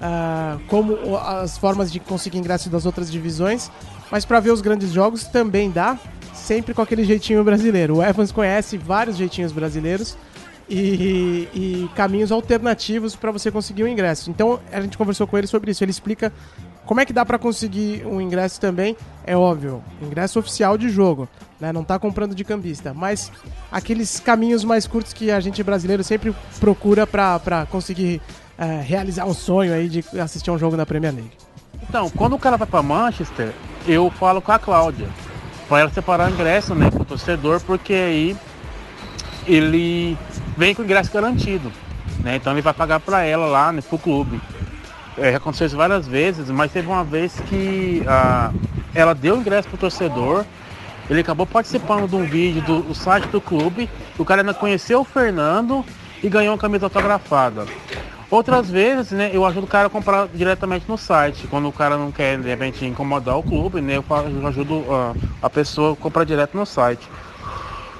ah, 0.00 0.58
como 0.66 1.16
as 1.18 1.56
formas 1.56 1.92
de 1.92 2.00
conseguir 2.00 2.38
ingresso 2.38 2.68
das 2.68 2.84
outras 2.84 3.12
divisões, 3.12 3.70
mas 4.10 4.24
pra 4.24 4.40
ver 4.40 4.50
os 4.50 4.60
grandes 4.60 4.90
jogos 4.90 5.24
também 5.24 5.70
dá, 5.70 5.96
sempre 6.46 6.72
com 6.72 6.80
aquele 6.80 7.04
jeitinho 7.04 7.42
brasileiro. 7.42 7.96
O 7.96 8.02
Evans 8.02 8.30
conhece 8.30 8.78
vários 8.78 9.16
jeitinhos 9.16 9.50
brasileiros 9.50 10.16
e, 10.68 11.48
e 11.52 11.90
caminhos 11.96 12.30
alternativos 12.30 13.16
para 13.16 13.32
você 13.32 13.50
conseguir 13.50 13.82
o 13.82 13.88
ingresso. 13.88 14.30
Então 14.30 14.60
a 14.72 14.80
gente 14.80 14.96
conversou 14.96 15.26
com 15.26 15.36
ele 15.36 15.48
sobre 15.48 15.72
isso. 15.72 15.82
Ele 15.82 15.90
explica 15.90 16.32
como 16.84 17.00
é 17.00 17.04
que 17.04 17.12
dá 17.12 17.26
para 17.26 17.36
conseguir 17.36 18.06
um 18.06 18.20
ingresso 18.20 18.60
também. 18.60 18.96
É 19.26 19.36
óbvio, 19.36 19.82
ingresso 20.00 20.38
oficial 20.38 20.78
de 20.78 20.88
jogo, 20.88 21.28
né? 21.60 21.72
Não 21.72 21.82
tá 21.82 21.98
comprando 21.98 22.32
de 22.32 22.44
cambista, 22.44 22.94
mas 22.94 23.32
aqueles 23.70 24.20
caminhos 24.20 24.62
mais 24.62 24.86
curtos 24.86 25.12
que 25.12 25.32
a 25.32 25.40
gente 25.40 25.60
brasileiro 25.64 26.04
sempre 26.04 26.32
procura 26.60 27.08
para 27.08 27.66
conseguir 27.68 28.22
eh, 28.56 28.82
realizar 28.84 29.24
um 29.24 29.34
sonho 29.34 29.74
aí 29.74 29.88
de 29.88 30.04
assistir 30.20 30.50
um 30.52 30.58
jogo 30.58 30.76
na 30.76 30.86
Premier 30.86 31.12
League. 31.12 31.32
Então, 31.88 32.08
quando 32.08 32.34
o 32.34 32.38
cara 32.38 32.56
vai 32.56 32.68
pra 32.68 32.82
Manchester, 32.82 33.52
eu 33.86 34.08
falo 34.10 34.40
com 34.40 34.52
a 34.52 34.58
Cláudia. 34.58 35.08
Pra 35.68 35.80
ela 35.80 35.90
separar 35.90 36.30
o 36.30 36.32
ingresso, 36.32 36.74
né, 36.74 36.90
pro 36.90 37.04
torcedor, 37.04 37.60
porque 37.60 37.92
aí 37.92 38.36
ele 39.46 40.16
vem 40.56 40.74
com 40.74 40.82
o 40.82 40.84
ingresso 40.84 41.12
garantido. 41.12 41.72
Né? 42.20 42.36
Então 42.36 42.52
ele 42.52 42.62
vai 42.62 42.74
pagar 42.74 43.00
pra 43.00 43.22
ela 43.22 43.46
lá, 43.46 43.72
né, 43.72 43.82
pro 43.82 43.98
clube. 43.98 44.40
É, 45.18 45.34
aconteceu 45.34 45.66
isso 45.66 45.76
várias 45.76 46.06
vezes, 46.06 46.50
mas 46.50 46.70
teve 46.70 46.88
uma 46.88 47.02
vez 47.02 47.40
que 47.48 48.02
ah, 48.06 48.52
ela 48.94 49.14
deu 49.14 49.36
o 49.36 49.40
ingresso 49.40 49.68
pro 49.68 49.78
torcedor, 49.78 50.44
ele 51.08 51.20
acabou 51.20 51.46
participando 51.46 52.08
de 52.08 52.16
um 52.16 52.24
vídeo 52.24 52.60
do, 52.62 52.82
do 52.82 52.94
site 52.94 53.26
do 53.28 53.40
clube, 53.40 53.88
o 54.18 54.24
cara 54.24 54.42
ainda 54.42 54.52
conheceu 54.52 55.00
o 55.00 55.04
Fernando 55.04 55.84
e 56.22 56.28
ganhou 56.28 56.52
uma 56.52 56.58
camisa 56.58 56.86
autografada. 56.86 57.66
Outras 58.28 58.68
vezes, 58.68 59.12
né, 59.12 59.30
eu 59.32 59.44
ajudo 59.46 59.64
o 59.64 59.68
cara 59.68 59.86
a 59.86 59.90
comprar 59.90 60.28
diretamente 60.28 60.88
no 60.88 60.98
site. 60.98 61.46
Quando 61.46 61.68
o 61.68 61.72
cara 61.72 61.96
não 61.96 62.10
quer, 62.10 62.40
de 62.42 62.48
repente, 62.48 62.84
incomodar 62.84 63.36
o 63.36 63.42
clube, 63.44 63.80
né, 63.80 63.96
eu, 63.98 64.04
ajudo 64.46 64.92
ah, 64.92 65.16
a 65.40 65.48
pessoa 65.48 65.92
a 65.92 65.96
comprar 65.96 66.24
direto 66.24 66.56
no 66.56 66.66
site. 66.66 67.12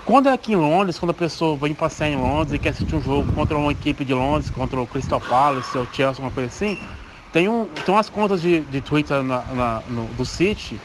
Quando 0.05 0.29
é 0.29 0.33
aqui 0.33 0.53
em 0.53 0.57
Londres, 0.57 0.99
quando 0.99 1.11
a 1.11 1.15
pessoa 1.15 1.57
vem 1.59 1.75
passear 1.75 2.09
em 2.11 2.17
Londres 2.17 2.53
e 2.55 2.59
quer 2.59 2.71
assistir 2.71 2.95
um 2.97 3.01
jogo 3.01 3.29
contra 3.33 3.57
uma 3.59 3.73
equipe 3.73 4.05
de 4.05 4.15
Londres, 4.15 4.51
contra 4.51 4.81
o 4.81 4.87
Crystal 4.87 5.21
Palace 5.21 5.77
ou 5.79 5.87
Chelsea, 5.91 6.25
uma 6.25 6.31
coisa 6.31 6.49
assim, 6.49 6.79
tem, 7.33 7.49
um, 7.49 7.67
tem 7.81 7.95
umas 7.95 8.09
contas 8.11 8.41
de, 8.41 8.61
de 8.63 8.81
Twitter 8.81 9.23
na- 9.23 9.45
na- 9.55 9.85
no- 9.89 10.15
do 10.15 10.25
City 10.25 10.83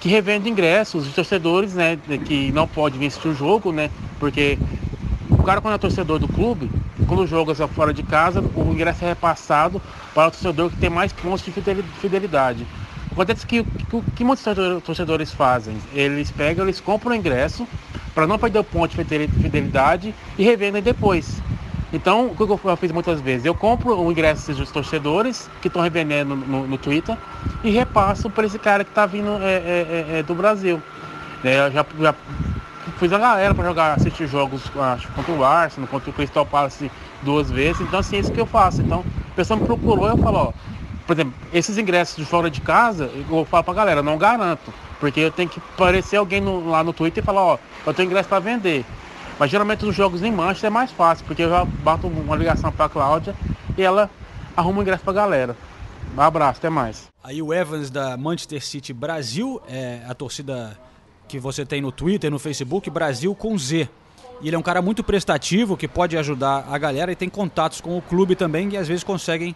que 0.00 0.08
revendem 0.08 0.52
ingressos 0.52 1.06
de 1.06 1.12
torcedores, 1.14 1.74
né, 1.74 1.96
que 2.24 2.50
não 2.52 2.66
pode 2.66 2.98
vir 2.98 3.06
assistir 3.06 3.28
o 3.28 3.34
jogo, 3.34 3.72
né, 3.72 3.90
porque 4.18 4.60
o 5.36 5.42
cara 5.42 5.60
quando 5.60 5.74
é 5.74 5.78
torcedor 5.78 6.18
do 6.18 6.28
clube, 6.28 6.72
quando 7.12 7.26
joga 7.26 7.54
fora 7.68 7.92
de 7.92 8.02
casa, 8.02 8.42
o 8.54 8.72
ingresso 8.72 9.04
é 9.04 9.08
repassado 9.08 9.82
para 10.14 10.28
o 10.28 10.30
torcedor 10.30 10.70
que 10.70 10.76
tem 10.78 10.88
mais 10.88 11.12
pontos 11.12 11.44
de 11.44 11.52
fideli- 11.52 11.84
fidelidade. 12.00 12.66
Acontece 13.10 13.44
que 13.44 13.60
o 13.60 13.66
que, 13.66 14.02
que 14.14 14.24
muitos 14.24 14.42
torcedor- 14.42 14.80
torcedores 14.80 15.30
fazem? 15.30 15.76
Eles 15.92 16.30
pegam, 16.30 16.64
eles 16.64 16.80
compram 16.80 17.12
o 17.12 17.14
ingresso 17.14 17.68
para 18.14 18.26
não 18.26 18.38
perder 18.38 18.60
o 18.60 18.64
ponto 18.64 18.88
de 18.88 18.96
fideli- 18.96 19.28
fidelidade 19.28 20.14
e 20.38 20.42
revendem 20.42 20.82
depois. 20.82 21.42
Então, 21.92 22.28
o 22.28 22.34
que 22.34 22.42
eu 22.42 22.58
eu 22.64 22.76
fiz 22.78 22.90
muitas 22.90 23.20
vezes? 23.20 23.44
Eu 23.44 23.54
compro 23.54 23.94
o 24.00 24.10
ingresso 24.10 24.54
dos 24.54 24.70
torcedores 24.70 25.50
que 25.60 25.68
estão 25.68 25.82
revendendo 25.82 26.34
no, 26.34 26.66
no 26.66 26.78
Twitter 26.78 27.14
e 27.62 27.68
repasso 27.68 28.30
para 28.30 28.46
esse 28.46 28.58
cara 28.58 28.84
que 28.84 28.90
está 28.90 29.04
vindo 29.04 29.36
é, 29.42 29.52
é, 29.52 30.06
é, 30.14 30.18
é, 30.20 30.22
do 30.22 30.34
Brasil. 30.34 30.80
Né, 31.44 31.58
eu 31.58 31.70
já, 31.72 31.84
já 32.00 32.14
fiz 32.98 33.12
a 33.12 33.18
galera 33.18 33.54
para 33.54 33.64
jogar, 33.64 33.94
assistir 33.94 34.26
jogos 34.26 34.62
acho, 34.76 35.08
contra 35.12 35.32
o 35.32 35.44
Arsenal, 35.44 35.88
contra 35.88 36.10
o 36.10 36.12
Crystal 36.12 36.44
Palace 36.46 36.90
duas 37.22 37.50
vezes. 37.50 37.80
Então, 37.80 38.00
assim, 38.00 38.16
é 38.16 38.20
isso 38.20 38.32
que 38.32 38.40
eu 38.40 38.46
faço. 38.46 38.82
Então, 38.82 39.04
a 39.30 39.34
pessoa 39.34 39.58
me 39.58 39.66
procurou, 39.66 40.08
eu 40.08 40.16
falo, 40.16 40.38
ó, 40.38 40.52
por 41.06 41.14
exemplo, 41.14 41.34
esses 41.52 41.78
ingressos 41.78 42.16
de 42.16 42.24
fora 42.24 42.50
de 42.50 42.60
casa, 42.60 43.10
eu 43.30 43.44
falo 43.44 43.64
pra 43.64 43.74
galera, 43.74 44.02
não 44.02 44.18
garanto. 44.18 44.72
Porque 45.00 45.20
eu 45.20 45.32
tenho 45.32 45.48
que 45.48 45.60
aparecer 45.74 46.16
alguém 46.16 46.40
no- 46.40 46.68
lá 46.70 46.84
no 46.84 46.92
Twitter 46.92 47.22
e 47.22 47.26
falar, 47.26 47.42
ó, 47.42 47.58
eu 47.86 47.92
tenho 47.94 48.06
ingresso 48.06 48.28
pra 48.28 48.38
vender. 48.38 48.84
Mas 49.38 49.50
geralmente 49.50 49.84
os 49.84 49.94
jogos 49.94 50.22
em 50.22 50.30
Manchester 50.30 50.68
é 50.68 50.70
mais 50.70 50.92
fácil, 50.92 51.24
porque 51.26 51.42
eu 51.42 51.50
já 51.50 51.64
bato 51.64 52.06
uma 52.06 52.36
ligação 52.36 52.70
pra 52.70 52.88
Cláudia 52.88 53.34
e 53.76 53.82
ela 53.82 54.08
arruma 54.56 54.78
o 54.78 54.82
ingresso 54.82 55.02
pra 55.02 55.12
galera. 55.12 55.56
Um 56.16 56.20
abraço, 56.20 56.58
até 56.58 56.70
mais. 56.70 57.08
Aí 57.24 57.42
o 57.42 57.52
Evans 57.52 57.90
da 57.90 58.16
Manchester 58.16 58.64
City 58.64 58.92
Brasil, 58.92 59.60
é 59.68 60.02
a 60.08 60.14
torcida 60.14 60.78
que 61.32 61.38
você 61.38 61.64
tem 61.64 61.80
no 61.80 61.90
Twitter, 61.90 62.30
no 62.30 62.38
Facebook, 62.38 62.90
Brasil 62.90 63.34
com 63.34 63.56
Z. 63.56 63.88
E 64.42 64.48
ele 64.48 64.54
é 64.56 64.58
um 64.58 64.62
cara 64.62 64.82
muito 64.82 65.02
prestativo, 65.02 65.76
que 65.78 65.88
pode 65.88 66.16
ajudar 66.18 66.66
a 66.70 66.76
galera 66.76 67.10
e 67.10 67.16
tem 67.16 67.28
contatos 67.28 67.80
com 67.80 67.96
o 67.96 68.02
clube 68.02 68.36
também 68.36 68.68
e 68.70 68.76
às 68.76 68.86
vezes 68.86 69.02
conseguem 69.02 69.54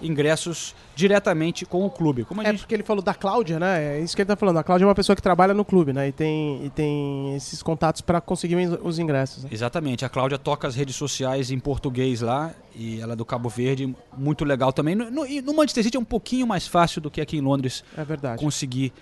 ingressos 0.00 0.76
diretamente 0.94 1.66
com 1.66 1.84
o 1.84 1.90
clube. 1.90 2.24
Como 2.24 2.40
É 2.40 2.46
gente 2.46 2.60
porque 2.60 2.74
ele 2.74 2.84
falou 2.84 3.02
da 3.02 3.12
Cláudia, 3.12 3.58
né? 3.58 3.98
É 3.98 4.00
isso 4.00 4.14
que 4.14 4.22
ele 4.22 4.28
tá 4.28 4.36
falando. 4.36 4.56
A 4.58 4.62
Cláudia 4.62 4.84
é 4.84 4.86
uma 4.88 4.94
pessoa 4.94 5.16
que 5.16 5.20
trabalha 5.20 5.52
no 5.52 5.64
clube, 5.64 5.92
né? 5.92 6.08
E 6.08 6.12
tem, 6.12 6.64
e 6.64 6.70
tem 6.70 7.34
esses 7.34 7.62
contatos 7.62 8.00
pra 8.00 8.20
conseguir 8.20 8.54
os- 8.56 8.78
os 8.82 8.98
ingressos. 9.00 9.42
né? 9.44 9.50
Exatamente, 9.52 10.04
a 10.04 10.08
Cláudia 10.08 10.38
toca 10.38 10.68
as 10.68 10.76
redes 10.76 10.94
sociais 10.96 11.50
em 11.50 11.58
português 11.58 12.20
lá 12.20 12.52
e 12.76 13.00
ela 13.00 13.14
é 13.14 13.16
do 13.16 13.24
Cabo 13.24 13.48
Verde, 13.48 13.92
muito 14.16 14.44
legal 14.44 14.72
também. 14.72 14.94
No, 14.94 15.10
no, 15.10 15.26
e 15.26 15.42
no 15.42 15.52
Manchester 15.52 15.82
City 15.84 15.96
é 15.96 16.00
um 16.00 16.04
pouquinho 16.04 16.46
mais 16.46 16.66
fácil 16.66 17.00
do 17.00 17.10
que 17.10 17.20
aqui 17.20 17.36
em 17.36 17.40
Londres 17.40 17.82
É 17.96 18.04
verdade. 18.04 18.40
conseguir 18.40 18.92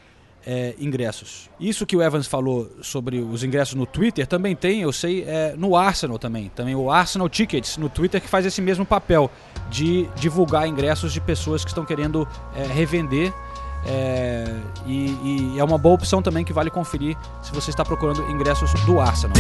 é, 0.47 0.75
ingressos. 0.79 1.51
Isso 1.59 1.85
que 1.85 1.97
o 1.97 2.03
Evans 2.03 2.27
falou 2.27 2.71
sobre 2.81 3.19
os 3.19 3.43
ingressos 3.43 3.75
no 3.75 3.85
Twitter 3.85 4.27
também 4.27 4.55
tem, 4.55 4.83
eu 4.83 4.93
sei, 4.93 5.25
é, 5.25 5.55
no 5.57 5.77
Arsenal 5.77 6.19
também. 6.19 6.51
Também 6.55 6.75
o 6.75 6.91
Arsenal 6.91 7.29
Tickets 7.29 7.77
no 7.77 7.89
Twitter 7.89 8.21
que 8.21 8.29
faz 8.29 8.47
esse 8.47 8.63
mesmo 8.63 8.87
papel 8.87 9.31
de 9.69 10.09
divulgar 10.17 10.69
ingressos 10.69 11.13
de 11.13 11.21
pessoas 11.21 11.65
que 11.65 11.71
estão 11.71 11.85
querendo 11.85 12.27
é, 12.55 12.65
revender. 12.65 13.33
é, 13.87 14.45
e, 14.87 15.55
e 15.55 15.59
é 15.59 15.65
uma 15.65 15.79
boa 15.79 15.95
opção 15.95 16.23
também 16.23 16.45
que 16.45 16.53
vale 16.53 16.71
conferir 16.71 17.17
se 17.43 17.53
você 17.53 17.71
está 17.71 17.85
procurando 17.85 18.23
ingressos 18.31 18.73
do 18.85 19.01
Arsenal. 19.01 19.35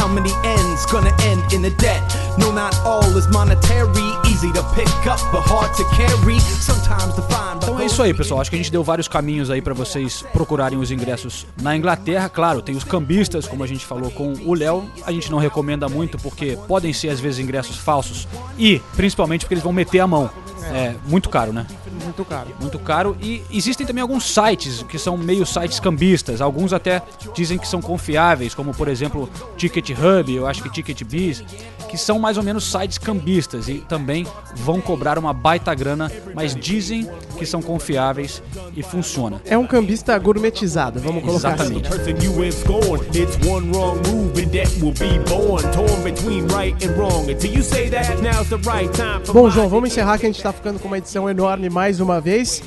How 0.00 0.08
many 0.08 0.32
ends 0.44 0.86
gonna 0.86 1.14
end 1.22 1.54
in 1.54 1.62
a 1.66 1.70
debt? 1.70 2.02
No, 2.38 2.50
not 2.52 2.74
all 2.86 3.04
is 3.18 3.26
monetary. 3.28 3.90
Easy 4.24 4.50
to 4.52 4.62
pick 4.74 4.88
up, 5.06 5.20
but 5.30 5.42
hard 5.42 5.76
to 5.76 5.84
carry. 5.94 6.40
Sometimes 6.40 7.14
to 7.16 7.22
find. 7.22 7.60
but 7.60 7.64
Então 7.64 7.80
é 7.80 7.84
isso 7.84 8.02
aí, 8.02 8.14
pessoal. 8.14 8.40
Acho 8.40 8.48
que 8.48 8.56
a 8.56 8.58
gente 8.58 8.72
deu 8.72 8.82
vários 8.82 9.08
caminhos 9.08 9.50
aí 9.50 9.60
para 9.60 9.74
vocês 9.74 10.24
procurarem 10.32 10.78
os 10.78 10.90
ingressos 10.90 11.46
na 11.60 11.76
Inglaterra. 11.76 12.30
Claro, 12.30 12.62
tem 12.62 12.74
os 12.74 12.82
cambistas, 12.84 13.46
como 13.46 13.62
a 13.62 13.66
gente 13.66 13.84
falou 13.84 14.10
com 14.10 14.32
o 14.46 14.54
Léo. 14.54 14.90
A 15.04 15.12
gente 15.12 15.30
não 15.30 15.38
recomenda 15.38 15.86
muito 15.86 16.16
porque 16.18 16.58
podem 16.66 16.94
ser 16.94 17.10
às 17.10 17.20
vezes 17.20 17.38
ingressos 17.38 17.76
falsos 17.76 18.26
e 18.58 18.80
principalmente 18.96 19.42
porque 19.44 19.52
eles 19.52 19.64
vão 19.64 19.72
meter 19.72 20.00
a 20.00 20.06
mão. 20.06 20.30
É 20.72 20.94
muito 21.06 21.28
caro, 21.28 21.52
né? 21.52 21.66
Muito 22.04 22.24
caro. 22.24 22.48
Muito 22.60 22.78
caro. 22.78 23.16
E 23.20 23.42
existem 23.50 23.86
também 23.86 24.02
alguns 24.02 24.24
sites 24.24 24.82
que 24.82 24.98
são 24.98 25.16
meio 25.16 25.44
sites 25.44 25.80
cambistas. 25.80 26.40
Alguns 26.40 26.72
até 26.72 27.02
dizem 27.34 27.58
que 27.58 27.66
são 27.66 27.80
confiáveis, 27.80 28.54
como 28.54 28.72
por 28.72 28.88
exemplo 28.88 29.28
Ticket 29.56 29.89
Hub, 29.92 30.34
eu 30.34 30.46
acho 30.46 30.62
que 30.62 30.70
Ticket 30.70 31.02
Biz, 31.04 31.44
que 31.88 31.98
são 31.98 32.18
mais 32.18 32.36
ou 32.36 32.42
menos 32.42 32.70
sites 32.70 32.98
cambistas 32.98 33.68
e 33.68 33.78
também 33.80 34.26
vão 34.54 34.80
cobrar 34.80 35.18
uma 35.18 35.32
baita 35.32 35.74
grana, 35.74 36.10
mas 36.34 36.54
dizem 36.54 37.08
que 37.36 37.44
são 37.44 37.60
confiáveis 37.60 38.42
e 38.76 38.82
funciona. 38.82 39.40
É 39.44 39.58
um 39.58 39.66
cambista 39.66 40.16
gourmetizado, 40.18 41.00
vamos 41.00 41.24
colocar 41.24 41.54
Exatamente. 41.54 41.88
assim. 41.88 41.98
person 41.98 42.24
you 42.24 42.42
have 42.42 42.52
scorned. 42.52 43.16
It's 43.18 43.36
one 43.46 43.72
wrong 43.72 43.98
move 44.08 44.40
and 44.40 44.50
debt 44.50 44.70
will 44.80 44.92
be 44.92 45.18
born. 45.28 45.62
Torn 45.72 46.02
between 46.04 46.46
right 46.48 46.76
and 46.84 46.96
wrong. 46.96 47.28
Until 47.28 47.52
you 47.52 47.62
say 47.62 47.88
that, 47.90 48.22
now's 48.22 48.48
the 48.48 48.58
right 48.58 48.90
time 48.92 49.24
for 49.24 49.32
Bom, 49.32 49.50
João, 49.50 49.68
vamos 49.68 49.90
encerrar 49.90 50.18
que 50.18 50.26
a 50.26 50.28
gente 50.28 50.42
tá 50.42 50.52
ficando 50.52 50.78
com 50.78 50.86
uma 50.86 50.98
edição 50.98 51.28
enorme 51.28 51.68
mais 51.68 51.98
uma 51.98 52.20
vez. 52.20 52.62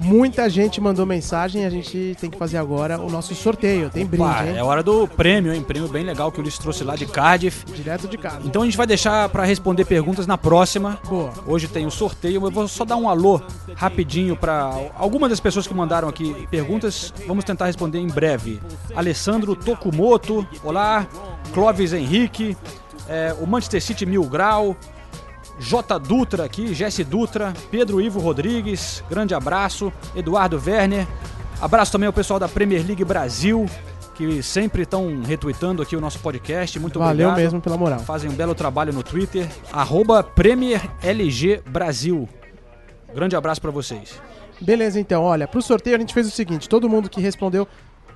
Muita 0.00 0.48
gente 0.48 0.80
mandou 0.80 1.04
mensagem, 1.04 1.66
a 1.66 1.70
gente 1.70 2.16
tem 2.18 2.30
que 2.30 2.38
fazer 2.38 2.56
agora 2.56 2.98
o 2.98 3.10
nosso 3.10 3.34
sorteio. 3.34 3.90
Tem 3.90 4.06
brinde, 4.06 4.48
hein? 4.48 4.56
é 4.56 4.64
hora 4.64 4.82
do 4.82 5.06
prêmio, 5.06 5.52
hein? 5.52 5.62
Prêmio 5.62 5.88
bem 5.88 6.02
legal 6.02 6.32
que 6.32 6.38
o 6.38 6.40
Ulisses 6.40 6.58
trouxe 6.58 6.82
lá 6.82 6.96
de 6.96 7.04
Cardiff. 7.04 7.64
Direto 7.72 8.08
de 8.08 8.16
casa. 8.16 8.40
Então 8.44 8.62
a 8.62 8.64
gente 8.64 8.76
vai 8.76 8.86
deixar 8.86 9.28
para 9.28 9.44
responder 9.44 9.84
perguntas 9.84 10.26
na 10.26 10.38
próxima. 10.38 10.98
Boa. 11.06 11.32
Hoje 11.46 11.68
tem 11.68 11.86
o 11.86 11.90
sorteio. 11.90 12.46
Eu 12.46 12.50
vou 12.50 12.66
só 12.66 12.84
dar 12.84 12.96
um 12.96 13.08
alô 13.08 13.42
rapidinho 13.74 14.34
para 14.36 14.72
algumas 14.96 15.28
das 15.28 15.40
pessoas 15.40 15.66
que 15.66 15.74
mandaram 15.74 16.08
aqui 16.08 16.48
perguntas. 16.50 17.12
Vamos 17.26 17.44
tentar 17.44 17.66
responder 17.66 17.98
em 17.98 18.08
breve. 18.08 18.58
Alessandro 18.96 19.54
Tokumoto, 19.54 20.46
olá. 20.64 21.06
Clóvis 21.52 21.92
Henrique, 21.92 22.56
é, 23.08 23.34
o 23.40 23.46
Manchester 23.46 23.82
City 23.82 24.06
Mil 24.06 24.22
Grau, 24.24 24.76
J. 25.60 25.98
Dutra 25.98 26.44
aqui, 26.44 26.74
Jesse 26.74 27.04
Dutra, 27.04 27.52
Pedro 27.70 28.00
Ivo 28.00 28.18
Rodrigues, 28.18 29.04
grande 29.08 29.34
abraço, 29.34 29.92
Eduardo 30.16 30.60
Werner. 30.64 31.06
Abraço 31.60 31.92
também 31.92 32.06
ao 32.06 32.12
pessoal 32.12 32.40
da 32.40 32.48
Premier 32.48 32.84
League 32.84 33.04
Brasil, 33.04 33.66
que 34.14 34.42
sempre 34.42 34.82
estão 34.82 35.22
retweetando 35.22 35.82
aqui 35.82 35.94
o 35.94 36.00
nosso 36.00 36.18
podcast. 36.20 36.78
Muito 36.80 36.98
Valeu 36.98 37.28
obrigado. 37.28 37.36
mesmo 37.36 37.60
pela 37.60 37.76
moral. 37.76 38.00
Fazem 38.00 38.30
um 38.30 38.34
belo 38.34 38.54
trabalho 38.54 38.92
no 38.92 39.02
Twitter. 39.02 39.46
Arroba 39.70 40.22
Premier 40.22 40.80
LG 41.02 41.62
Brasil. 41.68 42.26
Grande 43.14 43.36
abraço 43.36 43.60
pra 43.60 43.70
vocês. 43.70 44.20
Beleza, 44.60 44.98
então, 45.00 45.22
olha, 45.22 45.48
pro 45.48 45.60
sorteio 45.62 45.96
a 45.96 45.98
gente 45.98 46.12
fez 46.14 46.26
o 46.26 46.30
seguinte: 46.30 46.68
todo 46.68 46.88
mundo 46.88 47.08
que 47.08 47.20
respondeu. 47.20 47.66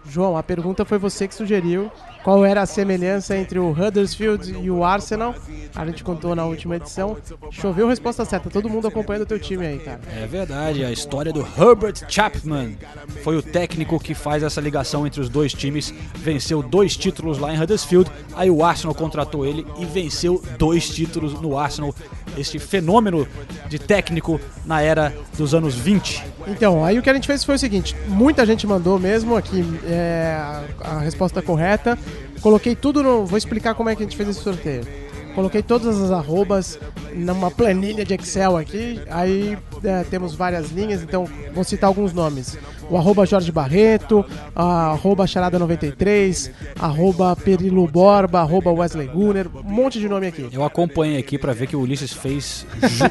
João, 0.07 0.37
a 0.37 0.43
pergunta 0.43 0.85
foi 0.85 0.99
você 0.99 1.27
que 1.27 1.35
sugeriu 1.35 1.91
qual 2.23 2.45
era 2.45 2.63
a 2.63 2.67
semelhança 2.67 3.37
entre 3.37 3.59
o 3.59 3.71
Huddersfield 3.71 4.57
e 4.63 4.71
o 4.71 4.83
Arsenal. 4.85 5.35
A 5.75 5.85
gente 5.85 6.03
contou 6.03 6.35
na 6.35 6.45
última 6.45 6.77
edição. 6.77 7.17
Choveu 7.51 7.89
resposta 7.89 8.25
certa, 8.25 8.49
todo 8.49 8.69
mundo 8.69 8.89
acompanhando 8.89 9.23
o 9.23 9.27
teu 9.27 9.39
time 9.39 9.67
aí, 9.67 9.79
cara. 9.79 10.01
É 10.17 10.27
verdade, 10.27 10.85
a 10.85 10.91
história 10.91 11.33
do 11.33 11.41
Herbert 11.41 12.05
Chapman 12.09 12.77
foi 13.23 13.37
o 13.37 13.43
técnico 13.43 14.01
que 14.01 14.15
faz 14.15 14.43
essa 14.43 14.61
ligação 14.61 15.07
entre 15.07 15.21
os 15.21 15.29
dois 15.29 15.53
times. 15.53 15.93
Venceu 16.15 16.63
dois 16.63 16.97
títulos 16.97 17.39
lá 17.39 17.53
em 17.53 17.61
Huddersfield, 17.61 18.11
aí 18.35 18.51
o 18.51 18.65
Arsenal 18.65 18.95
contratou 18.95 19.45
ele 19.45 19.67
e 19.79 19.85
venceu 19.85 20.43
dois 20.59 20.89
títulos 20.89 21.35
no 21.41 21.59
Arsenal. 21.59 21.95
Este 22.37 22.59
fenômeno 22.59 23.27
de 23.69 23.79
técnico 23.79 24.41
na 24.65 24.81
era 24.81 25.13
dos 25.37 25.55
anos 25.55 25.75
20. 25.75 26.25
Então, 26.49 26.85
aí 26.85 26.99
o 26.99 27.03
que 27.03 27.11
a 27.11 27.15
gente 27.15 27.27
fez 27.27 27.45
foi 27.45 27.55
o 27.55 27.59
seguinte: 27.59 27.97
muita 28.09 28.45
gente 28.45 28.67
mandou 28.67 28.99
mesmo 28.99 29.37
aqui 29.37 29.65
é, 29.87 30.37
a, 30.81 30.99
resposta 30.99 31.41
correta. 31.41 31.99
Coloquei 32.41 32.75
tudo 32.75 33.03
no. 33.03 33.25
Vou 33.25 33.39
explicar 33.39 33.75
como 33.75 33.89
é 33.89 33.97
que 33.97 34.03
a 34.03 34.07
gente 34.07 34.17
fez 34.17 34.29
esse 34.29 34.41
sorteio. 34.41 34.87
Coloquei 35.35 35.63
todas 35.63 36.01
as 36.01 36.11
arrobas 36.11 36.79
numa 37.15 37.51
planilha 37.51 38.05
de 38.05 38.15
Excel 38.15 38.57
aqui. 38.57 39.01
Aí 39.11 39.57
é, 39.83 40.05
temos 40.05 40.35
várias 40.35 40.71
linhas, 40.71 41.03
então 41.03 41.27
vou 41.55 41.65
citar 41.65 41.89
alguns 41.89 42.13
nomes. 42.13 42.59
O 42.91 42.97
arroba 42.99 43.25
Jorge 43.25 43.51
Barreto, 43.51 44.25
arroba 44.55 45.25
Charada93, 45.25 46.51
arroba 46.79 47.35
Perilo 47.37 47.87
Borba, 47.87 48.41
arroba 48.41 48.71
Wesley 48.71 49.07
Gunner, 49.09 49.49
um 49.55 49.63
monte 49.63 49.99
de 49.99 50.09
nome 50.09 50.27
aqui. 50.27 50.49
Eu 50.53 50.65
acompanhei 50.65 51.19
aqui 51.19 51.39
pra 51.39 51.53
ver 51.53 51.67
que 51.67 51.77
o 51.77 51.81
Ulisses 51.81 52.13
fez 52.13 52.67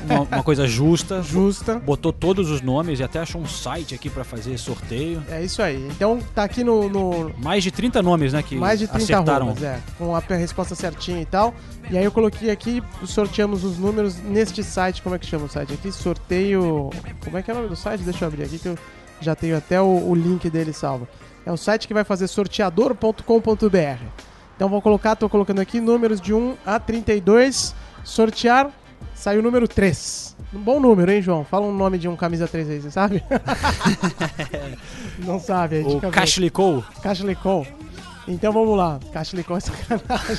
uma, 0.10 0.22
uma 0.22 0.44
coisa 0.44 0.68
justa. 0.68 1.22
Justa. 1.24 1.80
Botou 1.80 2.12
todos 2.14 2.50
os 2.52 2.62
nomes 2.62 3.00
e 3.00 3.04
até 3.04 3.20
achou 3.20 3.42
um 3.42 3.48
site 3.48 3.96
aqui 3.96 4.10
pra 4.10 4.24
fazer 4.24 4.58
sorteio. 4.58 5.24
É 5.30 5.44
isso 5.44 5.62
aí. 5.62 5.88
Então 5.90 6.20
tá 6.36 6.44
aqui 6.44 6.64
no- 6.64 6.88
no, 6.90 7.32
Mais 7.38 7.64
de 7.64 7.72
30 7.72 8.02
nomes, 8.02 8.34
né? 8.34 8.44
Que 8.44 8.56
Mais 8.56 8.80
de 8.80 8.88
30 8.88 9.04
acertaram. 9.04 9.46
arrobas, 9.48 9.64
é. 9.64 9.80
Com 9.98 10.16
a 10.16 10.20
resposta 10.36 10.76
certinha 10.76 11.22
e 11.22 11.26
tal. 11.26 11.54
E 11.90 11.98
aí 11.98 12.04
eu 12.06 12.12
coloquei 12.12 12.50
aqui, 12.50 12.82
sorteamos 13.06 13.64
os 13.64 13.78
números 13.78 13.93
neste 14.26 14.64
site. 14.64 15.02
Como 15.02 15.16
é 15.16 15.20
que 15.20 15.26
chama 15.26 15.46
o 15.46 15.50
site 15.50 15.74
aqui? 15.74 15.92
Sorteio. 15.92 16.90
Como 17.24 17.38
é 17.38 17.42
que 17.42 17.52
é 17.52 17.54
o 17.54 17.58
nome 17.58 17.70
do 17.70 17.76
site? 17.76 18.02
Deixa 18.02 18.24
eu 18.24 18.28
abrir 18.28 18.44
aqui 18.44 18.60
que 18.60 18.68
eu 18.68 18.78
já 19.22 19.36
tenho 19.36 19.58
até 19.58 19.82
o, 19.82 20.10
o 20.10 20.16
link 20.16 20.50
dele 20.50 20.74
salvo. 20.74 21.08
É 21.46 21.52
o 21.52 21.58
site 21.58 21.88
que 21.88 21.94
vai 21.94 22.04
fazer 22.04 22.28
sorteador.com.br. 22.28 24.04
Então 24.56 24.70
vou 24.70 24.82
colocar, 24.82 25.16
tô 25.16 25.28
colocando 25.28 25.60
aqui 25.60 25.80
números 25.80 26.22
de 26.22 26.34
1 26.34 26.56
a 26.66 26.80
32. 26.80 27.76
Sortear, 28.04 28.70
saiu 29.16 29.40
o 29.40 29.44
número 29.44 29.68
3. 29.68 30.36
Um 30.54 30.60
bom 30.60 30.80
número, 30.80 31.12
hein, 31.12 31.22
João? 31.22 31.44
Fala 31.44 31.66
um 31.66 31.76
nome 31.76 31.98
de 31.98 32.08
um 32.08 32.16
camisa 32.16 32.48
3 32.48 32.70
aí, 32.70 32.82
você 32.82 32.92
sabe? 32.92 33.24
Não 35.20 35.40
sabe, 35.40 35.78
aí 35.78 35.84
O. 35.84 36.00
Cashley 37.02 37.36
Cole. 37.36 37.68
Então 38.28 38.54
vamos 38.54 38.78
lá. 38.78 39.00
Cashley 39.12 39.44
Cole 39.44 39.58
é 39.58 39.62
sacanagem. 39.62 40.38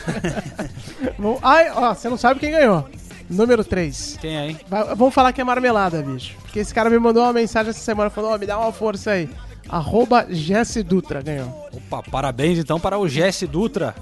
Ai, 1.43 1.71
ó, 1.71 1.95
você 1.95 2.09
não 2.09 2.17
sabe 2.17 2.41
quem 2.41 2.51
ganhou. 2.51 2.89
Número 3.35 3.65
3. 3.65 4.19
Quem 4.21 4.37
é, 4.37 4.49
hein? 4.49 4.59
vamos 4.97 5.13
falar 5.13 5.33
que 5.33 5.41
é 5.41 5.45
marmelada, 5.45 6.03
bicho. 6.03 6.37
Porque 6.43 6.61
esse 6.61 6.73
cara 6.73 6.89
me 6.89 6.99
mandou 6.99 7.23
uma 7.23 7.33
mensagem 7.33 7.71
essa 7.71 7.81
semana 7.81 8.11
falando, 8.11 8.35
ó, 8.35 8.39
me 8.39 8.47
dá 8.47 8.59
uma 8.59 8.73
força 8.73 9.13
aí. 9.13 9.29
Arroba 9.69 10.27
Jesse 10.29 10.83
Dutra 10.83 11.23
ganhou. 11.23 11.49
Opa, 11.73 12.03
parabéns 12.03 12.59
então 12.59 12.79
para 12.79 12.99
o 12.99 13.09
Jesse 13.09 13.47
Dutra. 13.47 13.95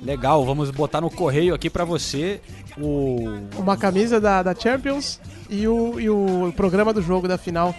Legal, 0.00 0.44
vamos 0.44 0.70
botar 0.70 1.00
no 1.00 1.10
correio 1.10 1.54
aqui 1.54 1.68
pra 1.68 1.84
você 1.84 2.40
o 2.80 3.40
Uma 3.56 3.76
camisa 3.76 4.20
da, 4.20 4.42
da 4.42 4.54
Champions 4.54 5.20
e 5.50 5.66
o, 5.66 5.98
e 5.98 6.08
o 6.08 6.52
programa 6.56 6.92
do 6.92 7.02
jogo 7.02 7.26
da 7.26 7.36
final 7.36 7.74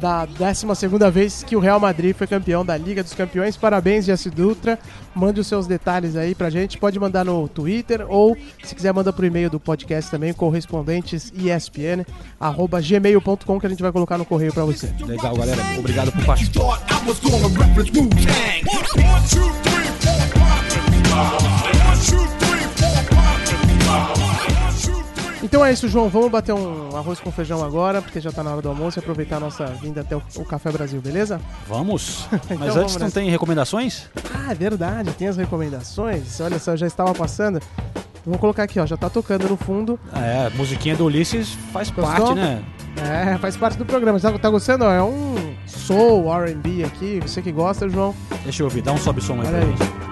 da 0.00 0.24
12 0.24 0.66
vez 1.12 1.42
que 1.42 1.56
o 1.56 1.60
Real 1.60 1.78
Madrid 1.80 2.14
foi 2.14 2.26
campeão 2.26 2.64
da 2.64 2.76
Liga 2.76 3.02
dos 3.02 3.14
Campeões. 3.14 3.56
Parabéns, 3.56 4.04
Jesse 4.04 4.30
Dutra. 4.30 4.78
Mande 5.14 5.40
os 5.40 5.46
seus 5.46 5.66
detalhes 5.66 6.16
aí 6.16 6.34
pra 6.34 6.50
gente. 6.50 6.78
Pode 6.78 6.98
mandar 6.98 7.24
no 7.24 7.48
Twitter 7.48 8.04
ou, 8.08 8.36
se 8.62 8.74
quiser, 8.74 8.92
manda 8.92 9.12
pro 9.12 9.26
e-mail 9.26 9.50
do 9.50 9.60
podcast 9.60 10.10
também, 10.10 10.32
correspondentes 10.32 11.32
ESPN, 11.34 12.04
arroba 12.38 12.80
gmail.com, 12.80 13.60
que 13.60 13.66
a 13.66 13.70
gente 13.70 13.82
vai 13.82 13.92
colocar 13.92 14.18
no 14.18 14.24
correio 14.24 14.52
pra 14.52 14.64
você. 14.64 14.92
Legal, 15.00 15.36
galera. 15.36 15.62
Obrigado 15.78 16.12
por 16.12 16.24
participar. 16.24 16.60
One, 16.62 16.80
two, 19.28 19.50
three, 19.62 19.86
four, 20.00 20.20
five. 22.00 22.49
Então 25.42 25.64
é 25.64 25.72
isso, 25.72 25.88
João. 25.88 26.08
Vamos 26.08 26.30
bater 26.30 26.52
um 26.52 26.94
arroz 26.96 27.18
com 27.18 27.32
feijão 27.32 27.64
agora, 27.64 28.02
porque 28.02 28.20
já 28.20 28.30
tá 28.30 28.42
na 28.42 28.52
hora 28.52 28.60
do 28.62 28.68
almoço 28.68 28.98
e 28.98 29.00
aproveitar 29.00 29.36
a 29.36 29.40
nossa 29.40 29.64
vinda 29.66 30.02
até 30.02 30.14
o, 30.14 30.22
o 30.36 30.44
Café 30.44 30.70
Brasil, 30.70 31.00
beleza? 31.00 31.40
Vamos. 31.66 32.26
Mas 32.30 32.42
Então 32.50 32.66
antes 32.66 32.74
vamos 32.74 32.96
não 32.96 33.10
tem 33.10 33.30
recomendações? 33.30 34.08
Ah, 34.34 34.52
é 34.52 34.54
verdade, 34.54 35.12
tem 35.12 35.28
as 35.28 35.36
recomendações. 35.38 36.40
Olha 36.40 36.58
só, 36.58 36.72
eu 36.72 36.76
já 36.76 36.86
estava 36.86 37.14
passando. 37.14 37.60
Vou 38.26 38.38
colocar 38.38 38.64
aqui, 38.64 38.78
ó, 38.78 38.84
já 38.84 38.98
tá 38.98 39.08
tocando 39.08 39.48
no 39.48 39.56
fundo. 39.56 39.98
É, 40.12 40.46
a 40.46 40.50
musiquinha 40.50 40.94
do 40.94 41.06
Ulisses 41.06 41.54
faz 41.72 41.88
Gostou? 41.90 42.04
parte, 42.26 42.34
né? 42.34 42.62
É, 42.98 43.38
faz 43.38 43.56
parte 43.56 43.78
do 43.78 43.86
programa. 43.86 44.20
Tá, 44.20 44.30
tá 44.38 44.50
gostando? 44.50 44.84
É 44.84 45.02
um 45.02 45.54
soul 45.66 46.30
R&B 46.42 46.84
aqui. 46.84 47.18
Você 47.22 47.40
que 47.40 47.50
gosta, 47.50 47.88
João. 47.88 48.14
Deixa 48.44 48.62
eu 48.62 48.66
ouvir, 48.66 48.82
dá 48.82 48.92
um 48.92 48.98
sobe 48.98 49.22
som 49.22 49.34
aí 49.34 49.38
Olha 49.40 49.48
pra 49.50 49.58
aí. 49.60 49.66
gente. 49.70 50.09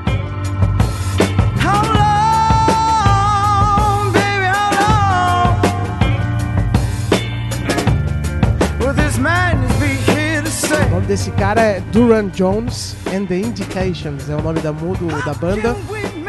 Nome 10.98 11.06
desse 11.06 11.30
cara 11.32 11.60
é 11.60 11.80
Duran 11.92 12.28
Jones 12.28 12.96
and 13.14 13.26
the 13.26 13.36
Indications. 13.38 14.28
É 14.28 14.34
o 14.34 14.42
nome 14.42 14.60
da, 14.60 14.72
do- 14.72 15.24
da 15.24 15.34
banda. 15.34 15.76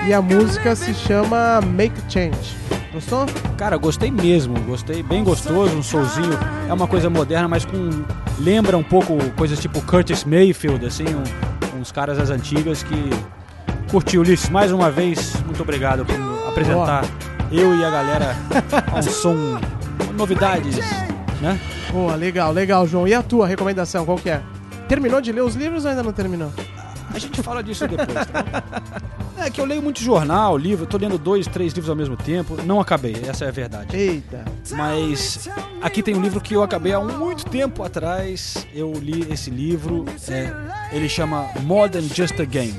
E 0.07 0.13
a 0.13 0.22
música 0.22 0.76
se 0.76 0.93
chama 0.93 1.59
Make 1.61 1.99
Change. 2.07 2.55
Gostou? 2.93 3.26
Cara, 3.57 3.78
gostei 3.78 4.09
mesmo, 4.11 4.59
gostei, 4.61 5.03
bem 5.03 5.24
gostoso, 5.24 5.76
um 5.76 5.84
soulzinho. 5.84 6.38
É 6.67 6.74
uma 6.74 6.88
coisa 6.88 7.09
moderna, 7.09 7.47
mas 7.47 7.65
com. 7.65 7.89
Lembra 8.39 8.78
um 8.78 8.84
pouco 8.84 9.17
coisas 9.36 9.59
tipo 9.59 9.82
Curtis 9.82 10.24
Mayfield, 10.24 10.86
assim, 10.86 11.05
um- 11.05 11.80
uns 11.80 11.91
caras 11.91 12.17
das 12.17 12.30
antigas 12.30 12.84
que. 12.84 13.09
Curtiu, 13.91 14.22
Ulisses, 14.22 14.49
mais 14.49 14.72
uma 14.72 14.91
vez, 14.91 15.34
muito 15.45 15.63
obrigado 15.63 16.05
por 16.05 16.47
apresentar 16.47 17.03
eu 17.51 17.76
e 17.76 17.84
a 17.84 17.89
galera 17.89 18.36
um 18.95 19.01
som. 19.01 19.59
novidades, 20.15 20.78
né? 21.41 21.59
Boa, 21.91 22.13
legal, 22.15 22.51
legal, 22.51 22.86
João. 22.88 23.07
E 23.07 23.15
a 23.15 23.24
tua 23.24 23.47
recomendação, 23.47 24.05
qual 24.05 24.17
que 24.20 24.30
é? 24.30 24.41
Terminou 24.89 25.21
de 25.21 25.31
ler 25.31 25.43
os 25.43 25.55
livros 25.55 25.85
ou 25.85 25.91
ainda 25.91 26.03
não 26.03 26.11
terminou? 26.11 26.51
A 27.13 27.17
gente 27.17 27.41
fala 27.41 27.63
disso 27.63 27.87
depois, 27.87 28.07
tá? 28.27 28.63
É 29.37 29.49
que 29.49 29.61
eu 29.61 29.65
leio 29.65 29.81
muito 29.81 30.01
jornal, 30.01 30.57
livro, 30.57 30.85
tô 30.85 30.97
lendo 30.97 31.17
dois, 31.17 31.47
três 31.47 31.71
livros 31.73 31.89
ao 31.89 31.95
mesmo 31.95 32.17
tempo. 32.17 32.57
Não 32.65 32.79
acabei, 32.81 33.15
essa 33.27 33.45
é 33.45 33.47
a 33.47 33.51
verdade. 33.51 33.95
Eita. 33.95 34.43
Mas 34.71 35.47
aqui 35.81 36.03
tem 36.03 36.13
um 36.15 36.21
livro 36.21 36.41
que 36.41 36.53
eu 36.55 36.61
acabei 36.61 36.91
há 36.93 36.99
muito 36.99 37.45
tempo 37.45 37.81
atrás. 37.83 38.67
Eu 38.73 38.91
li 38.93 39.25
esse 39.31 39.49
livro. 39.49 40.05
é, 40.27 40.51
ele 40.91 41.07
chama 41.07 41.47
More 41.61 41.89
Than 41.89 42.01
Just 42.01 42.39
a 42.39 42.45
Game: 42.45 42.75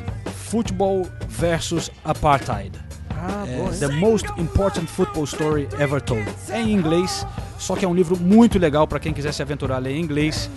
Football 0.49 1.07
versus 1.29 1.91
Apartheid. 2.05 2.73
Ah, 3.11 3.45
É. 3.47 3.77
The 3.79 3.89
Most 3.89 4.29
Important 4.39 4.87
Football 4.87 5.25
Story 5.25 5.69
Ever 5.79 6.01
Told. 6.01 6.27
É 6.51 6.61
em 6.61 6.73
inglês, 6.73 7.27
só 7.61 7.77
que 7.77 7.85
é 7.85 7.89
um 7.89 7.95
livro 7.95 8.19
muito 8.19 8.59
legal 8.59 8.89
para 8.89 8.99
quem 8.99 9.13
quiser 9.13 9.33
se 9.33 9.43
aventurar 9.43 9.77
a 9.77 9.79
ler 9.79 9.95
em 9.95 10.01
inglês. 10.01 10.51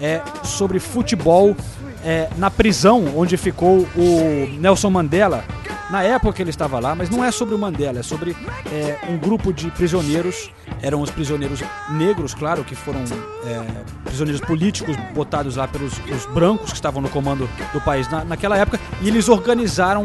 É 0.00 0.22
sobre 0.42 0.80
futebol 0.80 1.54
é, 2.02 2.30
na 2.38 2.50
prisão 2.50 3.12
onde 3.14 3.36
ficou 3.36 3.86
o 3.94 4.48
Nelson 4.58 4.88
Mandela. 4.88 5.44
Na 5.90 6.02
época 6.02 6.32
que 6.32 6.42
ele 6.42 6.50
estava 6.50 6.80
lá, 6.80 6.94
mas 6.94 7.10
não 7.10 7.22
é 7.22 7.30
sobre 7.30 7.54
o 7.54 7.58
Mandela, 7.58 8.00
é 8.00 8.02
sobre 8.02 8.34
é, 8.72 8.98
um 9.08 9.18
grupo 9.18 9.52
de 9.52 9.70
prisioneiros. 9.70 10.50
Eram 10.80 11.00
os 11.02 11.10
prisioneiros 11.10 11.62
negros, 11.90 12.34
claro, 12.34 12.64
que 12.64 12.74
foram 12.74 13.00
é, 13.44 13.84
prisioneiros 14.04 14.40
políticos 14.40 14.96
botados 15.14 15.56
lá 15.56 15.68
pelos 15.68 15.92
os 15.92 16.26
brancos 16.32 16.70
que 16.70 16.76
estavam 16.76 17.02
no 17.02 17.08
comando 17.10 17.48
do 17.72 17.80
país 17.82 18.10
na, 18.10 18.24
naquela 18.24 18.56
época. 18.56 18.80
E 19.02 19.08
eles 19.08 19.28
organizaram 19.28 20.04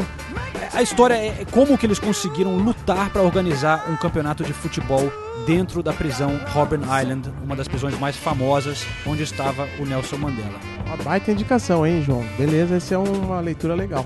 a 0.74 0.82
história 0.82 1.16
é 1.16 1.45
como 1.52 1.78
que 1.78 1.86
eles 1.86 1.99
conseguiram 1.99 2.56
lutar 2.58 3.10
para 3.10 3.22
organizar 3.22 3.89
um 3.89 3.97
campeonato 3.97 4.43
de 4.43 4.54
futebol 4.54 5.12
dentro 5.46 5.82
da 5.82 5.94
prisão 5.94 6.39
Robben 6.50 6.82
Island, 6.82 7.32
uma 7.44 7.56
das 7.56 7.68
prisões 7.68 7.98
mais 8.00 8.16
famosas 8.16 8.86
onde 9.06 9.24
estava 9.24 9.68
o 9.80 9.86
Nelson 9.86 10.18
Mandela. 10.18 10.60
Uma 10.86 10.98
baita 10.98 11.32
indicação, 11.32 11.86
hein, 11.86 12.04
João? 12.04 12.24
Beleza, 12.38 12.76
essa 12.76 12.96
é 12.96 12.98
uma 12.98 13.39
leitura 13.39 13.76
legal. 13.76 14.06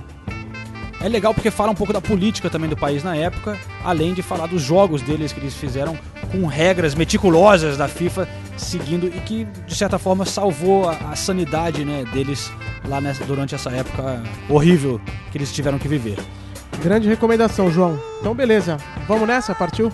É 1.02 1.10
legal 1.10 1.34
porque 1.34 1.52
fala 1.52 1.72
um 1.72 1.76
pouco 1.76 1.94
da 1.94 2.02
política 2.02 2.50
também 2.50 2.70
do 2.70 2.76
país 2.76 3.04
na 3.04 3.16
época, 3.16 3.58
além 3.84 4.14
de 4.14 4.22
falar 4.22 4.48
dos 4.48 4.62
jogos 4.62 5.02
deles 5.02 5.32
que 5.32 5.40
eles 5.40 5.54
fizeram 5.54 5.98
com 6.32 6.48
regras 6.48 6.96
meticulosas 6.96 7.78
da 7.78 7.88
FIFA 7.88 8.28
seguindo 8.58 9.08
e 9.08 9.20
que 9.22 9.46
de 9.68 9.76
certa 9.76 10.00
forma 10.00 10.26
salvou 10.26 10.90
a, 10.90 10.94
a 11.12 11.16
sanidade 11.16 11.86
né, 11.86 12.06
deles 12.12 12.52
lá 12.88 13.00
nessa, 13.00 13.24
durante 13.26 13.54
essa 13.54 13.70
época 13.70 14.24
horrível 14.50 15.00
que 15.32 15.38
eles 15.38 15.54
tiveram 15.54 15.78
que 15.78 15.88
viver. 15.88 16.18
Grande 16.82 17.08
recomendação, 17.08 17.72
João. 17.72 18.00
Então, 18.20 18.34
beleza. 18.34 18.78
Vamos 19.08 19.28
nessa? 19.28 19.54
Partiu? 19.54 19.92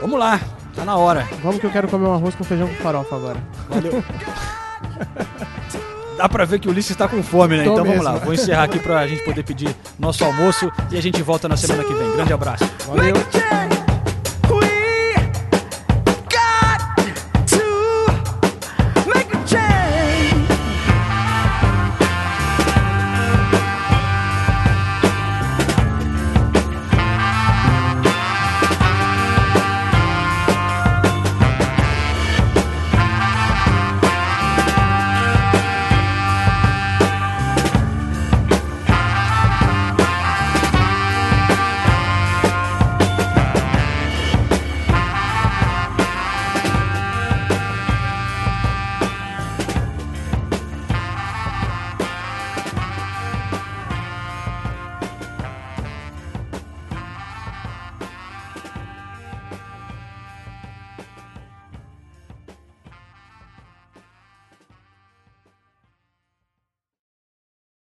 Vamos 0.00 0.18
lá, 0.18 0.40
tá 0.74 0.84
na 0.84 0.96
hora. 0.96 1.26
Vamos 1.42 1.60
que 1.60 1.66
eu 1.66 1.70
quero 1.70 1.88
comer 1.88 2.06
um 2.06 2.14
arroz 2.14 2.34
com 2.34 2.44
feijão 2.44 2.68
com 2.68 2.74
farofa 2.74 3.16
agora. 3.16 3.38
Valeu. 3.68 4.02
Dá 6.16 6.28
pra 6.28 6.44
ver 6.44 6.60
que 6.60 6.68
o 6.68 6.70
Ulisses 6.70 6.96
tá 6.96 7.08
com 7.08 7.22
fome, 7.22 7.56
né? 7.56 7.64
Tô 7.64 7.72
então 7.72 7.84
vamos 7.84 7.98
mesmo. 7.98 8.04
lá. 8.04 8.12
Vou 8.18 8.32
encerrar 8.32 8.64
aqui 8.64 8.78
pra 8.78 9.06
gente 9.06 9.24
poder 9.24 9.42
pedir 9.42 9.74
nosso 9.98 10.24
almoço 10.24 10.70
e 10.90 10.96
a 10.96 11.02
gente 11.02 11.20
volta 11.22 11.48
na 11.48 11.56
semana 11.56 11.82
que 11.82 11.92
vem. 11.92 12.12
Grande 12.12 12.32
abraço. 12.32 12.64
Valeu. 12.86 13.14